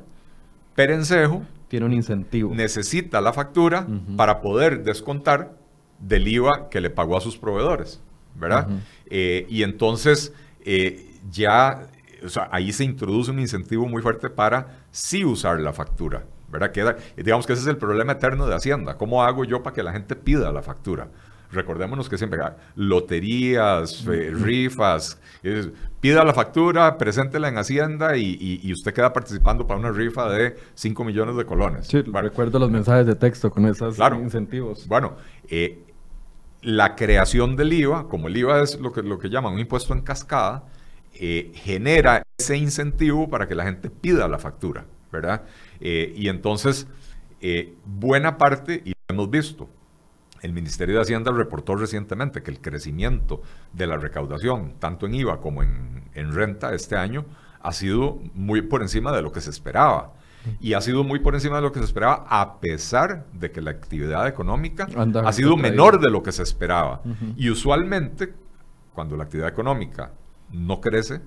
Perencejo. 0.75 1.43
Tiene 1.69 1.85
un 1.85 1.93
incentivo. 1.93 2.53
Necesita 2.53 3.21
la 3.21 3.31
factura 3.31 3.87
para 4.17 4.41
poder 4.41 4.83
descontar 4.83 5.57
del 5.99 6.27
IVA 6.27 6.69
que 6.69 6.81
le 6.81 6.89
pagó 6.89 7.15
a 7.15 7.21
sus 7.21 7.37
proveedores. 7.37 8.01
¿Verdad? 8.35 8.67
Eh, 9.09 9.45
y 9.49 9.63
entonces. 9.63 10.33
Eh, 10.65 11.05
ya, 11.31 11.87
o 12.23 12.29
sea, 12.29 12.49
ahí 12.51 12.71
se 12.71 12.83
introduce 12.83 13.31
un 13.31 13.39
incentivo 13.39 13.87
muy 13.87 14.01
fuerte 14.01 14.29
para 14.29 14.79
sí 14.91 15.23
usar 15.25 15.59
la 15.59 15.73
factura, 15.73 16.25
¿verdad? 16.51 16.71
Queda, 16.71 16.97
digamos 17.15 17.45
que 17.45 17.53
ese 17.53 17.63
es 17.63 17.67
el 17.67 17.77
problema 17.77 18.13
eterno 18.13 18.47
de 18.47 18.55
Hacienda. 18.55 18.97
¿Cómo 18.97 19.23
hago 19.23 19.45
yo 19.45 19.63
para 19.63 19.73
que 19.73 19.83
la 19.83 19.91
gente 19.91 20.15
pida 20.15 20.51
la 20.51 20.61
factura? 20.61 21.09
Recordémonos 21.51 22.09
que 22.09 22.17
siempre 22.17 22.39
hay 22.43 22.51
loterías, 22.75 24.05
eh, 24.07 24.31
rifas, 24.31 25.19
pida 25.99 26.23
la 26.23 26.33
factura, 26.33 26.95
preséntela 26.97 27.47
en 27.47 27.57
Hacienda 27.57 28.15
y, 28.17 28.71
usted 28.71 28.93
queda 28.93 29.11
participando 29.11 29.65
para 29.65 29.79
una 29.79 29.91
rifa 29.91 30.29
de 30.29 30.55
5 30.75 31.03
millones 31.03 31.35
de 31.35 31.45
colones. 31.45 31.87
Sí, 31.87 32.01
recuerdo 32.01 32.59
los 32.59 32.69
mensajes 32.69 33.07
de 33.07 33.15
texto 33.15 33.49
con 33.49 33.65
esos 33.65 33.97
incentivos. 33.97 34.87
Bueno, 34.87 35.17
eh, 35.47 35.83
la 36.61 36.95
creación 36.95 37.55
del 37.55 37.73
IVA, 37.73 38.07
como 38.07 38.27
el 38.27 38.37
IVA 38.37 38.61
es 38.61 38.79
lo 38.79 38.91
que, 38.91 39.01
lo 39.01 39.17
que 39.17 39.29
llaman 39.29 39.53
un 39.53 39.59
impuesto 39.59 39.93
en 39.93 40.01
cascada, 40.01 40.65
eh, 41.13 41.51
genera 41.55 42.21
ese 42.37 42.57
incentivo 42.57 43.29
para 43.29 43.47
que 43.47 43.55
la 43.55 43.63
gente 43.63 43.89
pida 43.89 44.27
la 44.27 44.37
factura, 44.37 44.85
¿verdad? 45.11 45.43
y 45.79 46.27
entonces, 46.27 46.87
buena 47.85 48.37
parte, 48.37 48.81
y 48.85 48.89
lo 48.89 48.95
hemos 49.15 49.29
visto, 49.29 49.69
el 50.41 50.53
Ministerio 50.53 50.95
de 50.95 51.01
Hacienda 51.01 51.31
reportó 51.31 51.75
recientemente 51.75 52.41
que 52.41 52.51
el 52.51 52.61
crecimiento 52.61 53.41
de 53.73 53.87
la 53.87 53.97
recaudación, 53.97 54.75
tanto 54.79 55.05
en 55.05 55.15
IVA 55.15 55.41
como 55.41 55.63
en, 55.63 55.99
renta 56.33 56.73
este 56.73 56.95
año, 56.95 57.25
ha 57.61 57.71
sido 57.71 58.19
muy 58.33 58.61
por 58.61 58.81
encima 58.81 59.11
de 59.11 59.21
lo 59.21 59.31
que 59.31 59.41
se 59.41 59.49
esperaba. 59.49 60.13
Y 60.61 60.73
ha 60.73 60.81
sido 60.81 61.03
muy 61.03 61.19
por 61.19 61.35
encima 61.35 61.57
de 61.57 61.61
lo 61.61 61.71
que 61.71 61.79
se 61.79 61.85
esperaba, 61.85 62.25
a 62.29 62.59
pesar 62.59 63.25
de 63.33 63.51
que 63.51 63.61
la 63.61 63.71
actividad 63.71 64.25
económica 64.27 64.87
ha 65.25 65.33
sido 65.33 65.57
menor 65.57 65.99
de 65.99 66.09
lo 66.09 66.23
que 66.23 66.31
se 66.31 66.43
esperaba. 66.43 67.01
Y 67.35 67.49
usualmente, 67.49 68.33
cuando 68.93 69.17
la 69.17 69.25
actividad 69.25 69.49
económica 69.49 70.13
no 70.51 70.79
crece 70.79 71.21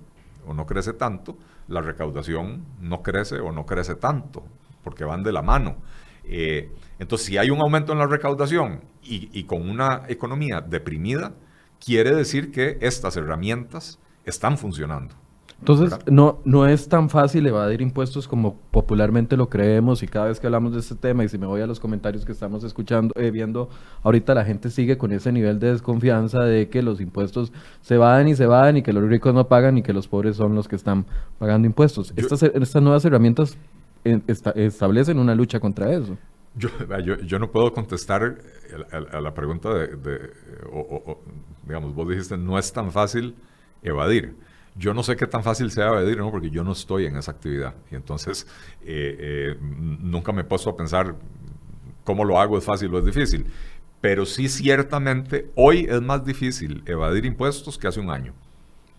o 0.46 0.54
no 0.54 0.66
crece 0.66 0.92
tanto, 0.92 1.36
la 1.68 1.80
recaudación 1.80 2.64
no 2.80 3.02
crece 3.02 3.40
o 3.40 3.52
no 3.52 3.64
crece 3.64 3.94
tanto, 3.94 4.44
porque 4.82 5.04
van 5.04 5.22
de 5.22 5.32
la 5.32 5.42
mano. 5.42 5.76
Eh, 6.24 6.70
entonces, 6.98 7.26
si 7.26 7.38
hay 7.38 7.50
un 7.50 7.60
aumento 7.60 7.92
en 7.92 7.98
la 7.98 8.06
recaudación 8.06 8.84
y, 9.02 9.44
con 9.44 9.68
una 9.68 10.02
economía 10.08 10.60
deprimida, 10.60 11.34
quiere 11.84 12.14
decir 12.14 12.52
que 12.52 12.78
estas 12.80 13.16
herramientas 13.16 13.98
están 14.24 14.56
funcionando. 14.56 15.14
Entonces, 15.62 15.96
no, 16.10 16.40
no 16.44 16.66
es 16.66 16.88
tan 16.88 17.08
fácil 17.08 17.46
evadir 17.46 17.82
impuestos 17.82 18.26
como 18.26 18.56
popularmente 18.72 19.36
lo 19.36 19.48
creemos 19.48 20.02
y 20.02 20.08
cada 20.08 20.26
vez 20.26 20.40
que 20.40 20.48
hablamos 20.48 20.72
de 20.72 20.80
este 20.80 20.96
tema 20.96 21.22
y 21.22 21.28
si 21.28 21.38
me 21.38 21.46
voy 21.46 21.60
a 21.60 21.68
los 21.68 21.78
comentarios 21.78 22.24
que 22.24 22.32
estamos 22.32 22.64
escuchando, 22.64 23.14
eh, 23.14 23.30
viendo, 23.30 23.70
ahorita 24.02 24.34
la 24.34 24.44
gente 24.44 24.70
sigue 24.70 24.98
con 24.98 25.12
ese 25.12 25.30
nivel 25.30 25.60
de 25.60 25.70
desconfianza 25.70 26.40
de 26.40 26.68
que 26.68 26.82
los 26.82 27.00
impuestos 27.00 27.52
se 27.80 27.96
van 27.96 28.26
y 28.26 28.34
se 28.34 28.46
van 28.46 28.78
y 28.78 28.82
que 28.82 28.92
los 28.92 29.04
ricos 29.04 29.32
no 29.34 29.46
pagan 29.46 29.78
y 29.78 29.84
que 29.84 29.92
los 29.92 30.08
pobres 30.08 30.34
son 30.34 30.56
los 30.56 30.66
que 30.66 30.74
están 30.74 31.06
pagando 31.38 31.64
impuestos. 31.64 32.12
estas, 32.16 32.42
estas 32.42 32.82
nuevas 32.82 33.04
herramientas 33.04 33.56
eh, 34.04 34.20
establecen 34.56 35.20
una 35.20 35.36
lucha 35.36 35.60
contra 35.60 35.92
eso. 35.92 36.18
Yo, 36.56 36.70
yo, 37.24 37.38
no 37.38 37.52
puedo 37.52 37.72
contestar 37.72 38.36
a, 38.90 39.20
la 39.20 39.32
pregunta 39.32 39.72
de, 39.72 40.32
digamos, 41.62 41.94
vos 41.94 42.08
dijiste, 42.08 42.36
no 42.36 42.58
es 42.58 42.72
tan 42.72 42.90
fácil 42.90 43.36
evadir. 43.80 44.34
Yo 44.74 44.94
no 44.94 45.02
sé 45.02 45.16
qué 45.16 45.26
tan 45.26 45.42
fácil 45.42 45.70
sea 45.70 45.88
evadir, 45.88 46.18
¿no? 46.18 46.30
porque 46.30 46.50
yo 46.50 46.64
no 46.64 46.72
estoy 46.72 47.06
en 47.06 47.16
esa 47.16 47.32
actividad. 47.32 47.74
Y 47.90 47.94
entonces 47.94 48.46
eh, 48.82 49.16
eh, 49.18 49.56
nunca 49.60 50.32
me 50.32 50.42
he 50.42 50.44
puesto 50.44 50.70
a 50.70 50.76
pensar 50.76 51.14
cómo 52.04 52.24
lo 52.24 52.38
hago, 52.40 52.58
es 52.58 52.64
fácil 52.64 52.94
o 52.94 52.98
es 52.98 53.04
difícil. 53.04 53.46
Pero 54.00 54.26
sí, 54.26 54.48
ciertamente, 54.48 55.50
hoy 55.54 55.86
es 55.88 56.00
más 56.02 56.24
difícil 56.24 56.82
evadir 56.86 57.24
impuestos 57.24 57.78
que 57.78 57.86
hace 57.86 58.00
un 58.00 58.10
año. 58.10 58.34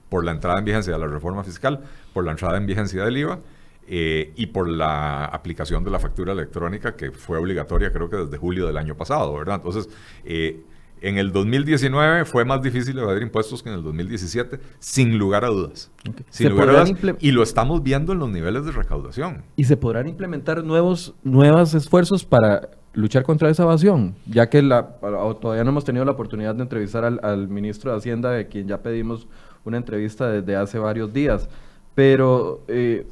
Por 0.09 0.23
la 0.23 0.31
entrada 0.31 0.59
en 0.59 0.65
vigencia 0.65 0.93
de 0.93 0.99
la 0.99 1.07
reforma 1.07 1.43
fiscal, 1.43 1.83
por 2.13 2.23
la 2.23 2.31
entrada 2.31 2.57
en 2.57 2.65
vigencia 2.65 3.03
del 3.03 3.17
IVA 3.17 3.39
eh, 3.85 4.31
y 4.37 4.45
por 4.47 4.69
la 4.69 5.25
aplicación 5.25 5.83
de 5.83 5.91
la 5.91 5.99
factura 5.99 6.31
electrónica 6.31 6.95
que 6.95 7.11
fue 7.11 7.37
obligatoria 7.37 7.91
creo 7.91 8.09
que 8.09 8.15
desde 8.15 8.37
julio 8.37 8.65
del 8.65 8.77
año 8.77 8.95
pasado, 8.95 9.33
¿verdad? 9.33 9.55
Entonces, 9.55 9.89
eh, 10.23 10.63
en 11.03 11.17
el 11.17 11.31
2019 11.31 12.25
fue 12.25 12.45
más 12.45 12.61
difícil 12.61 12.97
evadir 12.97 13.21
impuestos 13.21 13.61
que 13.61 13.69
en 13.69 13.75
el 13.75 13.83
2017, 13.83 14.59
sin 14.79 15.17
lugar 15.17 15.45
a 15.45 15.49
dudas. 15.49 15.91
Sin 16.29 16.49
lugar 16.49 16.69
a 16.69 16.85
dudas. 16.85 16.93
Y 17.19 17.31
lo 17.31 17.43
estamos 17.43 17.83
viendo 17.83 18.13
en 18.13 18.19
los 18.19 18.29
niveles 18.29 18.65
de 18.65 18.71
recaudación. 18.71 19.43
¿Y 19.55 19.65
se 19.65 19.77
podrán 19.77 20.07
implementar 20.07 20.63
nuevos, 20.63 21.13
nuevos 21.23 21.73
esfuerzos 21.73 22.25
para 22.25 22.69
luchar 22.93 23.23
contra 23.23 23.49
esa 23.49 23.63
evasión? 23.63 24.15
Ya 24.25 24.49
que 24.49 24.61
la, 24.61 24.97
todavía 25.41 25.63
no 25.63 25.71
hemos 25.71 25.85
tenido 25.85 26.05
la 26.05 26.11
oportunidad 26.11 26.55
de 26.55 26.63
entrevistar 26.63 27.03
al, 27.03 27.19
al 27.21 27.49
ministro 27.49 27.91
de 27.91 27.97
Hacienda, 27.97 28.31
de 28.31 28.47
quien 28.47 28.67
ya 28.67 28.81
pedimos 28.81 29.27
una 29.65 29.77
entrevista 29.77 30.29
desde 30.29 30.55
hace 30.55 30.79
varios 30.79 31.13
días 31.13 31.49
pero 31.95 32.63
eh, 32.67 33.07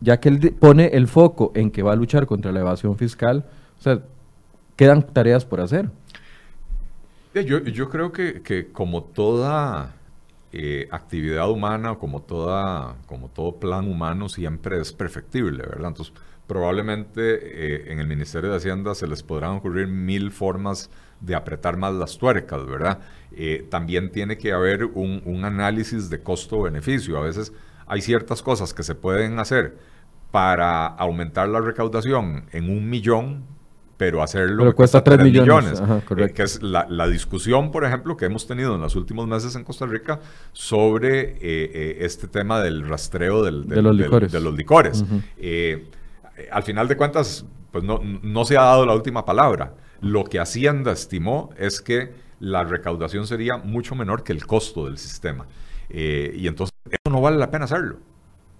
ya 0.00 0.20
que 0.20 0.28
él 0.28 0.54
pone 0.58 0.86
el 0.92 1.08
foco 1.08 1.52
en 1.54 1.70
que 1.70 1.82
va 1.82 1.92
a 1.92 1.96
luchar 1.96 2.26
contra 2.26 2.52
la 2.52 2.60
evasión 2.60 2.96
fiscal, 2.96 3.44
o 3.78 3.82
sea, 3.82 4.00
quedan 4.76 5.02
tareas 5.02 5.44
por 5.44 5.60
hacer. 5.60 5.90
Yo, 7.34 7.88
creo 7.88 8.12
que, 8.12 8.42
que 8.42 8.70
como 8.72 9.04
toda 9.04 9.94
eh, 10.52 10.86
actividad 10.90 11.50
humana, 11.50 11.94
como, 11.94 12.20
toda, 12.22 12.96
como 13.06 13.28
todo 13.28 13.58
plan 13.58 13.88
humano, 13.88 14.28
siempre 14.28 14.80
es 14.80 14.92
perfectible, 14.92 15.62
¿verdad? 15.62 15.88
Entonces, 15.88 16.12
probablemente 16.46 17.22
eh, 17.22 17.92
en 17.92 18.00
el 18.00 18.06
Ministerio 18.06 18.50
de 18.50 18.56
Hacienda 18.56 18.94
se 18.94 19.06
les 19.06 19.22
podrán 19.22 19.52
ocurrir 19.52 19.86
mil 19.88 20.30
formas 20.30 20.90
de 21.20 21.34
apretar 21.34 21.76
más 21.76 21.94
las 21.94 22.18
tuercas, 22.18 22.66
¿verdad? 22.66 23.00
también 23.70 24.10
tiene 24.10 24.36
que 24.36 24.52
haber 24.52 24.84
un 24.84 25.44
análisis 25.44 26.10
de 26.10 26.20
costo-beneficio. 26.20 27.16
A 27.16 27.22
veces 27.22 27.52
hay 27.86 28.02
ciertas 28.02 28.42
cosas 28.42 28.74
que 28.74 28.82
se 28.82 28.94
pueden 28.94 29.38
hacer 29.38 29.78
para 30.32 30.86
aumentar 30.86 31.48
la 31.48 31.60
recaudación 31.60 32.46
en 32.52 32.70
un 32.70 32.90
millón, 32.90 33.44
pero 34.02 34.20
hacerlo 34.20 34.64
pero 34.64 34.74
cuesta 34.74 35.04
3 35.04 35.20
millones. 35.20 35.80
Eh, 36.16 36.32
que 36.34 36.42
es 36.42 36.60
la, 36.60 37.06
discusión, 37.06 37.70
por 37.70 37.84
ejemplo, 37.84 38.16
que 38.16 38.24
hemos 38.24 38.48
tenido 38.48 38.74
en 38.74 38.80
los 38.80 38.96
últimos 38.96 39.28
meses 39.28 39.54
en 39.54 39.62
Costa 39.62 39.86
Rica 39.86 40.18
sobre 40.52 41.20
eh, 41.20 41.38
eh, 41.40 41.96
este 42.00 42.26
tema 42.26 42.60
del 42.60 42.88
rastreo 42.88 43.44
de, 43.44 43.52
los 43.52 44.56
licores. 44.56 45.04
al 46.50 46.62
final 46.64 46.88
de 46.88 46.96
cuentas, 46.96 47.46
pues 47.70 47.84
no, 47.84 48.00
no 48.02 48.44
se 48.44 48.56
ha 48.56 48.62
dado 48.62 48.86
la 48.86 48.94
última 48.96 49.24
palabra. 49.24 49.74
Lo 50.00 50.24
que 50.24 50.40
Hacienda 50.40 50.90
estimó 50.90 51.50
es 51.56 51.80
que 51.80 52.12
la 52.40 52.64
recaudación 52.64 53.28
sería 53.28 53.56
mucho 53.56 53.94
menor 53.94 54.24
que 54.24 54.32
el 54.32 54.44
costo 54.44 54.86
del 54.86 54.98
sistema. 54.98 55.46
y 55.88 56.48
entonces 56.48 56.74
eso 56.90 57.08
no 57.08 57.20
vale 57.20 57.36
la 57.36 57.52
pena 57.52 57.66
hacerlo. 57.66 57.98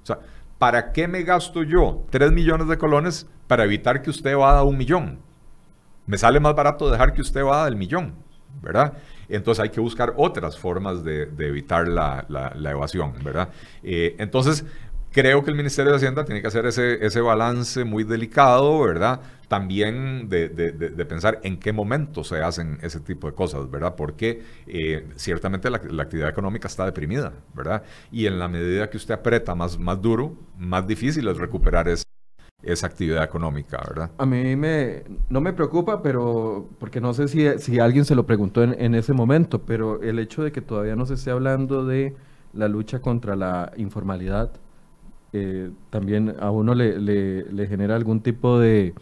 O 0.05 0.07
sea, 0.07 0.20
¿para 0.59 0.93
qué 0.93 1.09
me 1.09 1.24
gasto 1.24 1.64
yo 1.64 2.05
3 2.11 2.30
millones 2.30 2.68
de 2.68 2.78
colones 2.78 3.26
para 3.49 3.64
evitar 3.64 4.03
que 4.03 4.11
usted 4.11 4.36
vada 4.36 4.62
un 4.62 4.78
millón? 4.78 5.32
Me 6.07 6.18
sale 6.18 6.40
más 6.40 6.55
barato 6.55 6.90
dejar 6.90 7.12
que 7.12 7.20
usted 7.20 7.42
vada 7.44 7.68
el 7.68 7.76
millón, 7.76 8.14
¿verdad? 8.61 8.94
Entonces 9.28 9.62
hay 9.62 9.70
que 9.70 9.80
buscar 9.80 10.14
otras 10.16 10.59
formas 10.59 11.05
de, 11.05 11.22
evitar 11.38 11.88
la, 11.88 12.26
evasión, 12.70 13.14
¿verdad? 13.22 13.48
Eh, 13.82 14.16
entonces, 14.18 14.64
creo 15.12 15.44
que 15.44 15.50
el 15.50 15.57
Ministerio 15.57 15.92
de 15.92 15.96
Hacienda 15.96 16.24
tiene 16.24 16.40
que 16.40 16.48
hacer 16.48 16.66
ese, 16.66 17.05
ese 17.05 17.20
balance 17.20 17.84
muy 17.84 18.05
delicado, 18.05 18.80
¿verdad? 18.80 19.20
También 19.48 20.28
de, 20.28 20.48
pensar 21.09 21.38
en 21.42 21.59
qué 21.59 21.72
momento 21.72 22.24
se 22.24 22.42
hacen 22.42 22.78
ese 22.82 23.00
tipo 23.00 23.26
de 23.26 23.34
cosas, 23.34 23.70
¿verdad? 23.70 23.94
Porque 23.94 24.42
eh, 24.66 25.09
ciertamente 25.16 25.70
la, 25.70 25.76
actividad 26.03 26.30
económica 26.30 26.68
está 26.68 26.86
deprimida, 26.86 27.32
¿verdad? 27.55 27.82
Y 28.11 28.26
en 28.26 28.38
la 28.38 28.48
medida 28.48 28.88
que 28.88 28.96
usted 28.96 29.14
aprieta 29.14 29.55
más, 29.55 29.78
más 29.78 30.00
duro, 30.00 30.34
más 30.57 30.86
difícil 30.86 31.28
es 31.28 31.36
recuperar 31.36 31.88
esa, 31.88 32.05
esa 32.62 32.86
actividad 32.86 33.24
económica, 33.24 33.82
¿verdad? 33.88 34.10
A 34.18 34.26
mí 34.26 34.56
me, 34.56 35.02
no 35.28 35.40
me 35.40 35.52
preocupa, 35.52 36.02
pero 36.02 36.68
porque 36.78 37.00
no 37.00 37.12
sé 37.14 37.28
si, 37.28 37.46
si 37.58 37.78
alguien 37.78 38.04
se 38.04 38.14
lo 38.14 38.24
preguntó 38.26 38.62
en, 38.62 38.80
en 38.80 38.94
ese 38.94 39.12
momento, 39.12 39.62
pero 39.62 40.00
el 40.02 40.18
hecho 40.18 40.42
de 40.42 40.52
que 40.52 40.60
todavía 40.60 40.96
no 40.96 41.06
se 41.06 41.14
esté 41.14 41.30
hablando 41.30 41.84
de 41.84 42.14
la 42.52 42.68
lucha 42.68 43.00
contra 43.00 43.36
la 43.36 43.72
informalidad, 43.76 44.52
eh, 45.32 45.70
también 45.88 46.34
a 46.40 46.50
uno 46.50 46.74
le, 46.74 46.98
le, 46.98 47.66
genera 47.66 47.96
algún 47.96 48.20
tipo 48.20 48.58
de, 48.58 48.92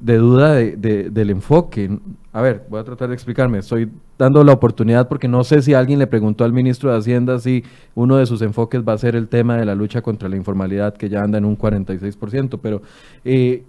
de 0.00 0.16
duda 0.16 0.54
de, 0.54 1.10
del 1.10 1.30
enfoque. 1.30 1.98
A 2.32 2.40
ver, 2.40 2.64
voy 2.68 2.80
a 2.80 2.84
tratar 2.84 3.08
de 3.08 3.14
explicarme. 3.14 3.58
Estoy 3.58 3.90
dando 4.18 4.42
la 4.44 4.52
oportunidad 4.52 5.08
porque 5.08 5.28
no 5.28 5.44
sé 5.44 5.62
si 5.62 5.74
alguien 5.74 5.98
le 5.98 6.06
preguntó 6.06 6.44
al 6.44 6.52
ministro 6.52 6.90
de 6.90 6.98
Hacienda 6.98 7.38
si 7.38 7.64
uno 7.94 8.16
de 8.16 8.26
sus 8.26 8.42
enfoques 8.42 8.82
va 8.86 8.94
a 8.94 8.98
ser 8.98 9.16
el 9.16 9.28
tema 9.28 9.56
de 9.56 9.64
la 9.64 9.74
lucha 9.74 10.02
contra 10.02 10.28
la 10.28 10.36
informalidad, 10.36 10.94
que 10.94 11.08
ya 11.08 11.22
anda 11.22 11.38
en 11.38 11.44
un 11.44 11.56
46%, 11.56 12.58
pero 12.62 12.82
eh, 13.24 13.64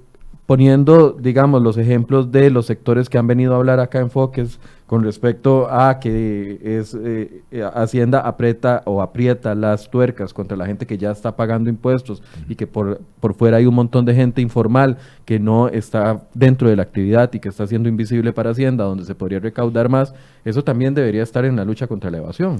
poniendo, 0.51 1.13
digamos, 1.13 1.63
los 1.63 1.77
ejemplos 1.77 2.29
de 2.29 2.49
los 2.49 2.65
sectores 2.65 3.07
que 3.07 3.17
han 3.17 3.25
venido 3.25 3.53
a 3.53 3.55
hablar 3.55 3.79
acá 3.79 4.01
enfoques 4.01 4.59
con 4.85 5.01
respecto 5.01 5.71
a 5.71 5.97
que 5.97 6.59
es 6.61 6.93
eh, 6.93 7.43
eh, 7.51 7.63
Hacienda 7.73 8.19
aprieta 8.19 8.81
o 8.83 9.01
aprieta 9.01 9.55
las 9.55 9.89
tuercas 9.89 10.33
contra 10.33 10.57
la 10.57 10.65
gente 10.65 10.85
que 10.85 10.97
ya 10.97 11.11
está 11.11 11.37
pagando 11.37 11.69
impuestos 11.69 12.21
y 12.49 12.55
que 12.55 12.67
por, 12.67 12.99
por 13.21 13.33
fuera 13.33 13.55
hay 13.55 13.65
un 13.65 13.75
montón 13.75 14.03
de 14.03 14.13
gente 14.13 14.41
informal 14.41 14.97
que 15.23 15.39
no 15.39 15.69
está 15.69 16.27
dentro 16.33 16.67
de 16.67 16.75
la 16.75 16.83
actividad 16.83 17.31
y 17.31 17.39
que 17.39 17.47
está 17.47 17.65
siendo 17.65 17.87
invisible 17.87 18.33
para 18.33 18.49
Hacienda, 18.49 18.83
donde 18.83 19.05
se 19.05 19.15
podría 19.15 19.39
recaudar 19.39 19.87
más, 19.87 20.13
eso 20.43 20.65
también 20.65 20.93
debería 20.93 21.23
estar 21.23 21.45
en 21.45 21.55
la 21.55 21.63
lucha 21.63 21.87
contra 21.87 22.11
la 22.11 22.17
evasión. 22.17 22.57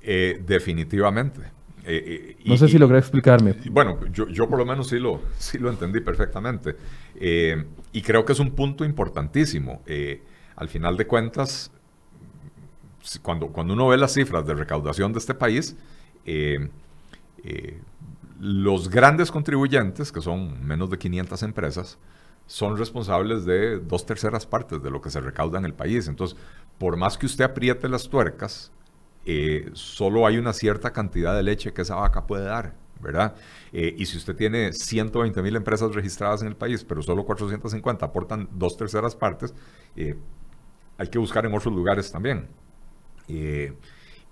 Eh, 0.00 0.40
definitivamente, 0.46 1.42
Eh, 1.90 2.36
no 2.44 2.56
sé 2.56 2.68
si 2.68 2.78
logré 2.78 2.98
explicarme. 2.98 3.54
Bueno, 3.70 3.98
yo, 4.12 4.28
yo, 4.28 4.48
por 4.48 4.58
lo 4.58 4.66
menos 4.66 4.88
sí 4.88 4.98
lo, 4.98 5.22
sí 5.38 5.58
lo 5.58 5.70
entendí 5.70 6.00
perfectamente. 6.00 6.76
y 7.92 8.02
creo 8.02 8.24
que 8.24 8.32
es 8.32 8.40
un 8.40 8.50
punto 8.50 8.84
importantísimo. 8.84 9.82
al 10.56 10.68
final 10.68 10.96
de 10.96 11.06
cuentas, 11.06 11.70
cuando, 13.22 13.48
cuando 13.48 13.72
uno 13.72 13.88
ve 13.88 13.96
las 13.96 14.12
cifras 14.12 14.46
de 14.46 14.54
recaudación 14.54 15.12
de 15.12 15.18
este 15.18 15.34
país, 15.34 15.76
los 18.40 18.88
grandes 18.88 19.30
contribuyentes, 19.30 20.12
que 20.12 20.20
son 20.20 20.64
menos 20.66 20.90
de 20.90 20.98
500 20.98 21.42
empresas, 21.42 21.98
son 22.46 22.76
responsables 22.76 23.44
de 23.44 23.78
dos 23.78 24.06
terceras 24.06 24.46
partes 24.46 24.82
de 24.82 24.90
lo 24.90 25.00
que 25.00 25.10
se 25.10 25.20
recauda 25.20 25.58
en 25.58 25.66
el 25.66 25.74
país. 25.74 26.08
Entonces, 26.08 26.36
por 26.78 26.96
más 26.96 27.18
que 27.18 27.26
usted 27.26 27.44
apriete 27.44 27.88
las 27.88 28.08
tuercas, 28.08 28.72
eh, 29.30 29.68
solo 29.74 30.26
hay 30.26 30.38
una 30.38 30.54
cierta 30.54 30.90
cantidad 30.90 31.36
de 31.36 31.42
leche 31.42 31.74
que 31.74 31.82
esa 31.82 31.96
vaca 31.96 32.26
puede 32.26 32.46
dar, 32.46 32.72
¿verdad? 32.98 33.34
Eh, 33.74 33.94
y 33.98 34.06
si 34.06 34.16
usted 34.16 34.34
tiene 34.34 34.72
120 34.72 35.42
mil 35.42 35.54
empresas 35.54 35.94
registradas 35.94 36.40
en 36.40 36.48
el 36.48 36.56
país, 36.56 36.82
pero 36.82 37.02
solo 37.02 37.26
450 37.26 38.06
aportan 38.06 38.48
dos 38.52 38.78
terceras 38.78 39.14
partes, 39.14 39.52
eh, 39.96 40.16
hay 40.96 41.08
que 41.08 41.18
buscar 41.18 41.44
en 41.44 41.54
otros 41.54 41.74
lugares 41.74 42.10
también. 42.10 42.48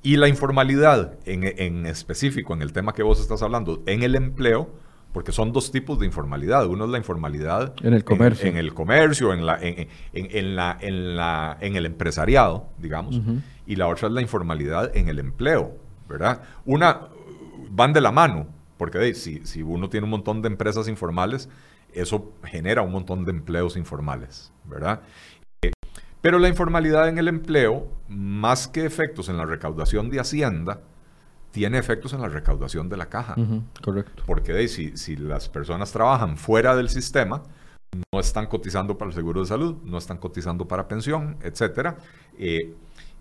y 0.03 0.17
la 0.17 0.29
informalidad, 0.29 1.19
en, 1.27 1.45
en 1.45 1.85
específico, 1.85 2.55
en 2.55 2.63
el 2.63 2.73
tema 2.73 2.95
que 2.95 3.03
vos 3.03 3.21
estás 3.21 3.43
hablando, 3.43 3.83
en 3.85 4.03
el 4.03 4.15
empleo, 4.15 4.71
porque 5.13 5.33
son 5.33 5.53
dos 5.53 5.71
tipos 5.71 5.99
de 5.99 6.07
informalidad. 6.07 6.67
Uno 6.67 6.85
es 6.85 6.91
la 6.91 6.99
informalidad 6.99 7.75
en 7.83 7.95
el 7.95 8.05
comercio, 8.05 8.49
en, 8.49 8.57
el 8.57 8.75
comercio, 8.75 9.33
en 9.33 9.47
la, 9.47 9.59
en, 9.61 9.89
en, 10.13 10.57
la, 10.57 10.77
en 10.81 11.17
la, 11.17 11.57
en 11.61 11.77
el 11.77 11.87
empresariado, 11.87 12.69
digamos, 12.79 13.21
y 13.67 13.77
la 13.77 13.89
otra 13.89 14.09
es 14.09 14.15
la 14.15 14.21
informalidad 14.21 14.95
en 14.97 15.09
el 15.09 15.19
empleo, 15.19 15.77
¿verdad? 16.09 16.43
Una 16.65 17.09
van 17.71 17.93
de 17.93 18.01
la 18.01 18.13
mano, 18.13 18.47
porque 18.77 19.15
si, 19.15 19.45
si 19.47 19.63
uno 19.63 19.89
tiene 19.89 20.05
un 20.05 20.11
montón 20.11 20.43
de 20.43 20.49
empresas 20.49 20.89
informales, 20.89 21.49
eso 21.93 22.33
genera 22.45 22.83
un 22.83 22.93
montón 22.93 23.25
de 23.25 23.31
empleos 23.31 23.77
informales, 23.77 24.53
¿verdad? 24.65 25.01
Eh, 25.63 25.73
pero 26.21 26.39
la 26.39 26.49
informalidad 26.49 27.09
en 27.09 27.19
el 27.19 27.29
empleo, 27.29 27.89
más 28.09 28.69
que 28.69 28.85
efectos 28.85 29.29
en 29.29 29.37
la 29.37 29.47
recaudación 29.47 30.11
de 30.11 30.21
Hacienda, 30.21 30.81
tiene 31.51 31.79
efectos 31.79 32.13
en 32.13 32.21
la 32.21 32.29
recaudación 32.29 32.89
de 32.89 32.97
la 32.97 33.07
caja. 33.07 33.35
correcto. 33.83 34.23
Porque 34.27 34.69
si, 34.69 34.97
si 34.97 35.17
las 35.17 35.49
personas 35.49 35.93
trabajan 35.93 36.37
fuera 36.37 36.77
del 36.77 36.89
sistema, 36.89 37.43
no 38.13 38.21
están 38.21 38.47
cotizando 38.47 38.99
para 38.99 39.11
el 39.11 39.15
seguro 39.15 39.41
de 39.41 39.47
salud, 39.47 39.77
no 39.85 39.99
están 39.99 40.19
cotizando 40.19 40.69
para 40.69 40.89
pensión, 40.89 41.37
etc. 41.43 41.95
Eh, 42.39 42.75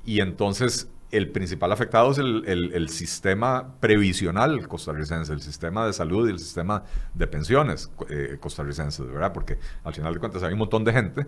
y 0.05 0.19
entonces 0.19 0.89
el 1.11 1.29
principal 1.29 1.71
afectado 1.71 2.11
es 2.11 2.17
el, 2.17 2.43
el, 2.45 2.89
sistema 2.89 3.75
previsional 3.79 4.67
costarricense, 4.67 5.31
el 5.31 5.41
sistema 5.41 5.85
de 5.85 5.93
salud 5.93 6.27
y 6.27 6.31
el 6.31 6.39
sistema 6.39 6.83
de 7.13 7.27
pensiones 7.27 7.91
eh, 8.09 8.37
costarricenses, 8.39 9.05
¿verdad? 9.07 9.31
Porque 9.31 9.57
al 9.83 9.93
final 9.93 10.13
de 10.13 10.19
cuentas 10.19 10.43
hay 10.43 10.53
un 10.53 10.59
montón 10.59 10.83
de 10.83 10.91
gente 10.91 11.27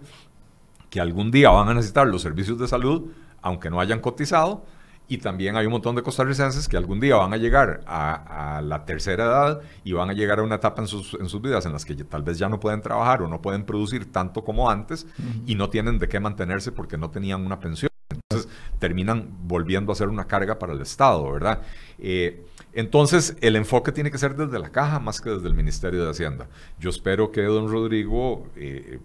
que 0.89 0.99
algún 0.99 1.31
día 1.31 1.49
van 1.49 1.69
a 1.69 1.73
necesitar 1.73 2.07
los 2.07 2.21
servicios 2.21 2.57
de 2.59 2.67
salud, 2.67 3.11
aunque 3.41 3.69
no 3.69 3.79
hayan 3.79 3.99
cotizado, 3.99 4.65
y 5.07 5.19
también 5.19 5.55
hay 5.55 5.65
un 5.65 5.71
montón 5.71 5.95
de 5.95 6.03
costarricenses 6.03 6.67
que 6.67 6.75
algún 6.75 6.99
día 6.99 7.15
van 7.15 7.33
a 7.33 7.37
llegar 7.37 7.81
a, 7.85 8.61
la 8.63 8.85
tercera 8.85 9.25
edad 9.25 9.61
y 9.83 9.93
van 9.93 10.09
a 10.09 10.13
llegar 10.13 10.39
a 10.39 10.43
una 10.43 10.55
etapa 10.55 10.81
en 10.81 10.87
sus, 10.87 11.13
en 11.19 11.29
sus, 11.29 11.41
vidas 11.41 11.65
en 11.65 11.73
las 11.73 11.85
que 11.85 11.95
tal 11.95 12.23
vez 12.23 12.37
ya 12.37 12.49
no 12.49 12.59
pueden 12.59 12.81
trabajar 12.81 13.21
o 13.21 13.27
no 13.27 13.41
pueden 13.41 13.63
producir 13.63 14.11
tanto 14.11 14.43
como 14.43 14.69
antes 14.69 15.07
y 15.45 15.55
no 15.55 15.69
tienen 15.69 15.97
de 15.99 16.09
qué 16.09 16.19
mantenerse 16.19 16.71
porque 16.71 16.97
no 16.97 17.09
tenían 17.09 17.45
una 17.45 17.59
pensión. 17.59 17.89
Entonces 18.09 18.49
terminan 18.79 19.29
volviendo 19.43 19.91
a 19.91 19.95
ser 19.95 20.09
una 20.09 20.27
carga 20.27 20.59
para 20.59 20.73
el 20.73 20.81
Estado, 20.81 21.31
¿verdad? 21.31 21.61
Eh, 21.99 22.45
entonces 22.73 23.37
el 23.41 23.55
enfoque 23.55 23.91
tiene 23.91 24.11
que 24.11 24.17
ser 24.17 24.35
desde 24.35 24.59
la 24.59 24.69
caja 24.69 24.99
más 24.99 25.21
que 25.21 25.29
desde 25.29 25.47
el 25.47 25.53
Ministerio 25.53 26.03
de 26.03 26.11
Hacienda. 26.11 26.47
Yo 26.79 26.89
espero 26.89 27.31
que 27.31 27.41
don 27.43 27.69
Rodrigo 27.69 28.47
eh, 28.55 28.99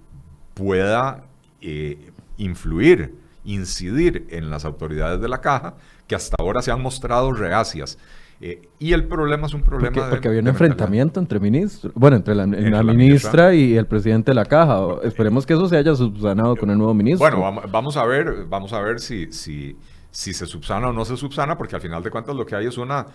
pueda 0.55 1.25
eh, 1.61 2.11
influir 2.37 3.22
incidir 3.45 4.27
en 4.31 4.51
las 4.51 4.65
autoridades 4.65 5.21
de 5.21 5.29
la 5.29 5.41
caja 5.41 5.75
que 6.07 6.15
hasta 6.15 6.37
ahora 6.39 6.63
se 6.63 6.71
han 6.71 6.81
mostrado 6.81 7.33
reacias. 7.33 7.99
Eh, 8.45 8.69
y 8.81 8.93
el 8.93 9.07
problema 9.07 9.47
es 9.47 9.55
un 9.55 9.63
problema 9.63 9.95
porque, 9.95 10.11
porque 10.11 10.29
había 10.29 10.41
un 10.41 10.49
enfrentamiento 10.49 11.21
entre 11.21 11.39
ministros, 11.39 11.93
bueno, 11.95 12.17
entre 12.17 12.35
la, 12.35 12.45
ministra, 12.45 13.55
y 13.55 13.77
el 13.77 13.87
presidente 13.87 14.33
de 14.33 14.35
la 14.35 14.45
caja. 14.45 14.81
Esperemos 15.05 15.47
que 15.47 15.53
eso 15.53 15.69
se 15.69 15.77
haya 15.77 15.95
subsanado 15.95 16.57
con 16.57 16.69
el 16.71 16.77
nuevo 16.77 16.93
ministro. 16.93 17.25
Bueno, 17.31 17.63
vamos 17.71 17.97
a 17.97 18.05
ver, 18.05 18.47
vamos 18.49 18.73
a 18.73 18.81
ver 18.81 18.99
si, 18.99 19.33
si, 19.33 19.77
si 20.11 20.35
se 20.35 20.47
subsana 20.47 20.89
o 20.89 20.93
no 20.93 21.05
se 21.05 21.17
subsana, 21.17 21.57
porque 21.57 21.77
al 21.77 21.83
final 21.83 22.03
de 22.03 22.11
cuentas 22.11 22.35
lo 22.35 22.45
que 22.45 22.57
hay 22.57 22.67
es 22.67 22.79
una, 22.79 23.07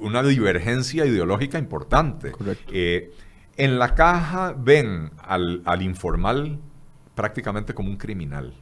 una 0.00 0.22
divergencia 0.22 1.04
ideológica 1.04 1.58
importante. 1.58 2.30
Eh, 2.70 3.10
en 3.56 3.80
la 3.80 3.96
caja 3.96 4.54
ven 4.56 5.10
al, 5.18 5.62
al 5.64 5.82
informal 5.82 6.60
prácticamente 7.16 7.74
como 7.74 7.90
un 7.90 7.96
criminal. 7.96 8.54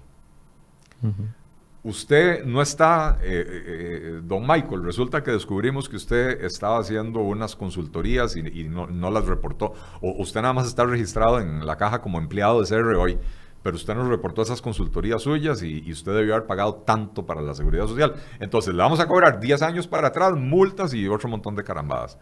Usted 1.85 2.47
no 2.47 2.63
está, 2.63 3.19
eh, 3.23 3.45
eh, 3.47 3.65
eh, 3.67 4.21
don 4.25 4.47
Michael, 4.47 4.83
resulta 4.83 5.23
que 5.23 5.33
descubrimos 5.33 5.87
que 5.87 5.97
usted 5.97 6.43
estaba 6.43 6.79
haciendo 6.79 7.21
unas 7.21 7.55
consultorías 7.55 8.37
y, 8.37 8.65
no, 8.65 9.11
las 9.11 9.27
reportó, 9.27 9.75
o 10.01 10.23
usted 10.23 10.41
nada 10.41 10.55
más 10.55 10.67
está 10.67 10.87
registrado 10.87 11.41
en 11.41 11.67
la 11.67 11.77
caja 11.77 12.01
como 12.01 12.19
empleado 12.19 12.63
de 12.63 12.67
CR 12.67 12.97
hoy, 12.97 13.19
pero 13.63 13.77
usted 13.77 13.95
nos 13.95 14.09
reportó 14.09 14.41
esas 14.41 14.63
consultorías 14.63 15.21
suyas 15.21 15.63
y, 15.63 15.93
usted 15.93 16.15
debió 16.15 16.35
haber 16.37 16.47
pagado 16.47 16.75
tanto 16.87 17.27
para 17.27 17.43
la 17.43 17.53
seguridad 17.53 17.87
social. 17.87 18.15
Entonces 18.41 18.73
le 18.73 18.83
vamos 18.83 19.01
a 19.01 19.07
cobrar 19.07 19.39
10 19.39 19.61
años 19.61 19.87
para 19.87 20.09
atrás, 20.09 20.33
multas 20.35 20.95
y 20.95 21.07
otro 21.07 21.29
montón 21.29 21.55
de 21.55 21.65
carambadas. 21.65 22.17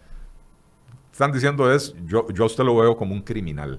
Están 1.13 1.31
diciendo 1.31 1.73
es, 1.73 1.95
yo, 2.05 2.27
yo 2.31 2.43
a 2.43 2.47
usted 2.47 2.65
lo 2.65 2.75
veo 2.79 2.97
como 2.97 3.15
un 3.15 3.23
criminal. 3.23 3.79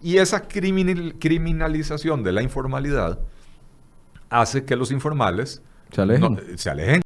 Y 0.00 0.16
esa 0.16 0.48
criminalización 0.48 2.22
de 2.22 2.32
la 2.32 2.42
informalidad 2.42 3.18
hace 4.30 4.64
que 4.64 4.76
los 4.76 4.90
informales 4.90 5.62
se 5.90 6.02
alejen. 6.02 6.34
No, 6.34 6.40
se 6.56 6.70
alejen 6.70 7.02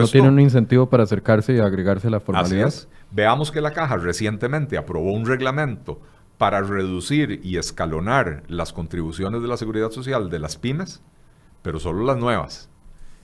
no 0.00 0.08
tienen 0.08 0.32
un 0.32 0.40
incentivo 0.40 0.88
para 0.88 1.02
acercarse 1.02 1.54
y 1.54 1.60
agregarse 1.60 2.08
a 2.08 2.10
la 2.10 2.20
formalidad. 2.20 2.72
Veamos 3.10 3.50
que 3.50 3.60
la 3.60 3.72
Caja 3.72 3.96
recientemente 3.96 4.78
aprobó 4.78 5.12
un 5.12 5.26
reglamento 5.26 6.00
para 6.38 6.62
reducir 6.62 7.40
y 7.42 7.58
escalonar 7.58 8.42
las 8.48 8.72
contribuciones 8.72 9.42
de 9.42 9.48
la 9.48 9.56
seguridad 9.56 9.90
social 9.90 10.30
de 10.30 10.38
las 10.38 10.56
pymes, 10.56 11.02
pero 11.62 11.78
solo 11.78 12.04
las 12.04 12.16
nuevas. 12.16 12.68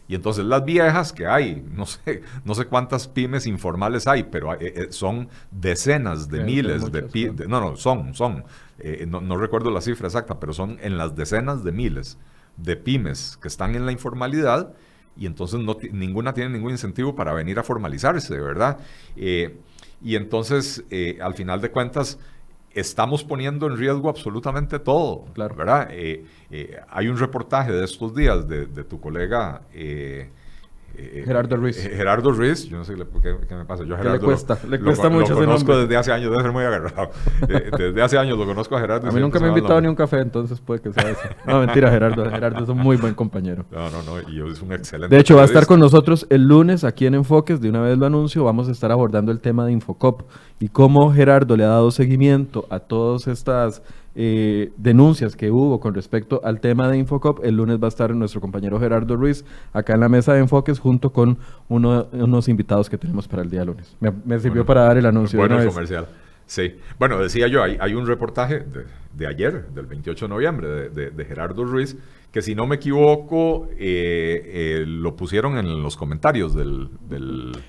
Y 0.09 0.14
entonces 0.14 0.45
las 0.45 0.64
viejas 0.64 1.12
que 1.12 1.26
hay, 1.26 1.66
no 1.70 1.84
sé, 1.84 2.22
no 2.45 2.55
sé 2.55 2.66
cuántas 2.66 3.09
pymes 3.09 3.47
informales 3.47 4.07
hay, 4.07 4.24
pero 4.24 4.55
eh, 4.55 4.59
eh, 4.61 4.86
son 4.91 5.28
decenas 5.51 6.28
de 6.28 6.45
miles 6.45 6.91
de 6.93 7.03
pymes. 7.03 7.49
No, 7.49 7.61
no, 7.61 7.76
son, 7.76 8.14
son. 8.14 8.45
Eh, 8.78 9.07
no, 9.07 9.20
no 9.20 9.36
recuerdo 9.36 9.70
la 9.70 9.80
cifra 9.80 10.07
exacta, 10.07 10.39
pero 10.39 10.53
son 10.53 10.78
en 10.80 10.97
las 10.97 11.14
decenas 11.16 11.64
de 11.64 11.72
miles 11.72 12.18
de 12.59 12.76
pymes 12.76 13.38
que 13.40 13.48
están 13.48 13.74
en 13.74 13.86
la 13.86 13.92
informalidad 13.92 14.74
y 15.16 15.26
entonces 15.26 15.59
no, 15.61 15.76
ninguna 15.92 16.32
tiene 16.32 16.50
ningún 16.50 16.72
incentivo 16.72 17.16
para 17.16 17.32
venir 17.32 17.59
a 17.59 17.64
formalizarse, 17.64 18.38
¿verdad? 18.38 18.78
Eh, 19.16 19.59
y 20.02 20.14
entonces, 20.14 20.84
eh, 20.90 21.18
al 21.20 21.34
final 21.34 21.61
de 21.61 21.70
cuentas, 21.70 22.18
estamos 22.70 23.24
poniendo 23.24 23.66
en 23.66 23.76
riesgo 23.76 24.09
absolutamente 24.09 24.78
todo, 24.78 25.24
claro. 25.34 25.56
¿verdad? 25.56 25.88
Eh, 25.90 26.24
hay 26.88 27.09
un 27.09 27.18
reportaje 27.18 27.72
de 27.72 27.84
estos 27.84 28.14
días 28.14 28.46
de, 28.46 28.66
de 28.66 28.84
tu 28.84 29.00
colega 29.00 29.62
eh, 30.97 31.22
Gerardo 31.24 31.57
Ruiz. 31.57 31.84
Eh, 31.84 31.91
Gerardo 31.97 32.32
Ruiz, 32.32 32.68
yo 32.68 32.76
no 32.76 32.84
sé 32.84 32.95
qué, 33.22 33.55
me 33.55 33.64
pasa. 33.64 33.84
Yo 33.84 33.97
Gerardo 33.97 34.18
le 34.18 34.24
cuesta, 34.24 34.59
le 34.68 34.80
cuesta 34.80 35.09
mucho 35.09 35.34
lo 35.34 35.41
conozco 35.41 35.76
desde 35.76 35.97
hace 35.97 36.12
años, 36.12 36.30
debe 36.30 36.43
ser 36.43 36.53
muy 36.53 36.64
agarrado. 36.64 37.11
Eh, 37.49 37.70
desde 37.78 38.03
hace 38.03 38.18
años 38.18 38.36
lo 38.36 38.45
conozco 38.45 38.76
a 38.76 38.80
Gerardo. 38.80 39.09
A 39.09 39.11
mí 39.11 39.20
nunca 39.20 39.39
me 39.39 39.47
ha 39.47 39.49
invitado 39.49 39.80
ni 39.80 39.89
un 39.89 39.95
café, 39.95 40.18
entonces 40.20 40.61
puede 40.61 40.80
que 40.80 40.93
sea 40.93 41.11
eso. 41.11 41.20
No, 41.47 41.61
mentira, 41.61 41.91
Gerardo. 41.91 42.28
Gerardo 42.28 42.62
es 42.62 42.68
un 42.68 42.78
muy 42.78 42.97
buen 42.97 43.14
compañero. 43.14 43.64
No, 43.70 43.91
no, 43.91 44.03
no, 44.03 44.30
y 44.30 44.51
es 44.51 44.61
un 44.61 44.72
excelente. 44.72 45.14
De 45.14 45.20
hecho, 45.20 45.36
va 45.36 45.43
a 45.43 45.45
estar 45.45 45.66
con 45.66 45.80
nosotros 45.80 46.26
el 46.30 46.47
lunes 46.47 46.84
aquí 46.84 47.07
en 47.07 47.14
Enfoques, 47.14 47.61
de 47.61 47.70
una 47.70 47.80
vez 47.80 47.97
lo 47.97 48.07
anuncio, 48.07 48.45
vamos 48.45 48.68
a 48.68 48.72
estar 48.72 48.93
abordando 48.93 49.32
el 49.32 49.41
tema 49.41 49.64
de 49.64 49.72
Infocop 49.72 50.22
y 50.61 50.68
cómo 50.68 51.12
Gerardo 51.12 51.57
le 51.57 51.64
ha 51.64 51.68
dado 51.68 51.91
seguimiento 51.91 52.66
a 52.70 52.80
todas 52.80 53.28
estas 53.28 53.82
eh, 54.20 54.72
denuncias 54.76 55.36
que 55.36 55.48
hubo 55.52 55.78
con 55.78 55.94
respecto 55.94 56.40
al 56.42 56.58
tema 56.60 56.88
de 56.88 56.98
Infocop. 56.98 57.44
El 57.44 57.54
lunes 57.54 57.78
va 57.80 57.86
a 57.86 57.88
estar 57.88 58.12
nuestro 58.16 58.40
compañero 58.40 58.80
Gerardo 58.80 59.14
Ruiz 59.14 59.44
acá 59.72 59.94
en 59.94 60.00
la 60.00 60.08
mesa 60.08 60.34
de 60.34 60.40
enfoques 60.40 60.80
junto 60.80 61.10
con 61.10 61.38
unos 61.68 62.48
invitados 62.48 62.90
que 62.90 62.98
tenemos 62.98 63.28
para 63.28 63.42
el 63.42 63.50
día 63.50 63.64
lunes. 63.64 63.96
Me, 64.00 64.40
sirvió 64.40 64.66
para 64.66 64.82
dar 64.82 64.98
el 64.98 65.06
anuncio. 65.06 65.38
Bueno, 65.38 65.64
comercial. 65.64 66.08
Sí. 66.46 66.74
Bueno, 66.98 67.20
decía 67.20 67.46
yo, 67.46 67.62
hay, 67.62 67.76
hay 67.78 67.94
un 67.94 68.08
reportaje 68.08 68.64
de, 69.14 69.26
ayer, 69.28 69.68
del 69.68 69.86
28 69.86 70.24
de 70.24 70.28
noviembre, 70.28 70.68
de 70.90 71.24
Gerardo 71.24 71.64
Ruiz, 71.64 71.96
que 72.30 72.42
si 72.42 72.54
no 72.54 72.66
me 72.66 72.76
equivoco, 72.76 73.68
eh, 73.72 74.80
eh, 74.80 74.84
lo 74.86 75.16
pusieron 75.16 75.56
en 75.56 75.82
los 75.82 75.96
comentarios 75.96 76.54
del, 76.54 76.90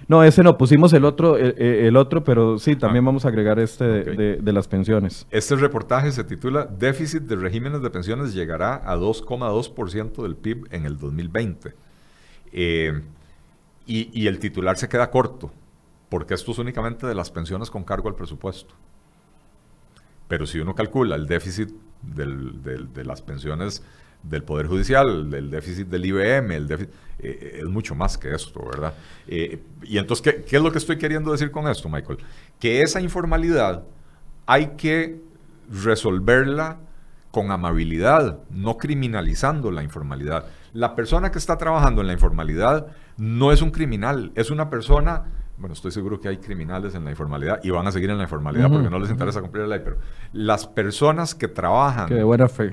No, 0.07 0.23
ese 0.23 0.43
no, 0.43 0.57
pusimos 0.57 0.91
el 0.91 1.05
otro, 1.05 1.37
eh, 1.37 1.87
el, 1.87 1.95
otro, 1.95 2.25
pero 2.25 2.59
sí, 2.59 2.75
también 2.75 3.05
ah. 3.05 3.07
vamos 3.07 3.23
a 3.23 3.29
agregar 3.29 3.57
este 3.59 3.85
de, 3.85 4.53
las 4.53 4.67
pensiones. 4.67 5.25
Este 5.31 5.55
reportaje 5.55 6.11
se 6.11 6.25
titula 6.25 6.65
Déficit 6.65 7.23
de 7.23 7.37
regímenes 7.37 7.81
de 7.81 7.89
pensiones 7.89 8.33
llegará 8.33 8.75
a 8.85 8.97
2,2% 8.97 10.23
del 10.23 10.35
PIB 10.35 10.67
en 10.71 10.85
el 10.85 10.97
2020. 10.97 11.73
y, 12.51 12.91
y 13.87 14.27
el 14.27 14.39
titular 14.39 14.77
se 14.77 14.89
queda 14.89 15.09
corto, 15.09 15.53
porque 16.09 16.33
esto 16.33 16.51
es 16.51 16.57
únicamente 16.57 17.07
de 17.07 17.15
las 17.15 17.31
pensiones 17.31 17.71
con 17.71 17.85
cargo 17.85 18.09
al 18.09 18.15
presupuesto. 18.15 18.75
Pero 20.27 20.45
si 20.45 20.59
uno 20.59 20.75
calcula 20.75 21.15
el 21.15 21.27
déficit 21.27 21.69
de 22.01 23.03
las 23.05 23.21
pensiones 23.21 23.83
del 24.23 24.43
Poder 24.43 24.67
Judicial, 24.67 25.33
el 25.33 25.49
déficit 25.49 25.87
del 25.87 26.05
IBM, 26.05 26.51
el 26.51 26.67
déficit, 26.67 26.93
eh, 27.19 27.59
es 27.59 27.65
mucho 27.65 27.95
más 27.95 28.17
que 28.17 28.33
esto, 28.33 28.65
¿verdad? 28.65 28.93
Eh, 29.27 29.59
y 29.83 29.97
entonces, 29.97 30.21
¿qué, 30.23 30.43
¿qué, 30.43 30.57
es 30.57 30.61
lo 30.61 30.71
que 30.71 30.77
estoy 30.77 30.97
queriendo 30.97 31.31
decir 31.31 31.51
con 31.51 31.67
esto, 31.67 31.89
Michael? 31.89 32.19
Que 32.59 32.81
esa 32.81 33.01
informalidad 33.01 33.83
hay 34.45 34.71
que 34.77 35.21
resolverla 35.71 36.77
con 37.31 37.51
amabilidad, 37.51 38.39
no 38.49 38.77
criminalizando 38.77 39.71
la 39.71 39.83
informalidad. 39.83 40.45
La 40.73 40.95
persona 40.95 41.31
que 41.31 41.37
está 41.37 41.57
trabajando 41.57 42.01
en 42.01 42.07
la 42.07 42.13
informalidad 42.13 42.87
no 43.17 43.51
es 43.51 43.61
un 43.61 43.71
criminal, 43.71 44.31
es 44.35 44.49
una 44.49 44.69
persona 44.69 45.25
bueno, 45.59 45.73
estoy 45.73 45.91
seguro 45.91 46.19
que 46.19 46.29
hay 46.29 46.37
criminales 46.37 46.95
en 46.95 47.03
la 47.03 47.11
informalidad 47.11 47.59
y 47.63 47.69
van 47.69 47.85
a 47.85 47.91
seguir 47.91 48.09
en 48.09 48.17
la 48.17 48.23
informalidad 48.23 48.69
porque 48.69 48.89
no 48.89 48.97
les 48.97 49.11
interesa 49.11 49.41
cumplir 49.41 49.67
la 49.67 49.75
ley, 49.75 49.81
pero 49.83 49.97
las 50.31 50.65
personas 50.65 51.35
que 51.35 51.49
trabajan 51.49 52.09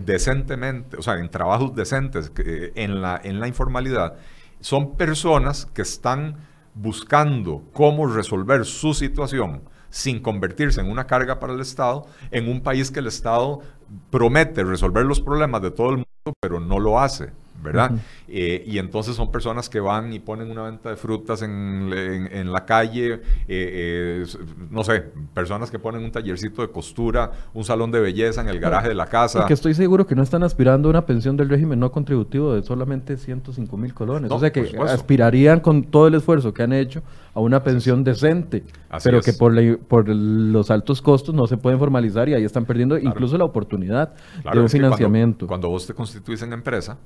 decentemente, 0.05 0.97
o 0.97 1.03
sea, 1.03 1.15
en 1.15 1.29
trabajos 1.29 1.75
decentes 1.75 2.33
en, 2.37 3.03
la, 3.03 3.21
en 3.23 3.41
la 3.41 3.49
informalidad, 3.49 4.15
son 4.61 4.97
personas 4.97 5.67
que 5.67 5.83
están 5.83 6.37
buscando 6.75 7.65
cómo 7.73 8.07
resolver 8.07 8.65
su 8.65 8.95
situación 8.95 9.63
sin 9.91 10.21
convertirse 10.21 10.81
en 10.81 10.91
una 10.91 11.07
carga 11.07 11.41
para 11.41 11.55
el 11.55 11.61
Estado, 11.61 12.07
en 12.31 12.49
un 12.49 12.61
país 12.61 12.91
que 12.91 13.01
el 13.01 13.07
Estado 13.07 13.61
promete 14.11 14.63
resolver 14.63 15.05
los 15.05 15.21
problemas 15.21 15.63
de 15.63 15.71
todo 15.71 15.91
el 15.91 15.97
mundo, 15.97 16.35
pero 16.41 16.61
no 16.61 16.79
lo 16.79 17.01
hace. 17.01 17.33
¿Verdad? 17.63 17.93
Eh, 18.29 18.65
y 18.67 18.79
entonces 18.79 19.17
son 19.17 19.31
personas 19.31 19.69
que 19.69 19.81
van 19.81 20.13
y 20.13 20.19
ponen 20.19 20.51
una 20.51 20.63
venta 20.63 20.91
de 20.91 20.97
frutas 20.97 21.43
en, 21.43 21.91
en, 21.93 22.53
la 22.53 22.65
calle, 22.65 23.15
eh, 23.15 23.21
eh, 23.49 24.27
no 24.71 24.85
sé, 24.85 25.05
personas 25.35 25.71
que 25.71 25.79
ponen 25.79 26.05
un 26.05 26.11
tallercito 26.11 26.63
de 26.63 26.69
costura, 26.69 27.31
un 27.55 27.65
salón 27.65 27.91
de 27.91 28.01
belleza 28.01 28.41
en 28.41 28.49
el 28.49 28.59
garaje 28.59 28.89
de 28.89 28.95
la 28.95 29.07
casa. 29.07 29.47
que 29.47 29.55
estoy 29.55 29.75
seguro 29.75 30.07
que 30.07 30.15
no 30.15 30.23
están 30.23 30.43
aspirando 30.43 30.89
a 30.89 30.91
una 30.91 31.07
pensión 31.07 31.37
del 31.37 31.49
régimen 31.49 31.79
no 31.79 31.91
contributivo 31.91 32.55
de 32.55 32.63
solamente 32.63 33.17
105 33.17 33.77
mil 33.77 33.95
colones. 33.95 34.31
o 34.31 34.39
sea 34.39 34.53
que 34.53 34.77
aspirarían 34.89 35.61
con 35.61 35.85
todo 35.85 36.09
el 36.09 36.15
esfuerzo 36.15 36.53
que 36.53 36.63
han 36.63 36.73
hecho 36.73 37.03
a 37.35 37.41
una 37.41 37.63
pensión 37.63 38.03
decente, 38.03 38.65
pero 39.05 39.21
que 39.21 39.35
por, 39.35 39.79
por 39.81 40.09
los 40.09 40.71
altos 40.71 41.03
costos 41.03 41.35
no 41.35 41.47
se 41.47 41.59
pueden 41.59 41.79
formalizar 41.79 42.29
y 42.29 42.35
ahí 42.35 42.45
están 42.45 42.65
perdiendo 42.65 42.99
incluso 42.99 43.37
la 43.37 43.45
oportunidad 43.45 44.15
de 44.53 44.59
un 44.59 44.69
financiamiento. 44.69 45.47
Cuando, 45.47 45.49
cuando 45.49 45.69
vos 45.69 45.87
te 45.87 45.93
constituís 45.93 46.43
en 46.43 46.55
empresa, 46.55 46.97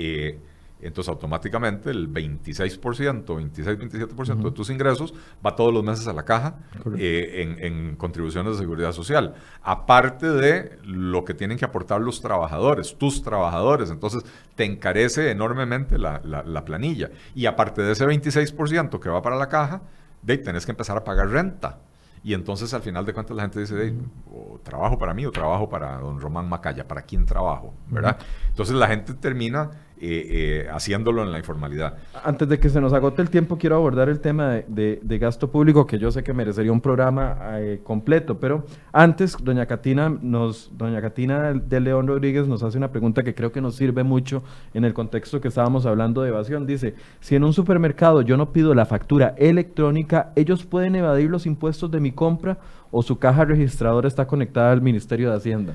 eh, 0.00 0.38
entonces 0.80 1.08
automáticamente 1.08 1.90
el 1.90 2.12
26%, 2.12 3.24
26-27% 3.24 4.42
de 4.44 4.50
tus 4.52 4.70
ingresos 4.70 5.12
va 5.44 5.56
todos 5.56 5.74
los 5.74 5.82
meses 5.82 6.06
a 6.06 6.12
la 6.12 6.24
caja 6.24 6.54
eh, 6.96 7.56
en, 7.60 7.96
contribuciones 7.96 8.52
de 8.52 8.58
seguridad 8.60 8.92
social. 8.92 9.34
Aparte 9.62 10.30
de 10.30 10.78
lo 10.84 11.24
que 11.24 11.34
tienen 11.34 11.58
que 11.58 11.64
aportar 11.64 12.00
los 12.00 12.20
trabajadores, 12.20 12.96
tus 12.96 13.22
trabajadores. 13.22 13.90
Entonces 13.90 14.22
te 14.54 14.64
encarece 14.64 15.30
enormemente 15.32 15.98
la, 15.98 16.62
planilla. 16.64 17.10
Y 17.34 17.46
aparte 17.46 17.82
de 17.82 17.92
ese 17.92 18.06
26% 18.06 19.00
que 19.00 19.08
va 19.08 19.20
para 19.20 19.36
la 19.36 19.48
caja, 19.48 19.82
de, 20.22 20.38
tenés 20.38 20.64
que 20.64 20.72
empezar 20.72 20.96
a 20.96 21.02
pagar 21.02 21.28
renta. 21.28 21.80
Y 22.22 22.34
entonces 22.34 22.72
al 22.74 22.82
final 22.82 23.04
de 23.04 23.14
cuentas 23.14 23.36
la 23.36 23.42
gente 23.42 23.60
dice, 23.60 23.94
o 24.30 24.58
trabajo 24.62 24.98
para 24.98 25.14
mí 25.14 25.24
o 25.24 25.30
trabajo 25.30 25.68
para 25.68 25.98
don 25.98 26.20
Román 26.20 26.48
Macaya, 26.48 26.86
¿para 26.86 27.02
quién 27.02 27.24
trabajo? 27.24 27.74
¿Verdad? 27.88 28.18
Entonces 28.48 28.74
la 28.74 28.88
gente 28.88 29.14
termina 29.14 29.70
eh, 30.00 30.26
eh, 30.30 30.68
haciéndolo 30.72 31.22
en 31.24 31.32
la 31.32 31.38
informalidad. 31.38 31.98
Antes 32.24 32.48
de 32.48 32.60
que 32.60 32.68
se 32.68 32.80
nos 32.80 32.92
agote 32.92 33.20
el 33.20 33.30
tiempo, 33.30 33.58
quiero 33.58 33.76
abordar 33.76 34.08
el 34.08 34.20
tema 34.20 34.62
de, 34.66 35.18
gasto 35.18 35.50
público, 35.50 35.86
que 35.86 35.98
yo 35.98 36.12
sé 36.12 36.22
que 36.22 36.32
merecería 36.32 36.70
un 36.70 36.80
programa 36.80 37.36
eh, 37.54 37.80
completo, 37.82 38.38
pero 38.38 38.64
antes, 38.92 39.36
doña 39.42 39.66
Catina, 39.66 40.08
nos, 40.08 40.70
doña 40.76 41.00
Catina 41.00 41.52
de 41.52 41.80
León 41.80 42.06
Rodríguez 42.06 42.46
nos 42.46 42.62
hace 42.62 42.78
una 42.78 42.92
pregunta 42.92 43.24
que 43.24 43.34
creo 43.34 43.50
que 43.50 43.60
nos 43.60 43.74
sirve 43.74 44.04
mucho 44.04 44.44
en 44.72 44.84
el 44.84 44.94
contexto 44.94 45.40
que 45.40 45.48
estábamos 45.48 45.84
hablando 45.84 46.22
de 46.22 46.28
evasión. 46.28 46.66
Dice, 46.66 46.94
si 47.20 47.34
en 47.34 47.42
un 47.42 47.52
supermercado 47.52 48.22
yo 48.22 48.36
no 48.36 48.52
pido 48.52 48.74
la 48.74 48.86
factura 48.86 49.34
electrónica, 49.36 50.32
¿ellos 50.36 50.64
pueden 50.64 50.94
evadir 50.94 51.28
los 51.28 51.44
impuestos 51.44 51.90
de 51.90 51.98
mi 51.98 52.12
compra 52.12 52.58
o 52.90 53.02
su 53.02 53.18
caja 53.18 53.44
registradora 53.44 54.06
está 54.06 54.26
conectada 54.26 54.70
al 54.70 54.80
Ministerio 54.80 55.30
de 55.30 55.36
Hacienda? 55.36 55.74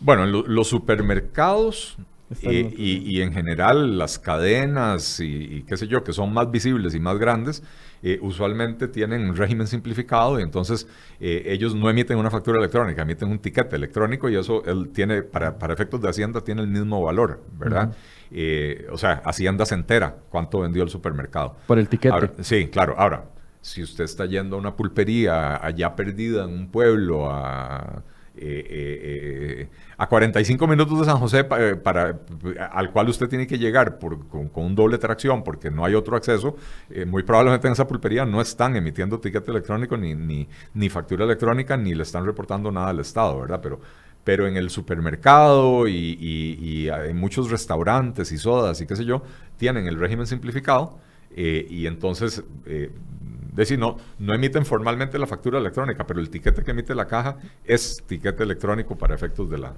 Bueno, 0.00 0.26
los 0.26 0.68
supermercados 0.68 1.96
y, 2.42 3.20
en 3.20 3.32
general 3.32 3.98
las 3.98 4.18
cadenas 4.18 5.20
y, 5.20 5.62
qué 5.66 5.76
sé 5.76 5.86
yo, 5.86 6.02
que 6.02 6.12
son 6.12 6.32
más 6.32 6.50
visibles 6.50 6.94
y 6.94 7.00
más 7.00 7.18
grandes, 7.18 7.62
eh, 8.02 8.18
usualmente 8.20 8.88
tienen 8.88 9.28
un 9.28 9.36
régimen 9.36 9.66
simplificado 9.66 10.38
y 10.38 10.42
entonces 10.42 10.88
eh, 11.20 11.44
ellos 11.46 11.74
no 11.74 11.88
emiten 11.88 12.18
una 12.18 12.30
factura 12.30 12.58
electrónica, 12.58 13.02
emiten 13.02 13.30
un 13.30 13.38
tiquete 13.38 13.76
electrónico 13.76 14.28
y 14.28 14.36
eso 14.36 14.64
él 14.64 14.90
tiene, 14.92 15.22
para, 15.22 15.58
para 15.58 15.72
efectos 15.72 16.00
de 16.00 16.08
Hacienda, 16.08 16.40
tiene 16.40 16.62
el 16.62 16.68
mismo 16.68 17.02
valor, 17.02 17.42
¿verdad? 17.58 17.94
Eh, 18.30 18.86
o 18.90 18.98
sea, 18.98 19.22
Hacienda 19.24 19.64
se 19.64 19.74
entera 19.74 20.16
cuánto 20.28 20.60
vendió 20.60 20.82
el 20.82 20.90
supermercado. 20.90 21.56
Por 21.66 21.78
el 21.78 21.88
tiquete. 21.88 22.42
sí, 22.42 22.68
claro. 22.68 22.94
Ahora, 22.98 23.24
si 23.60 23.82
usted 23.82 24.04
está 24.04 24.26
yendo 24.26 24.56
a 24.56 24.58
una 24.58 24.74
pulpería 24.74 25.64
allá 25.64 25.94
perdida 25.94 26.44
en 26.44 26.50
un 26.50 26.70
pueblo 26.70 27.30
a 27.30 28.02
eh, 28.38 28.66
eh, 28.68 29.60
eh, 29.62 29.68
a 29.96 30.08
45 30.08 30.66
minutos 30.66 30.98
de 30.98 31.06
San 31.06 31.16
José, 31.16 31.44
para, 31.44 32.18
al 32.70 32.92
cual 32.92 33.08
usted 33.08 33.28
tiene 33.28 33.46
que 33.46 33.56
llegar 33.58 33.98
con, 33.98 34.50
un 34.54 34.74
doble 34.74 34.98
tracción 34.98 35.42
porque 35.42 35.70
no 35.70 35.86
hay 35.86 35.94
otro 35.94 36.16
acceso, 36.16 36.56
muy 37.06 37.22
probablemente 37.22 37.66
en 37.66 37.72
esa 37.72 37.86
pulpería 37.86 38.26
no 38.26 38.42
están 38.42 38.76
emitiendo 38.76 39.18
ticket 39.18 39.48
electrónico 39.48 39.96
ni, 39.96 40.14
ni, 40.74 40.88
factura 40.90 41.24
electrónica 41.24 41.78
ni 41.78 41.94
le 41.94 42.02
están 42.02 42.26
reportando 42.26 42.70
nada 42.70 42.88
al 42.88 43.00
Estado, 43.00 43.40
¿verdad? 43.40 43.60
Pero, 43.62 43.80
pero 44.22 44.46
en 44.46 44.58
el 44.58 44.68
supermercado 44.68 45.88
y, 45.88 46.88
en 46.90 47.16
muchos 47.16 47.50
restaurantes 47.50 48.32
y 48.32 48.38
sodas 48.38 48.82
y 48.82 48.86
qué 48.86 48.96
sé 48.96 49.06
yo, 49.06 49.22
tienen 49.56 49.86
el 49.86 49.98
régimen 49.98 50.26
simplificado 50.26 50.98
y 51.34 51.86
entonces 51.86 52.44
decir, 53.62 53.78
no, 53.78 53.96
no 54.18 54.34
emiten 54.34 54.64
formalmente 54.64 55.18
la 55.18 55.26
factura 55.26 55.58
electrónica, 55.58 56.06
pero 56.06 56.20
el 56.20 56.30
tiquete 56.30 56.62
que 56.62 56.70
emite 56.70 56.94
la 56.94 57.06
caja 57.06 57.36
es 57.64 58.02
tiquete 58.06 58.42
electrónico 58.42 58.96
para 58.96 59.14
efectos 59.14 59.50
de 59.50 59.58
la... 59.58 59.74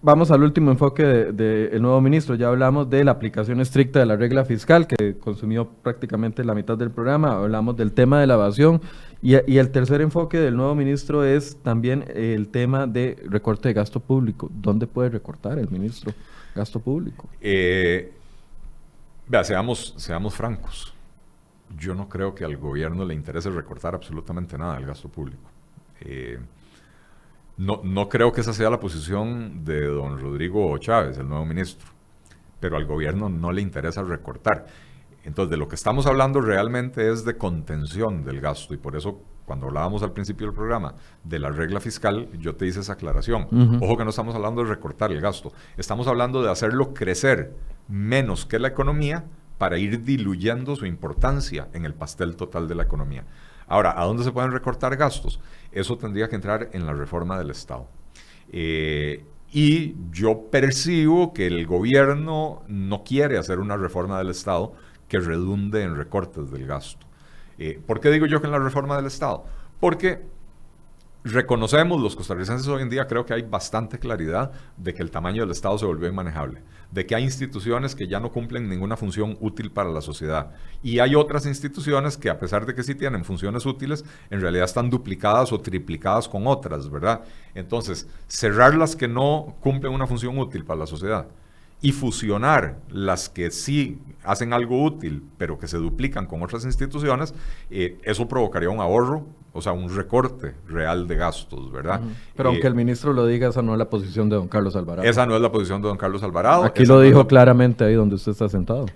Vamos 0.00 0.30
al 0.30 0.44
último 0.44 0.70
enfoque 0.70 1.02
del 1.02 1.82
nuevo 1.82 2.00
ministro. 2.00 2.36
Ya 2.36 2.48
hablamos 2.48 2.88
de 2.88 3.02
la 3.02 3.10
aplicación 3.10 3.60
estricta 3.60 3.98
de 3.98 4.06
la 4.06 4.16
regla 4.16 4.44
fiscal, 4.44 4.86
que 4.86 5.18
consumió 5.18 5.68
prácticamente 5.68 6.44
la 6.44 6.54
mitad 6.54 6.78
del 6.78 6.92
programa. 6.92 7.32
Hablamos 7.32 7.76
del 7.76 7.92
tema 7.92 8.20
de 8.20 8.28
la 8.28 8.34
evasión. 8.34 8.80
Y, 9.22 9.34
el 9.34 9.70
tercer 9.70 10.00
enfoque 10.00 10.38
del 10.38 10.56
nuevo 10.56 10.74
ministro 10.76 11.24
es 11.24 11.56
también 11.62 12.04
el 12.14 12.48
tema 12.48 12.86
de 12.86 13.16
recorte 13.28 13.68
de 13.68 13.74
gasto 13.74 13.98
público. 13.98 14.48
¿Dónde 14.52 14.86
puede 14.86 15.10
recortar 15.10 15.58
el 15.58 15.68
ministro 15.68 16.12
gasto 16.54 16.78
público? 16.78 17.28
Eh, 17.40 18.12
vea, 19.26 19.42
seamos, 19.42 19.94
seamos 19.96 20.34
francos 20.34 20.91
yo 21.78 21.94
no 21.94 22.08
creo 22.08 22.34
que 22.34 22.44
al 22.44 22.56
gobierno 22.56 23.04
le 23.04 23.14
interese 23.14 23.50
recortar 23.50 23.94
absolutamente 23.94 24.56
nada 24.58 24.74
del 24.74 24.86
gasto 24.86 25.08
público. 25.08 25.50
Eh, 26.00 26.38
no, 27.56 27.80
no, 27.84 28.08
creo 28.08 28.32
que 28.32 28.40
esa 28.40 28.52
sea 28.52 28.70
la 28.70 28.80
posición 28.80 29.64
de 29.64 29.86
don 29.86 30.18
Rodrigo 30.18 30.76
Chávez, 30.78 31.18
el 31.18 31.28
nuevo 31.28 31.44
ministro, 31.44 31.88
pero 32.60 32.76
al 32.76 32.86
gobierno 32.86 33.28
no 33.28 33.52
le 33.52 33.60
interesa 33.60 34.02
recortar. 34.02 34.66
Entonces, 35.24 35.50
de 35.50 35.56
lo 35.56 35.68
que 35.68 35.76
estamos 35.76 36.06
hablando 36.06 36.40
realmente 36.40 37.10
es 37.10 37.24
de 37.24 37.36
contención 37.36 38.24
del 38.24 38.40
gasto 38.40 38.74
y 38.74 38.76
por 38.76 38.96
eso 38.96 39.20
cuando 39.44 39.66
hablábamos 39.66 40.02
al 40.02 40.12
principio 40.12 40.46
del 40.46 40.54
programa 40.54 40.94
de 41.24 41.38
la 41.38 41.50
regla 41.50 41.80
fiscal, 41.80 42.28
yo 42.38 42.54
te 42.56 42.66
hice 42.66 42.80
esa 42.80 42.94
aclaración. 42.94 43.48
Ojo 43.80 43.96
que 43.96 44.04
no 44.04 44.10
estamos 44.10 44.34
hablando 44.34 44.62
de 44.62 44.70
recortar 44.70 45.12
el 45.12 45.20
gasto, 45.20 45.52
estamos 45.76 46.06
hablando 46.06 46.42
de 46.42 46.50
hacerlo 46.50 46.94
crecer 46.94 47.54
menos 47.88 48.46
que 48.46 48.58
la 48.58 48.68
economía 48.68 49.24
para 49.62 49.78
ir 49.78 50.02
diluyendo 50.02 50.74
su 50.74 50.86
importancia 50.86 51.68
en 51.72 51.84
el 51.84 51.94
pastel 51.94 52.34
total 52.34 52.66
de 52.66 52.74
la 52.74 52.82
economía. 52.82 53.24
Ahora, 53.68 53.94
¿a 53.96 54.04
dónde 54.06 54.24
se 54.24 54.32
pueden 54.32 54.50
recortar 54.50 54.96
gastos? 54.96 55.38
Eso 55.70 55.96
tendría 55.96 56.28
que 56.28 56.34
entrar 56.34 56.70
en 56.72 56.84
la 56.84 56.92
reforma 56.92 57.38
del 57.38 57.50
Estado. 57.50 57.86
Eh, 58.50 59.24
y 59.52 59.94
yo 60.10 60.50
percibo 60.50 61.32
que 61.32 61.46
el 61.46 61.64
gobierno 61.64 62.64
no 62.66 63.04
quiere 63.04 63.38
hacer 63.38 63.60
una 63.60 63.76
reforma 63.76 64.18
del 64.18 64.30
Estado 64.30 64.72
que 65.06 65.20
redunde 65.20 65.84
en 65.84 65.94
recortes 65.94 66.50
del 66.50 66.66
gasto. 66.66 67.06
Eh, 67.56 67.80
¿Por 67.86 68.00
qué 68.00 68.10
digo 68.10 68.26
yo 68.26 68.40
que 68.40 68.48
en 68.48 68.52
la 68.54 68.58
reforma 68.58 68.96
del 68.96 69.06
Estado? 69.06 69.44
Porque 69.78 70.22
reconocemos 71.24 72.00
los 72.00 72.16
costarricenses 72.16 72.68
hoy 72.68 72.82
en 72.82 72.90
día, 72.90 73.06
creo 73.06 73.24
que 73.24 73.34
hay 73.34 73.42
bastante 73.42 73.98
claridad 73.98 74.52
de 74.76 74.94
que 74.94 75.02
el 75.02 75.10
tamaño 75.10 75.42
del 75.42 75.50
Estado 75.50 75.78
se 75.78 75.86
volvió 75.86 76.08
inmanejable 76.08 76.62
de 76.92 77.06
que 77.06 77.14
hay 77.14 77.24
instituciones 77.24 77.94
que 77.94 78.06
ya 78.06 78.20
no 78.20 78.30
cumplen 78.30 78.68
ninguna 78.68 78.96
función 78.96 79.36
útil 79.40 79.72
para 79.72 79.90
la 79.90 80.02
sociedad. 80.02 80.52
Y 80.82 80.98
hay 80.98 81.14
otras 81.14 81.46
instituciones 81.46 82.16
que 82.16 82.28
a 82.28 82.38
pesar 82.38 82.66
de 82.66 82.74
que 82.74 82.82
sí 82.82 82.94
tienen 82.94 83.24
funciones 83.24 83.64
útiles, 83.64 84.04
en 84.30 84.40
realidad 84.40 84.66
están 84.66 84.90
duplicadas 84.90 85.52
o 85.52 85.60
triplicadas 85.60 86.28
con 86.28 86.46
otras, 86.46 86.90
¿verdad? 86.90 87.22
Entonces, 87.54 88.06
cerrar 88.28 88.74
las 88.74 88.94
que 88.94 89.08
no 89.08 89.56
cumplen 89.60 89.92
una 89.92 90.06
función 90.06 90.38
útil 90.38 90.64
para 90.64 90.80
la 90.80 90.86
sociedad 90.86 91.26
y 91.82 91.90
fusionar 91.90 92.78
las 92.88 93.28
que 93.28 93.50
sí 93.50 93.98
hacen 94.24 94.52
algo 94.52 94.84
útil, 94.84 95.24
pero 95.36 95.58
que 95.58 95.66
se 95.66 95.76
duplican 95.78 96.26
con 96.26 96.40
otras 96.42 96.64
instituciones, 96.64 97.34
eh, 97.70 97.98
eso 98.04 98.28
provocaría 98.28 98.70
un 98.70 98.80
ahorro, 98.80 99.26
o 99.52 99.60
sea, 99.60 99.72
un 99.72 99.94
recorte 99.94 100.54
real 100.68 101.08
de 101.08 101.16
gastos, 101.16 101.72
¿verdad? 101.72 102.00
Pero 102.36 102.50
aunque 102.50 102.68
el 102.68 102.76
ministro 102.76 103.12
lo 103.12 103.26
diga, 103.26 103.48
esa 103.48 103.62
no 103.62 103.72
es 103.72 103.78
la 103.78 103.90
posición 103.90 104.30
de 104.30 104.36
don 104.36 104.46
Carlos 104.46 104.76
Alvarado. 104.76 105.06
Esa 105.06 105.26
no 105.26 105.34
es 105.34 105.42
la 105.42 105.50
posición 105.50 105.82
de 105.82 105.88
don 105.88 105.98
Carlos 105.98 106.22
Alvarado. 106.22 106.62
Aquí 106.64 106.86
lo 106.86 107.00
dijo 107.00 107.26
claramente 107.26 107.84
ahí 107.84 107.94
donde 107.94 108.14
usted 108.14 108.32
está 108.32 108.48
sentado. 108.48 108.86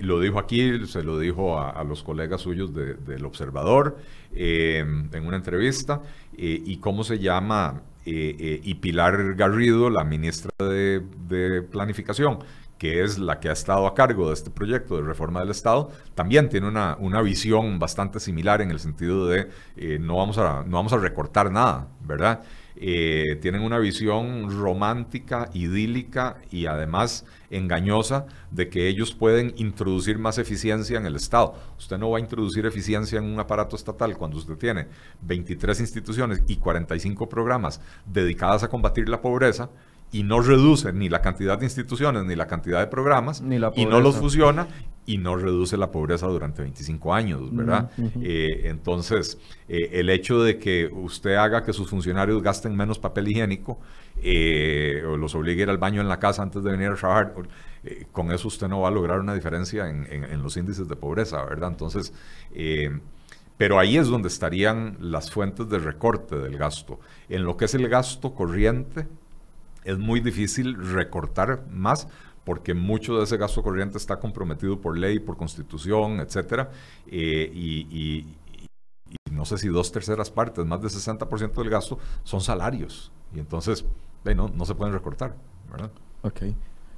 lo 0.00 0.20
dijo 0.20 0.38
aquí, 0.38 0.86
se 0.86 1.02
lo 1.02 1.18
dijo 1.18 1.60
a, 1.60 1.82
los 1.82 2.04
colegas 2.04 2.42
suyos 2.42 2.72
del 2.72 3.24
Observador 3.24 3.98
en 4.32 5.26
una 5.26 5.36
entrevista. 5.36 6.00
¿Y 6.32 6.76
cómo 6.76 7.02
se 7.02 7.18
llama? 7.18 7.82
Eh, 8.08 8.60
y 8.62 8.74
Pilar 8.74 9.34
Garrido, 9.34 9.90
la 9.90 10.04
ministra 10.04 10.50
de, 10.58 11.62
Planificación, 11.70 12.38
que 12.78 13.02
es 13.02 13.18
la 13.18 13.40
que 13.40 13.48
ha 13.48 13.52
estado 13.52 13.86
a 13.86 13.94
cargo 13.94 14.28
de 14.28 14.34
este 14.34 14.50
proyecto 14.50 14.96
de 14.96 15.02
reforma 15.02 15.40
del 15.40 15.50
Estado, 15.50 15.90
también 16.14 16.48
tiene 16.48 16.68
una, 16.68 16.96
una 17.00 17.20
visión 17.20 17.78
bastante 17.80 18.20
similar 18.20 18.62
en 18.62 18.70
el 18.70 18.78
sentido 18.78 19.26
de 19.26 19.48
eh, 19.76 19.98
no, 20.00 20.16
vamos 20.16 20.38
a, 20.38 20.62
no 20.62 20.76
vamos 20.76 20.92
a 20.92 20.98
recortar 20.98 21.50
nada, 21.50 21.88
¿verdad? 22.00 22.42
Eh, 22.78 23.38
tienen 23.40 23.62
una 23.62 23.78
visión 23.78 24.50
romántica, 24.50 25.48
idílica 25.54 26.36
y 26.50 26.66
además 26.66 27.24
engañosa 27.48 28.26
de 28.50 28.68
que 28.68 28.86
ellos 28.88 29.14
pueden 29.14 29.54
introducir 29.56 30.18
más 30.18 30.36
eficiencia 30.36 30.98
en 30.98 31.06
el 31.06 31.16
Estado. 31.16 31.54
Usted 31.78 31.96
no 31.96 32.10
va 32.10 32.18
a 32.18 32.20
introducir 32.20 32.66
eficiencia 32.66 33.18
en 33.18 33.24
un 33.24 33.40
aparato 33.40 33.76
estatal 33.76 34.16
cuando 34.18 34.36
usted 34.36 34.56
tiene 34.56 34.88
23 35.22 35.80
instituciones 35.80 36.42
y 36.48 36.56
45 36.56 37.28
programas 37.28 37.80
dedicadas 38.04 38.62
a 38.62 38.68
combatir 38.68 39.08
la 39.08 39.22
pobreza 39.22 39.70
y 40.12 40.22
no 40.22 40.40
reduce 40.40 40.92
ni 40.92 41.08
la 41.08 41.20
cantidad 41.20 41.58
de 41.58 41.66
instituciones 41.66 42.24
ni 42.24 42.36
la 42.36 42.46
cantidad 42.46 42.80
de 42.80 42.86
programas 42.86 43.42
y 43.74 43.86
no 43.86 44.00
los 44.00 44.16
fusiona 44.16 44.68
y 45.04 45.18
no 45.18 45.36
reduce 45.36 45.76
la 45.76 45.90
pobreza 45.92 46.26
durante 46.26 46.62
25 46.62 47.14
años, 47.14 47.54
¿verdad? 47.54 47.90
Eh, 48.20 48.62
entonces, 48.64 49.38
eh, 49.68 49.90
el 49.92 50.10
hecho 50.10 50.42
de 50.42 50.58
que 50.58 50.86
usted 50.86 51.34
haga 51.34 51.62
que 51.62 51.72
sus 51.72 51.88
funcionarios 51.88 52.42
gasten 52.42 52.76
menos 52.76 52.98
papel 52.98 53.28
higiénico 53.28 53.78
eh, 54.20 55.04
o 55.06 55.16
los 55.16 55.34
obligue 55.36 55.60
a 55.60 55.64
ir 55.64 55.70
al 55.70 55.78
baño 55.78 56.00
en 56.00 56.08
la 56.08 56.18
casa 56.18 56.42
antes 56.42 56.64
de 56.64 56.72
venir 56.72 56.88
a 56.88 56.94
trabajar, 56.96 57.34
con 58.10 58.32
eso 58.32 58.48
usted 58.48 58.66
no 58.66 58.80
va 58.80 58.88
a 58.88 58.90
lograr 58.90 59.20
una 59.20 59.32
diferencia 59.32 59.88
en, 59.88 60.06
en 60.10 60.42
los 60.42 60.56
índices 60.56 60.88
de 60.88 60.96
pobreza, 60.96 61.44
¿verdad? 61.44 61.70
Entonces, 61.70 62.12
pero 63.56 63.78
ahí 63.78 63.96
es 63.96 64.08
donde 64.08 64.26
estarían 64.26 64.96
las 64.98 65.30
fuentes 65.30 65.68
de 65.68 65.78
recorte 65.78 66.36
del 66.36 66.58
gasto. 66.58 66.98
En 67.28 67.44
lo 67.44 67.56
que 67.56 67.66
es 67.66 67.74
el 67.74 67.88
gasto 67.88 68.34
corriente, 68.34 69.06
es 69.86 69.98
muy 69.98 70.20
difícil 70.20 70.76
recortar 70.92 71.64
más 71.70 72.08
porque 72.44 72.74
mucho 72.74 73.16
de 73.18 73.24
ese 73.24 73.36
gasto 73.36 73.62
corriente 73.62 73.98
está 73.98 74.18
comprometido 74.18 74.80
por 74.80 74.96
ley, 74.96 75.18
por 75.18 75.36
constitución, 75.36 76.20
etcétera, 76.20 76.70
eh, 77.06 77.50
y, 77.52 78.26
no 79.32 79.44
sé 79.44 79.58
si 79.58 79.68
dos 79.68 79.90
terceras 79.92 80.30
partes, 80.30 80.64
más 80.64 80.80
del 80.80 80.90
60% 80.90 81.54
del 81.54 81.70
gasto 81.70 81.98
son 82.22 82.40
salarios, 82.40 83.10
y 83.34 83.40
entonces 83.40 83.84
no, 84.24 84.48
no 84.48 84.64
se 84.64 84.74
pueden 84.74 84.94
recortar, 84.94 85.34
¿verdad? 85.70 85.90
Ok. 86.22 86.42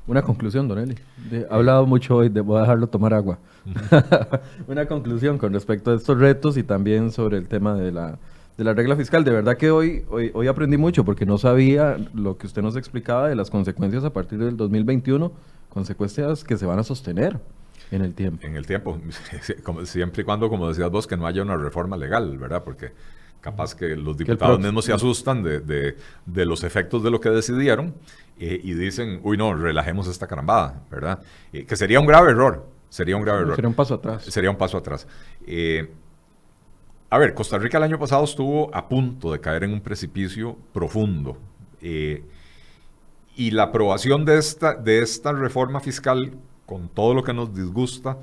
Una 0.07 0.23
conclusión, 0.23 0.69
Don 0.69 0.79
Eli. 0.79 0.97
he 1.31 1.47
hablado 1.51 1.87
mucho 1.87 2.17
hoy, 2.17 2.31
de, 2.31 2.41
voy 2.41 2.59
a 2.59 2.63
dejarlo 2.63 2.87
tomar 2.87 3.13
agua. 3.13 3.39
Una 4.67 4.87
conclusión 4.87 5.37
con 5.37 5.53
respecto 5.53 5.91
a 5.91 5.97
estos 5.97 6.19
retos 6.19 6.57
y 6.57 6.63
también 6.63 7.11
sobre 7.11 7.37
el 7.37 7.49
tema 7.49 7.75
de 7.75 7.93
la 7.93 8.19
de 8.59 8.65
la 8.65 8.75
regla 8.75 8.97
fiscal. 8.97 9.25
De 9.25 9.31
verdad 9.31 9.57
que 9.57 9.71
hoy, 9.71 10.05
hoy, 10.11 10.31
hoy, 10.35 10.49
aprendí 10.49 10.77
mucho 10.77 11.05
porque 11.05 11.25
no 11.25 11.39
sabía 11.39 11.97
lo 12.13 12.37
que 12.37 12.47
usted 12.47 12.61
nos 12.61 12.77
explicaba 12.77 13.29
de 13.29 13.37
las 13.37 13.51
consecuencias 13.51 14.05
a 14.05 14.13
partir 14.13 14.39
del 14.39 14.57
2021, 14.57 15.33
consecuencias 15.71 16.45
que 16.45 16.59
se 16.59 16.67
van 16.67 16.81
a 16.81 16.83
sostener 16.83 17.41
en 17.93 18.03
el 18.03 18.15
tiempo. 18.15 18.45
En 18.45 18.57
el 18.57 18.67
tiempo, 18.67 19.01
como, 19.63 19.87
siempre 19.87 20.23
y 20.23 20.25
cuando, 20.25 20.51
como 20.51 20.69
decías 20.69 20.91
vos, 20.91 21.07
que 21.07 21.17
no 21.17 21.27
haya 21.27 21.41
una 21.41 21.57
reforma 21.57 21.97
legal, 21.97 22.37
¿verdad? 22.37 22.65
Porque 22.65 22.93
capaz 23.41 23.77
que 23.77 23.97
los 23.97 24.17
diputados 24.17 24.59
mismos 24.59 24.85
se 24.85 24.93
asustan 24.93 25.45
de, 25.45 25.61
de, 25.61 25.97
de, 26.27 26.45
los 26.45 26.65
efectos 26.65 27.05
de 27.05 27.11
lo 27.13 27.21
que 27.21 27.31
decidieron 27.31 27.95
eh, 28.41 28.61
y 28.63 28.75
dicen, 28.75 29.21
uy, 29.23 29.37
no, 29.37 29.55
relajemos 29.55 30.09
esta 30.09 30.27
carambada, 30.27 30.83
¿verdad? 30.91 31.21
Eh, 31.53 31.65
que 31.65 31.77
sería 31.77 32.01
un 32.01 32.07
grave 32.07 32.33
error, 32.33 32.67
sería 32.89 33.17
un 33.17 33.23
grave 33.23 33.43
error. 33.43 33.55
Sería 33.55 33.69
un 33.69 33.77
paso 33.77 33.95
atrás. 33.95 34.25
Sería 34.25 34.51
un 34.51 34.57
paso 34.57 34.77
atrás. 34.77 35.07
Eh, 35.47 35.89
a 37.11 37.19
ver, 37.19 37.35
Costa 37.35 37.59
Rica 37.59 37.79
el 37.79 37.85
año 37.85 37.99
pasado 37.99 38.25
estuvo 38.25 38.75
a 38.75 38.89
punto 38.89 39.33
de 39.33 39.41
caer 39.41 39.65
en 39.65 39.73
un 39.73 39.81
precipicio 39.81 40.57
profundo. 40.73 41.39
Eh, 41.81 42.25
y 43.35 43.51
la 43.53 43.65
aprobación 43.65 44.25
de 44.25 44.37
esta, 44.37 44.75
de 44.75 45.01
esta 45.01 45.33
reforma 45.33 45.81
fiscal, 45.81 46.33
con 46.67 46.89
todo 46.89 47.15
lo 47.15 47.23
que 47.23 47.33
nos 47.33 47.55
disgusta, 47.55 48.19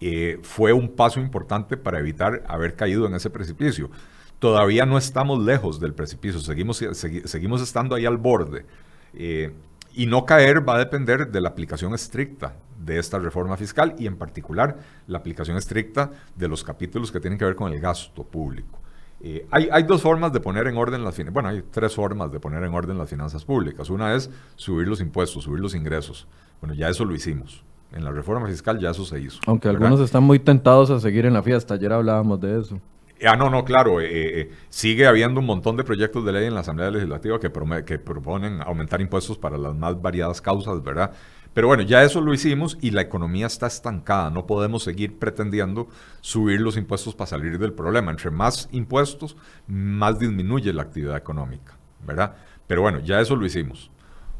eh, 0.00 0.38
fue 0.42 0.72
un 0.72 0.88
paso 0.88 1.20
importante 1.20 1.76
para 1.76 2.00
evitar 2.00 2.42
haber 2.48 2.74
caído 2.74 3.06
en 3.06 3.14
ese 3.14 3.30
precipicio. 3.30 3.90
Todavía 4.38 4.86
no 4.86 4.98
estamos 4.98 5.42
lejos 5.42 5.78
del 5.78 5.94
precipicio, 5.94 6.40
seguimos, 6.40 6.84
seguimos 7.24 7.62
estando 7.62 7.94
ahí 7.94 8.06
al 8.06 8.16
borde. 8.16 8.66
Eh, 9.14 9.52
y 9.94 10.06
no 10.06 10.26
caer 10.26 10.68
va 10.68 10.76
a 10.76 10.78
depender 10.78 11.30
de 11.30 11.40
la 11.40 11.50
aplicación 11.50 11.94
estricta 11.94 12.54
de 12.84 12.98
esta 12.98 13.18
reforma 13.18 13.56
fiscal 13.56 13.94
y 13.98 14.06
en 14.06 14.16
particular 14.16 14.78
la 15.06 15.18
aplicación 15.18 15.56
estricta 15.56 16.10
de 16.36 16.48
los 16.48 16.64
capítulos 16.64 17.10
que 17.10 17.20
tienen 17.20 17.38
que 17.38 17.44
ver 17.44 17.54
con 17.54 17.72
el 17.72 17.80
gasto 17.80 18.24
público. 18.24 18.80
Eh, 19.20 19.46
hay, 19.50 19.68
hay, 19.72 19.84
dos 19.84 20.02
formas 20.02 20.32
de 20.32 20.40
poner 20.40 20.66
en 20.66 20.76
orden 20.76 21.02
las 21.02 21.14
finanzas, 21.14 21.32
bueno, 21.32 21.48
hay 21.48 21.62
tres 21.70 21.94
formas 21.94 22.30
de 22.30 22.40
poner 22.40 22.62
en 22.62 22.74
orden 22.74 22.98
las 22.98 23.08
finanzas 23.08 23.44
públicas. 23.44 23.88
Una 23.88 24.14
es 24.14 24.28
subir 24.56 24.86
los 24.86 25.00
impuestos, 25.00 25.44
subir 25.44 25.60
los 25.60 25.74
ingresos. 25.74 26.26
Bueno, 26.60 26.74
ya 26.74 26.88
eso 26.88 27.04
lo 27.04 27.14
hicimos. 27.14 27.64
En 27.92 28.04
la 28.04 28.10
reforma 28.10 28.48
fiscal 28.48 28.78
ya 28.80 28.90
eso 28.90 29.04
se 29.04 29.20
hizo. 29.20 29.40
Aunque 29.46 29.68
algunos 29.68 30.00
están 30.00 30.24
muy 30.24 30.40
tentados 30.40 30.90
a 30.90 30.98
seguir 30.98 31.26
en 31.26 31.32
la 31.32 31.42
fiesta, 31.42 31.74
ayer 31.74 31.92
hablábamos 31.92 32.40
de 32.40 32.60
eso. 32.60 32.80
Ah, 33.26 33.36
no, 33.36 33.50
no, 33.50 33.64
claro. 33.64 34.00
Eh, 34.00 34.08
eh, 34.40 34.50
sigue 34.68 35.06
habiendo 35.06 35.40
un 35.40 35.46
montón 35.46 35.76
de 35.76 35.84
proyectos 35.84 36.24
de 36.24 36.32
ley 36.32 36.46
en 36.46 36.54
la 36.54 36.60
Asamblea 36.60 36.90
Legislativa 36.90 37.38
que, 37.38 37.50
que 37.84 37.98
proponen 37.98 38.60
aumentar 38.60 39.00
impuestos 39.00 39.38
para 39.38 39.56
las 39.56 39.74
más 39.74 40.00
variadas 40.00 40.40
causas, 40.40 40.82
¿verdad? 40.82 41.12
Pero 41.54 41.68
bueno, 41.68 41.84
ya 41.84 42.02
eso 42.02 42.20
lo 42.20 42.34
hicimos 42.34 42.76
y 42.80 42.90
la 42.90 43.02
economía 43.02 43.46
está 43.46 43.68
estancada. 43.68 44.28
No 44.30 44.44
podemos 44.46 44.82
seguir 44.82 45.18
pretendiendo 45.18 45.88
subir 46.20 46.60
los 46.60 46.76
impuestos 46.76 47.14
para 47.14 47.28
salir 47.28 47.58
del 47.58 47.72
problema. 47.72 48.10
Entre 48.10 48.30
más 48.30 48.68
impuestos, 48.72 49.36
más 49.68 50.18
disminuye 50.18 50.72
la 50.72 50.82
actividad 50.82 51.16
económica, 51.16 51.78
¿verdad? 52.04 52.34
Pero 52.66 52.82
bueno, 52.82 52.98
ya 52.98 53.20
eso 53.20 53.36
lo 53.36 53.46
hicimos. 53.46 53.90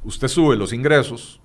Usted 0.03 0.27
sube 0.27 0.57
los 0.57 0.73
ingresos 0.73 1.41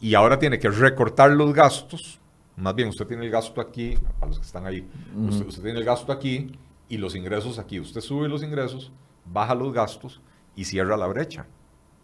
y 0.00 0.14
ahora 0.14 0.38
tiene 0.38 0.58
que 0.58 0.68
recortar 0.68 1.30
los 1.30 1.54
gastos. 1.54 2.19
Más 2.60 2.74
bien, 2.74 2.88
usted 2.88 3.06
tiene 3.06 3.24
el 3.24 3.30
gasto 3.30 3.60
aquí, 3.60 3.96
para 4.18 4.28
los 4.28 4.38
que 4.38 4.46
están 4.46 4.66
ahí, 4.66 4.86
usted, 5.28 5.46
usted 5.46 5.62
tiene 5.62 5.78
el 5.78 5.84
gasto 5.84 6.12
aquí 6.12 6.52
y 6.88 6.98
los 6.98 7.14
ingresos 7.14 7.58
aquí. 7.58 7.80
Usted 7.80 8.00
sube 8.00 8.28
los 8.28 8.42
ingresos, 8.42 8.92
baja 9.24 9.54
los 9.54 9.72
gastos 9.72 10.20
y 10.54 10.64
cierra 10.64 10.96
la 10.96 11.06
brecha. 11.06 11.46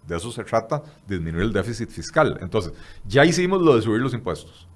De 0.07 0.17
eso 0.17 0.31
se 0.31 0.45
trata, 0.45 0.83
disminuir 1.07 1.45
el 1.45 1.53
déficit 1.53 1.91
fiscal. 1.91 2.39
Entonces, 2.41 2.73
ya 3.07 3.25
hicimos 3.25 3.61
lo 3.61 3.75
de 3.75 3.83
subir 3.83 4.01
los 4.01 4.15
impuestos. 4.15 4.69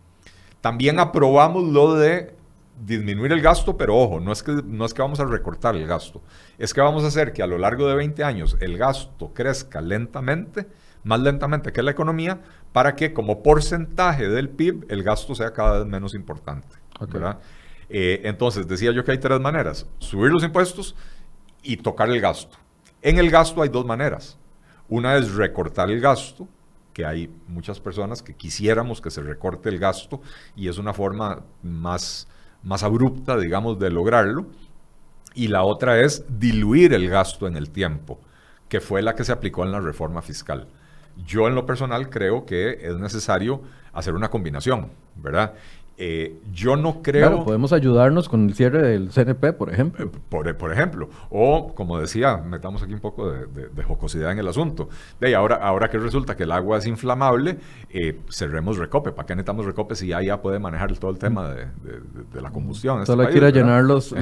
También 0.61 0.99
aprobamos 0.99 1.65
lo 1.65 1.95
de 1.95 2.35
disminuir 2.85 3.33
el 3.33 3.41
gasto, 3.41 3.77
pero 3.77 3.97
ojo, 3.97 4.21
no 4.21 4.33
es, 4.33 4.43
que, 4.43 4.53
no 4.65 4.85
es 4.85 4.95
que 4.95 5.03
vamos 5.03 5.21
a 5.21 5.25
recortar 5.25 5.77
el 5.77 5.87
gasto, 5.87 6.23
es 6.59 6.73
que 6.73 6.81
vamos 6.81 7.05
a 7.05 7.09
hacer 7.09 7.33
que 7.33 7.43
a 7.43 7.47
lo 7.47 7.59
largo 7.59 7.87
de 7.87 7.95
20 7.95 8.25
años 8.25 8.57
el 8.61 8.79
gasto 8.79 9.33
crezca 9.35 9.81
lentamente, 9.81 10.67
más 11.05 11.21
lentamente 11.21 11.73
que 11.73 11.83
la 11.83 11.91
economía, 11.91 12.41
para 12.73 12.95
que 12.95 13.13
como 13.13 13.43
porcentaje 13.43 14.29
del 14.29 14.49
PIB 14.49 14.87
el 14.89 15.03
gasto 15.03 15.35
sea 15.35 15.53
cada 15.53 15.79
vez 15.79 15.87
menos 15.87 16.15
importante. 16.15 16.77
Eh, 17.89 18.21
entonces, 18.25 18.69
decía 18.69 18.93
yo 18.93 19.05
que 19.05 19.13
hay 19.13 19.19
tres 19.19 19.41
maneras, 19.41 19.87
subir 19.99 20.31
los 20.31 20.45
impuestos 20.45 20.95
y 21.63 21.77
tocar 21.77 22.09
el 22.09 22.21
gasto. 22.21 22.57
En 23.03 23.19
el 23.19 23.31
gasto 23.31 23.63
hay 23.63 23.69
dos 23.69 23.85
maneras. 23.85 24.39
Una 24.89 25.17
es 25.17 25.35
recortar 25.35 25.91
el 25.91 26.01
gasto, 26.01 26.49
que 26.93 27.05
hay 27.05 27.31
muchas 27.49 27.81
personas 27.81 28.23
que 28.23 28.35
quisiéramos 28.35 29.01
que 29.01 29.11
se 29.11 29.23
recorte 29.23 29.69
el 29.69 29.79
gasto 29.79 30.21
y 30.57 30.69
es 30.69 30.79
una 30.79 30.93
forma 30.93 31.43
más, 31.63 32.29
más 32.63 32.83
abrupta, 32.83 33.37
digamos, 33.37 33.79
de 33.79 33.91
lograrlo. 33.91 34.47
Y 35.35 35.49
la 35.49 35.63
otra 35.63 36.01
es 36.01 36.25
diluir 36.29 36.93
el 36.93 37.09
gasto 37.09 37.47
en 37.47 37.57
el 37.57 37.71
tiempo, 37.71 38.21
que 38.69 38.81
fue 38.81 39.01
la 39.01 39.15
que 39.15 39.25
se 39.25 39.33
aplicó 39.33 39.65
en 39.65 39.73
la 39.73 39.81
reforma 39.81 40.23
fiscal. 40.23 40.69
Yo 41.17 41.49
en 41.49 41.55
lo 41.55 41.67
personal 41.67 42.09
creo 42.11 42.47
que 42.47 42.79
es 42.83 42.97
necesario 42.97 43.63
hacer 43.93 44.15
una 44.15 44.31
combinación, 44.31 44.89
¿verdad? 45.17 45.55
Eh, 46.03 46.41
yo 46.51 46.77
no 46.77 47.03
creo... 47.03 47.29
Claro, 47.29 47.45
podemos 47.45 47.75
ayudarnos 47.75 48.27
con 48.27 48.49
el 48.49 48.55
cierre 48.55 48.81
del 48.81 49.11
CNP, 49.11 49.53
por 49.53 49.71
ejemplo. 49.71 50.07
Eh, 50.07 50.11
por, 50.31 50.57
por, 50.57 50.73
ejemplo. 50.73 51.11
O, 51.29 51.75
como 51.75 52.01
decía, 52.01 52.39
metamos 52.39 52.83
aquí 52.83 52.95
un 52.95 53.01
poco 53.01 53.31
de, 53.31 53.83
jocosidad 53.85 54.33
en 54.33 54.39
el 54.39 54.49
asunto. 54.49 54.89
De 55.21 55.35
ahora, 55.35 55.57
ahora 55.57 55.91
que 55.91 55.99
resulta 55.99 56.35
que 56.37 56.45
el 56.45 56.53
agua 56.53 56.79
es 56.79 56.87
inflamable, 56.87 57.59
eh, 57.91 58.19
cerremos 58.31 58.79
Recope. 58.79 59.13
¿Para 59.13 59.27
qué 59.27 59.35
necesitamos 59.35 59.67
Recope 59.67 59.95
si 59.95 60.07
ya, 60.07 60.23
ya 60.23 60.41
puede 60.41 60.59
manejar 60.59 60.91
todo 60.97 61.11
el 61.11 61.19
tema 61.19 61.51
de, 61.51 61.67
la 62.41 62.51
combustión? 62.51 63.05
Solo 63.05 63.25
este 63.25 63.33
quiere 63.35 63.53
llenar 63.53 63.85
los, 63.85 64.15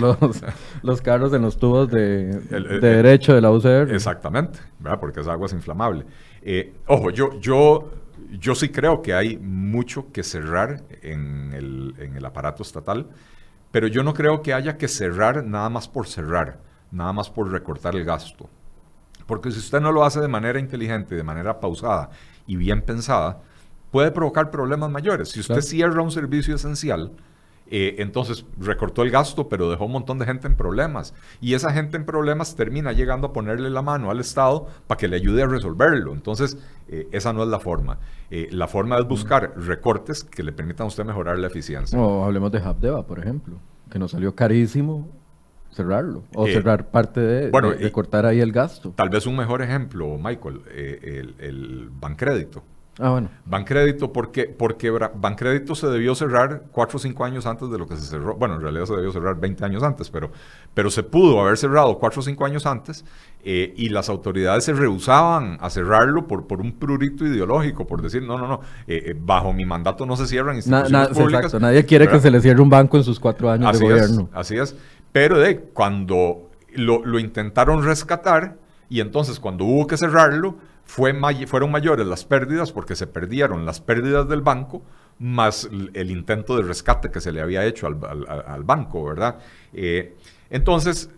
los, 0.83 1.01
carros 1.01 1.33
en 1.33 1.43
los 1.43 1.59
tubos 1.59 1.89
de, 1.93 2.41
derecho 2.81 3.37
de 3.37 3.41
la 3.41 3.53
UCR. 3.53 3.95
Exactamente, 3.95 4.59
¿verdad? 4.81 4.99
porque 4.99 5.21
esa 5.21 5.31
agua 5.31 5.47
es 5.47 5.53
inflamable. 5.53 6.05
Ojo, 6.87 7.11
yo, 7.11 7.39
yo 7.41 7.91
yo 8.31 8.55
sí 8.55 8.69
creo 8.69 9.03
que 9.03 9.15
hay 9.15 9.39
mucho 9.39 10.13
que 10.13 10.23
cerrar 10.23 10.83
en 11.03 11.53
el, 11.55 11.95
en 11.99 12.17
el 12.17 12.25
aparato 12.25 12.63
estatal, 12.63 13.09
pero 13.71 13.87
yo 13.87 14.03
no 14.03 14.15
creo 14.15 14.43
que 14.43 14.55
haya 14.55 14.77
que 14.77 14.89
cerrar 14.89 15.45
nada 15.45 15.69
más 15.69 15.89
por 15.89 16.07
cerrar, 16.07 16.61
nada 16.91 17.13
más 17.13 17.31
por 17.31 17.51
recortar 17.51 17.97
el 17.97 18.05
gasto. 18.05 18.49
Porque 19.27 19.51
si 19.51 19.59
usted 19.59 19.81
no 19.81 19.93
lo 19.93 20.05
hace 20.05 20.21
de 20.21 20.29
manera 20.29 20.59
inteligente, 20.59 21.15
de 21.15 21.23
manera 21.23 21.61
pausada 21.61 22.11
y 22.47 22.57
bien 22.57 22.83
pensada, 22.83 23.41
puede 23.91 24.11
provocar 24.11 24.51
problemas 24.51 24.91
mayores. 24.91 25.31
Si 25.31 25.41
usted 25.41 25.61
cierra 25.61 26.03
un 26.03 26.11
servicio 26.11 26.55
esencial, 26.55 27.13
eh, 27.71 27.97
entonces 27.99 28.47
recortó 28.59 29.03
el 29.03 29.11
gasto, 29.11 29.49
pero 29.49 29.71
dejó 29.71 29.87
un 29.87 29.93
montón 29.93 30.19
de 30.19 30.25
gente 30.25 30.47
en 30.47 30.57
problemas. 30.57 31.15
Y 31.41 31.55
esa 31.55 31.73
gente 31.73 31.97
en 31.97 32.05
problemas 32.05 32.57
termina 32.57 32.93
llegando 32.93 33.29
a 33.29 33.33
ponerle 33.33 33.71
la 33.71 33.83
mano 33.83 34.11
al 34.11 34.21
Estado 34.21 34.67
para 34.87 34.99
que 34.99 35.09
le 35.09 35.17
ayude 35.17 35.43
a 35.43 35.47
resolverlo. 35.47 36.13
Entonces, 36.13 36.59
eh, 36.89 37.09
esa 37.13 37.33
no 37.33 37.43
es 37.43 37.49
la 37.49 37.61
forma. 37.61 37.99
Eh, 38.31 38.49
la 38.51 38.69
forma 38.69 38.99
es 38.99 39.07
buscar 39.07 39.53
recortes 39.57 40.25
que 40.25 40.43
le 40.43 40.53
permitan 40.53 40.85
a 40.85 40.89
usted 40.89 41.05
mejorar 41.05 41.39
la 41.39 41.49
eficiencia. 41.49 41.99
O 41.99 42.25
hablemos 42.25 42.51
de 42.53 42.59
Habdeba, 42.59 43.07
por 43.07 43.19
ejemplo, 43.19 43.59
que 43.91 43.99
nos 43.99 44.13
salió 44.13 44.35
carísimo 44.35 45.09
cerrarlo 45.71 46.25
o 46.35 46.47
cerrar 46.47 46.91
parte 46.91 47.21
de, 47.21 47.51
bueno, 47.51 47.71
de, 47.71 47.93
cortar 47.93 48.25
ahí 48.25 48.41
el 48.41 48.53
gasto. 48.53 48.93
Tal 48.97 49.11
vez 49.11 49.27
un 49.27 49.37
mejor 49.37 49.63
ejemplo, 49.63 50.17
Michael, 50.19 50.63
el, 50.75 51.35
el 51.39 51.91
Bancrédito. 51.93 52.63
Ah, 52.99 53.11
bueno. 53.11 53.29
Bancrédito, 53.45 54.13
porque, 54.13 54.45
porque 54.45 54.91
Bancrédito 54.91 55.75
se 55.75 55.87
debió 55.87 56.15
cerrar 56.15 56.65
cuatro 56.73 56.97
o 56.97 57.01
cinco 57.01 57.25
años 57.25 57.47
antes 57.47 57.71
de 57.71 57.79
lo 57.79 57.87
que 57.87 57.97
se 57.97 58.03
cerró. 58.03 58.35
Bueno, 58.35 58.57
en 58.57 58.63
realidad 58.63 58.87
se 58.87 58.95
debió 58.95 59.13
cerrar 59.13 59.39
20 59.39 59.65
años 59.65 59.83
antes, 59.83 60.11
pero, 60.11 60.31
pero 60.75 60.91
se 60.91 61.05
pudo 61.05 61.41
haber 61.41 61.57
cerrado 61.57 61.99
cuatro 61.99 62.21
o 62.21 62.23
cinco 62.23 62.45
años 62.45 62.67
antes 62.67 63.05
eh, 63.45 63.73
y 63.77 63.89
las 63.91 64.09
autoridades 64.09 64.65
se 64.65 64.73
rehusaban 64.73 65.59
a 65.61 65.71
cerrarlo 65.71 66.27
por, 66.27 66.47
por 66.47 66.61
un 66.61 66.73
prurito 66.73 67.25
ideológico, 67.25 67.87
por 67.87 68.03
decir, 68.03 68.23
no, 68.23 68.37
no, 68.37 68.49
no, 68.49 68.61
eh, 68.89 69.03
eh, 69.07 69.17
bajo 69.17 69.53
mi 69.53 69.65
mandato 69.65 70.05
no 70.05 70.17
se 70.17 70.27
cierran 70.27 70.57
instituciones 70.57 71.09
públicas. 71.09 71.45
Exacto. 71.45 71.61
Nadie 71.61 71.85
quiere 71.87 72.09
que 72.09 72.19
se 72.19 72.31
le 72.31 72.41
cierre 72.41 72.61
un 72.61 72.71
banco 72.71 72.97
en 72.97 73.05
sus 73.05 73.21
cuatro 73.21 73.51
años 73.51 73.79
de 73.79 73.85
gobierno. 73.85 74.29
así 74.33 74.57
es. 74.57 74.77
Pero 75.13 75.39
de 75.39 75.61
cuando 75.61 76.51
lo, 76.75 77.05
lo 77.05 77.19
intentaron 77.19 77.85
rescatar 77.85 78.57
y 78.91 79.01
entonces 79.01 79.39
cuando 79.39 79.65
hubo 79.65 79.87
que 79.87 79.97
cerrarlo, 79.97 80.57
fueron 80.89 81.71
mayores 81.71 82.07
las 82.07 82.25
pérdidas 82.25 82.73
porque 82.73 82.97
se 82.97 83.07
perdieron 83.07 83.67
las 83.67 83.81
pérdidas 83.81 84.29
del 84.29 84.41
banco 84.41 84.83
más 85.19 85.69
el 85.95 86.11
intento 86.11 86.57
de 86.57 86.63
rescate 86.63 87.11
que 87.11 87.21
se 87.21 87.33
le 87.33 87.41
había 87.41 87.65
hecho 87.65 87.87
al, 87.87 88.65
banco, 88.65 89.05
¿verdad? 89.05 89.39
Eh, 89.73 90.17
entonces, 90.49 91.11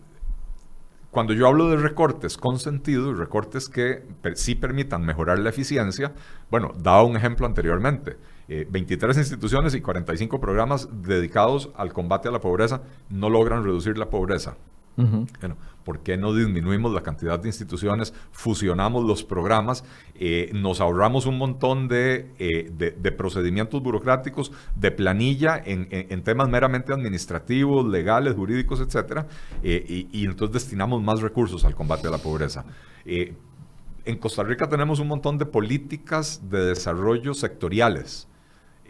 cuando 1.10 1.34
yo 1.34 1.46
hablo 1.46 1.68
de 1.68 1.76
recortes 1.76 2.36
con 2.36 2.58
sentido, 2.58 3.12
recortes 3.14 3.68
que 3.68 4.02
sí 4.34 4.54
permitan 4.54 5.04
mejorar 5.04 5.38
la 5.38 5.50
eficiencia, 5.50 6.12
bueno, 6.50 6.72
daba 6.78 7.02
un 7.04 7.16
ejemplo 7.16 7.46
anteriormente. 7.46 8.16
23 8.48 9.16
eh, 9.16 9.20
instituciones 9.20 9.74
y 9.74 9.80
45 9.80 10.40
programas 10.40 10.88
dedicados 11.02 11.70
al 11.76 11.92
combate 11.92 12.28
a 12.28 12.32
la 12.32 12.40
pobreza 12.40 12.82
no 13.08 13.30
logran 13.30 13.62
reducir 13.64 13.96
la 13.96 14.10
pobreza. 14.10 14.56
bueno, 14.96 15.56
¿Por 15.90 16.04
qué 16.04 16.16
no 16.16 16.32
disminuimos 16.32 16.92
la 16.92 17.02
cantidad 17.02 17.40
de 17.40 17.48
instituciones, 17.48 18.14
fusionamos 18.30 19.04
los 19.04 19.24
programas, 19.24 19.82
eh, 20.14 20.48
nos 20.54 20.80
ahorramos 20.80 21.26
un 21.26 21.36
montón 21.36 21.88
de, 21.88 22.30
eh, 22.38 23.12
procedimientos 23.18 23.82
burocráticos, 23.82 24.52
de 24.76 24.92
planilla 24.92 25.60
en, 25.64 26.22
temas 26.22 26.48
meramente 26.48 26.92
administrativos, 26.92 27.84
legales, 27.88 28.36
jurídicos, 28.36 28.78
etcétera, 28.78 29.26
y, 29.64 30.06
y, 30.12 30.26
entonces 30.26 30.62
destinamos 30.62 31.02
más 31.02 31.22
recursos 31.22 31.64
al 31.64 31.74
combate 31.74 32.06
a 32.06 32.12
la 32.12 32.18
pobreza? 32.18 32.64
en 33.04 34.16
Costa 34.18 34.44
Rica 34.44 34.68
tenemos 34.68 35.00
un 35.00 35.08
montón 35.08 35.38
de 35.38 35.46
políticas 35.46 36.48
de 36.48 36.66
desarrollo 36.66 37.34
sectoriales. 37.34 38.28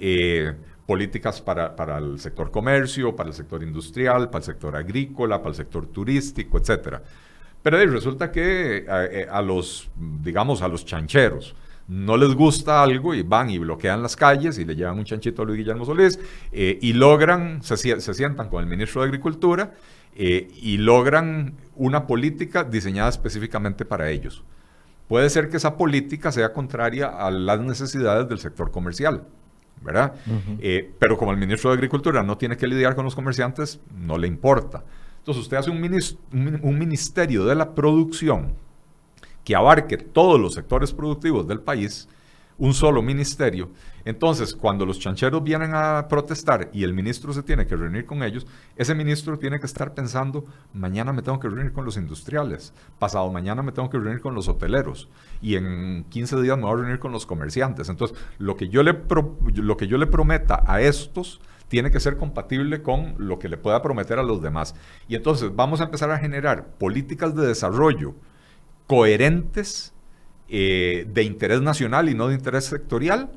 Eh, 0.03 0.55
políticas 0.91 1.41
para, 1.41 1.77
para, 1.77 1.99
el 1.99 2.19
sector 2.19 2.51
comercio, 2.51 3.15
para 3.15 3.29
el 3.29 3.35
sector 3.37 3.63
industrial, 3.63 4.29
para 4.29 4.39
el 4.39 4.45
sector 4.45 4.75
agrícola, 4.75 5.39
para 5.39 5.51
el 5.51 5.55
sector 5.55 5.87
turístico, 5.87 6.59
etc. 6.59 6.97
Pero 7.63 7.77
resulta 7.87 8.33
que 8.33 8.79
eh, 8.79 8.85
eh, 8.89 9.27
a, 9.31 9.41
los, 9.41 9.89
digamos, 9.97 10.63
a 10.63 10.67
los 10.67 10.85
chancheros 10.85 11.55
no 11.87 12.17
les 12.17 12.35
gusta 12.35 12.83
algo 12.83 13.15
y 13.15 13.23
van 13.23 13.51
y 13.51 13.59
bloquean 13.59 14.03
las 14.03 14.17
calles 14.17 14.59
y 14.59 14.65
le 14.65 14.75
llevan 14.75 14.99
un 14.99 15.05
chanchito 15.05 15.43
a 15.43 15.45
Luis 15.45 15.59
Guillermo 15.59 15.85
Solís 15.85 16.19
y 16.51 16.93
logran, 16.93 17.63
se, 17.63 17.77
se, 17.77 18.15
sientan 18.15 18.49
con 18.49 18.61
el 18.65 18.69
ministro 18.69 19.03
de 19.03 19.07
Agricultura 19.07 19.73
y 20.17 20.77
logran 20.79 21.55
una 21.77 22.09
política 22.09 22.65
diseñada 22.65 23.11
específicamente 23.11 23.85
para 23.85 24.11
ellos. 24.11 24.43
Puede 25.07 25.31
ser 25.31 25.51
que 25.51 25.57
esa 25.57 25.77
política 25.77 26.33
sea 26.33 26.53
contraria 26.53 27.07
a 27.07 27.31
las 27.31 27.61
necesidades 27.61 28.29
del 28.29 28.41
sector 28.41 28.73
comercial. 28.73 29.25
¿Verdad? 29.83 30.15
Eh, 30.61 30.91
pero 30.99 31.17
como 31.17 31.33
el 31.33 31.39
ministro 31.39 31.71
de 31.71 31.77
Agricultura 31.77 32.23
no 32.23 32.37
tiene 32.37 32.57
que 32.57 32.67
lidiar 32.67 32.95
con 32.95 33.05
los 33.05 33.15
comerciantes, 33.15 33.81
no 33.95 34.19
le 34.19 34.27
importa. 34.27 34.85
Entonces 35.19 35.43
usted 35.43 35.57
hace 35.57 35.71
un, 35.71 36.61
un 36.63 36.79
ministerio 36.79 37.45
de 37.45 37.55
la 37.55 37.75
producción 37.75 38.53
que 39.45 39.57
abarque 39.57 39.97
todos 39.97 40.39
los 40.41 40.55
sectores 40.55 40.93
productivos 40.93 41.47
del 41.47 41.61
país 41.61 42.09
un 42.61 42.75
solo 42.75 43.03
ministerio. 43.03 43.71
Entonces, 44.05 44.55
cuando 44.55 44.85
los 44.87 44.99
chancheros 44.99 45.43
vienen 45.43 45.73
a 45.75 46.07
protestar 46.09 46.71
y 46.73 46.85
el 46.85 46.93
ministro 46.93 47.33
se 47.33 47.43
tiene 47.43 47.67
que 47.67 47.75
reunir 47.75 48.05
con 48.05 48.23
ellos, 48.23 48.47
ese 48.77 48.95
ministro 48.95 49.39
tiene 49.39 49.59
que 49.59 49.67
estar 49.67 49.95
pensando, 49.95 50.45
mañana 50.75 51.13
me 51.13 51.23
tengo 51.23 51.41
que 51.41 51.49
reunir 51.49 51.73
con 51.73 51.87
los 51.87 51.97
industriales, 51.97 52.75
pasado 52.99 53.31
mañana 53.33 53.63
me 53.63 53.73
tengo 53.73 53.89
que 53.89 53.99
reunir 53.99 54.21
con 54.21 54.35
los 54.35 54.47
hoteleros 54.49 55.09
y 55.41 55.57
en 55.57 56.05
15 56.11 56.41
días 56.43 56.57
me 56.59 56.65
voy 56.65 56.73
a 56.73 56.83
reunir 56.83 56.99
con 56.99 57.13
los 57.13 57.25
comerciantes. 57.25 57.89
Entonces, 57.89 58.17
lo 58.39 58.57
que 58.57 58.69
yo 58.69 58.83
le, 58.83 58.95
lo 59.55 59.77
que 59.79 59.87
yo 59.87 59.97
le 59.97 60.07
prometa 60.07 60.63
a 60.67 60.83
estos 60.83 61.41
tiene 61.69 61.91
que 61.91 62.01
ser 62.01 62.19
compatible 62.19 62.83
con 62.83 63.15
lo 63.17 63.39
que 63.39 63.49
le 63.49 63.57
pueda 63.57 63.81
prometer 63.81 64.19
a 64.19 64.23
los 64.23 64.43
demás. 64.43 64.75
Y 65.09 65.15
entonces 65.15 65.55
vamos 65.55 65.81
a 65.81 65.85
empezar 65.85 66.11
a 66.11 66.19
generar 66.19 66.67
políticas 66.79 67.35
de 67.35 67.47
desarrollo 67.47 68.15
coherentes 68.87 69.95
eh, 70.51 71.07
de 71.13 71.23
interés 71.23 71.61
nacional 71.63 72.09
y 72.09 72.15
no 72.15 72.29
de 72.29 72.35
interés 72.35 72.65
sectorial, 72.65 73.31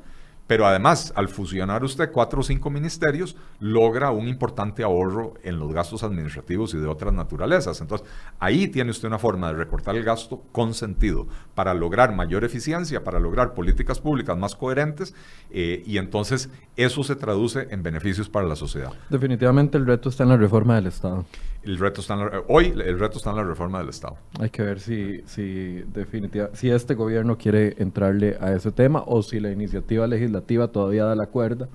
pero 0.46 0.66
además, 0.66 1.12
al 1.16 1.28
fusionar 1.28 1.84
usted 1.84 2.12
cuatro 2.12 2.40
o 2.40 2.42
cinco 2.42 2.68
ministerios, 2.68 3.34
logra 3.60 4.10
un 4.10 4.28
importante 4.28 4.82
ahorro 4.82 5.34
en 5.42 5.58
los 5.58 5.72
gastos 5.72 6.02
administrativos 6.02 6.74
y 6.74 6.78
de 6.78 6.86
otras 6.86 7.14
naturalezas. 7.14 7.80
Entonces, 7.80 8.06
ahí 8.38 8.68
tiene 8.68 8.90
usted 8.90 9.08
una 9.08 9.18
forma 9.18 9.48
de 9.48 9.54
recortar 9.54 9.96
el 9.96 10.04
gasto 10.04 10.42
con 10.52 10.74
sentido 10.74 11.26
para 11.54 11.72
lograr 11.72 12.14
mayor 12.14 12.44
eficiencia, 12.44 13.04
para 13.04 13.18
lograr 13.18 13.54
políticas 13.54 14.00
públicas 14.00 14.36
más 14.36 14.54
coherentes 14.54 15.14
eh, 15.50 15.82
y 15.86 15.96
entonces 15.96 16.50
eso 16.76 17.04
se 17.04 17.16
traduce 17.16 17.68
en 17.70 17.82
beneficios 17.82 18.28
para 18.28 18.46
la 18.46 18.56
sociedad. 18.56 18.92
Definitivamente 19.08 19.78
el 19.78 19.86
reto 19.86 20.10
está 20.10 20.24
en 20.24 20.28
la 20.28 20.36
reforma 20.36 20.74
del 20.74 20.88
Estado. 20.88 21.24
El 21.64 21.78
reto 21.78 22.00
está 22.00 22.16
hoy 22.48 22.66
el 22.66 22.98
reto 22.98 23.18
está 23.18 23.30
en 23.30 23.36
la 23.36 23.44
reforma 23.44 23.78
del 23.78 23.88
Estado. 23.88 24.16
Hay 24.38 24.50
que 24.50 24.62
ver 24.62 24.80
si, 24.80 25.22
si, 25.26 25.82
definitiva, 25.92 26.50
si 26.52 26.70
este 26.70 26.94
gobierno 26.94 27.38
quiere 27.38 27.74
entrarle 27.78 28.36
a 28.40 28.52
ese 28.52 28.70
tema 28.70 29.02
o 29.06 29.22
si 29.22 29.40
la 29.40 29.50
iniciativa 29.50 30.06
legislativa 30.06 30.68
todavía 30.68 31.04
da 31.04 31.14
la 31.14 31.26
cuerda 31.26 31.68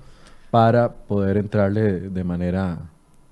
para 0.50 0.92
poder 0.92 1.36
entrarle 1.36 2.10
de 2.10 2.24
manera 2.24 2.78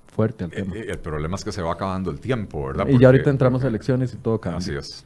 fuerte 0.07 0.43
al 0.43 0.51
eh, 0.51 0.55
tema. 0.55 0.75
Eh, 0.75 0.85
el, 0.89 0.99
problema 0.99 1.35
es 1.35 1.43
que 1.43 1.51
se 1.51 1.61
va 1.61 1.73
acabando 1.73 2.11
el 2.11 2.19
tiempo, 2.19 2.67
¿verdad? 2.67 2.87
y 2.87 2.99
ya 2.99 3.07
ahorita 3.07 3.29
entramos 3.29 3.63
a 3.63 3.67
elecciones 3.67 4.13
y 4.13 4.17
todo 4.17 4.39
cambia. 4.39 4.57
Así 4.57 4.75
es. 4.75 5.05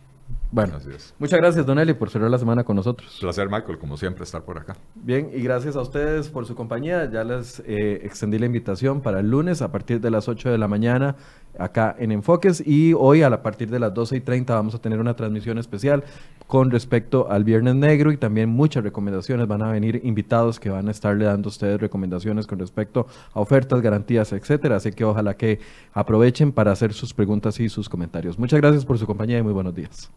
Bueno, 0.51 0.77
muchas 1.17 1.39
gracias, 1.39 1.65
Don 1.65 1.79
Eli, 1.79 1.93
por 1.95 2.11
cerrar 2.11 2.29
la 2.29 2.37
semana 2.37 2.63
con 2.63 2.75
nosotros. 2.75 3.17
Placer, 3.19 3.49
Michael, 3.49 3.79
como 3.79 3.97
siempre, 3.97 4.23
estar 4.23 4.43
por 4.43 4.59
acá. 4.59 4.75
Bien, 4.93 5.31
y 5.33 5.41
gracias 5.41 5.75
a 5.75 5.81
ustedes 5.81 6.29
por 6.29 6.45
su 6.45 6.53
compañía. 6.53 7.09
Ya 7.09 7.23
les 7.23 7.59
eh, 7.65 8.01
extendí 8.03 8.37
la 8.37 8.45
invitación 8.45 9.01
para 9.01 9.19
el 9.19 9.31
lunes 9.31 9.63
a 9.63 9.71
partir 9.71 9.99
de 9.99 10.11
las 10.11 10.27
8 10.29 10.51
de 10.51 10.59
la 10.59 10.67
mañana 10.67 11.15
acá 11.57 11.95
en 11.99 12.11
Enfoques 12.11 12.65
y 12.65 12.93
hoy 12.93 13.21
a 13.21 13.41
partir 13.41 13.69
de 13.69 13.79
las 13.79 13.93
12 13.93 14.17
y 14.17 14.21
30 14.21 14.53
vamos 14.55 14.75
a 14.75 14.79
tener 14.79 14.99
una 14.99 15.15
transmisión 15.15 15.57
especial 15.57 16.03
con 16.47 16.71
respecto 16.71 17.31
al 17.31 17.43
Viernes 17.43 17.75
Negro 17.75 18.11
y 18.11 18.17
también 18.17 18.49
muchas 18.49 18.83
recomendaciones. 18.83 19.47
Van 19.47 19.61
a 19.61 19.71
venir 19.71 20.01
invitados 20.03 20.59
que 20.59 20.69
van 20.69 20.87
a 20.87 20.91
estarle 20.91 21.25
dando 21.25 21.47
a 21.47 21.51
ustedes 21.51 21.79
recomendaciones 21.79 22.47
con 22.47 22.59
respecto 22.59 23.07
a 23.33 23.39
ofertas, 23.39 23.81
garantías, 23.81 24.33
etcétera. 24.33 24.77
Así 24.77 24.91
que 24.91 25.05
ojalá 25.05 25.35
que 25.35 25.59
aprovechen 25.93 26.51
para 26.51 26.71
hacer 26.71 26.93
sus 26.93 27.13
preguntas 27.13 27.59
y 27.59 27.69
sus 27.69 27.89
comentarios. 27.89 28.37
Muchas 28.37 28.59
gracias 28.59 28.85
por 28.85 28.97
su 28.97 29.05
compañía 29.05 29.39
y 29.39 29.43
muy 29.43 29.53
buenos 29.53 29.75
días. 29.75 30.11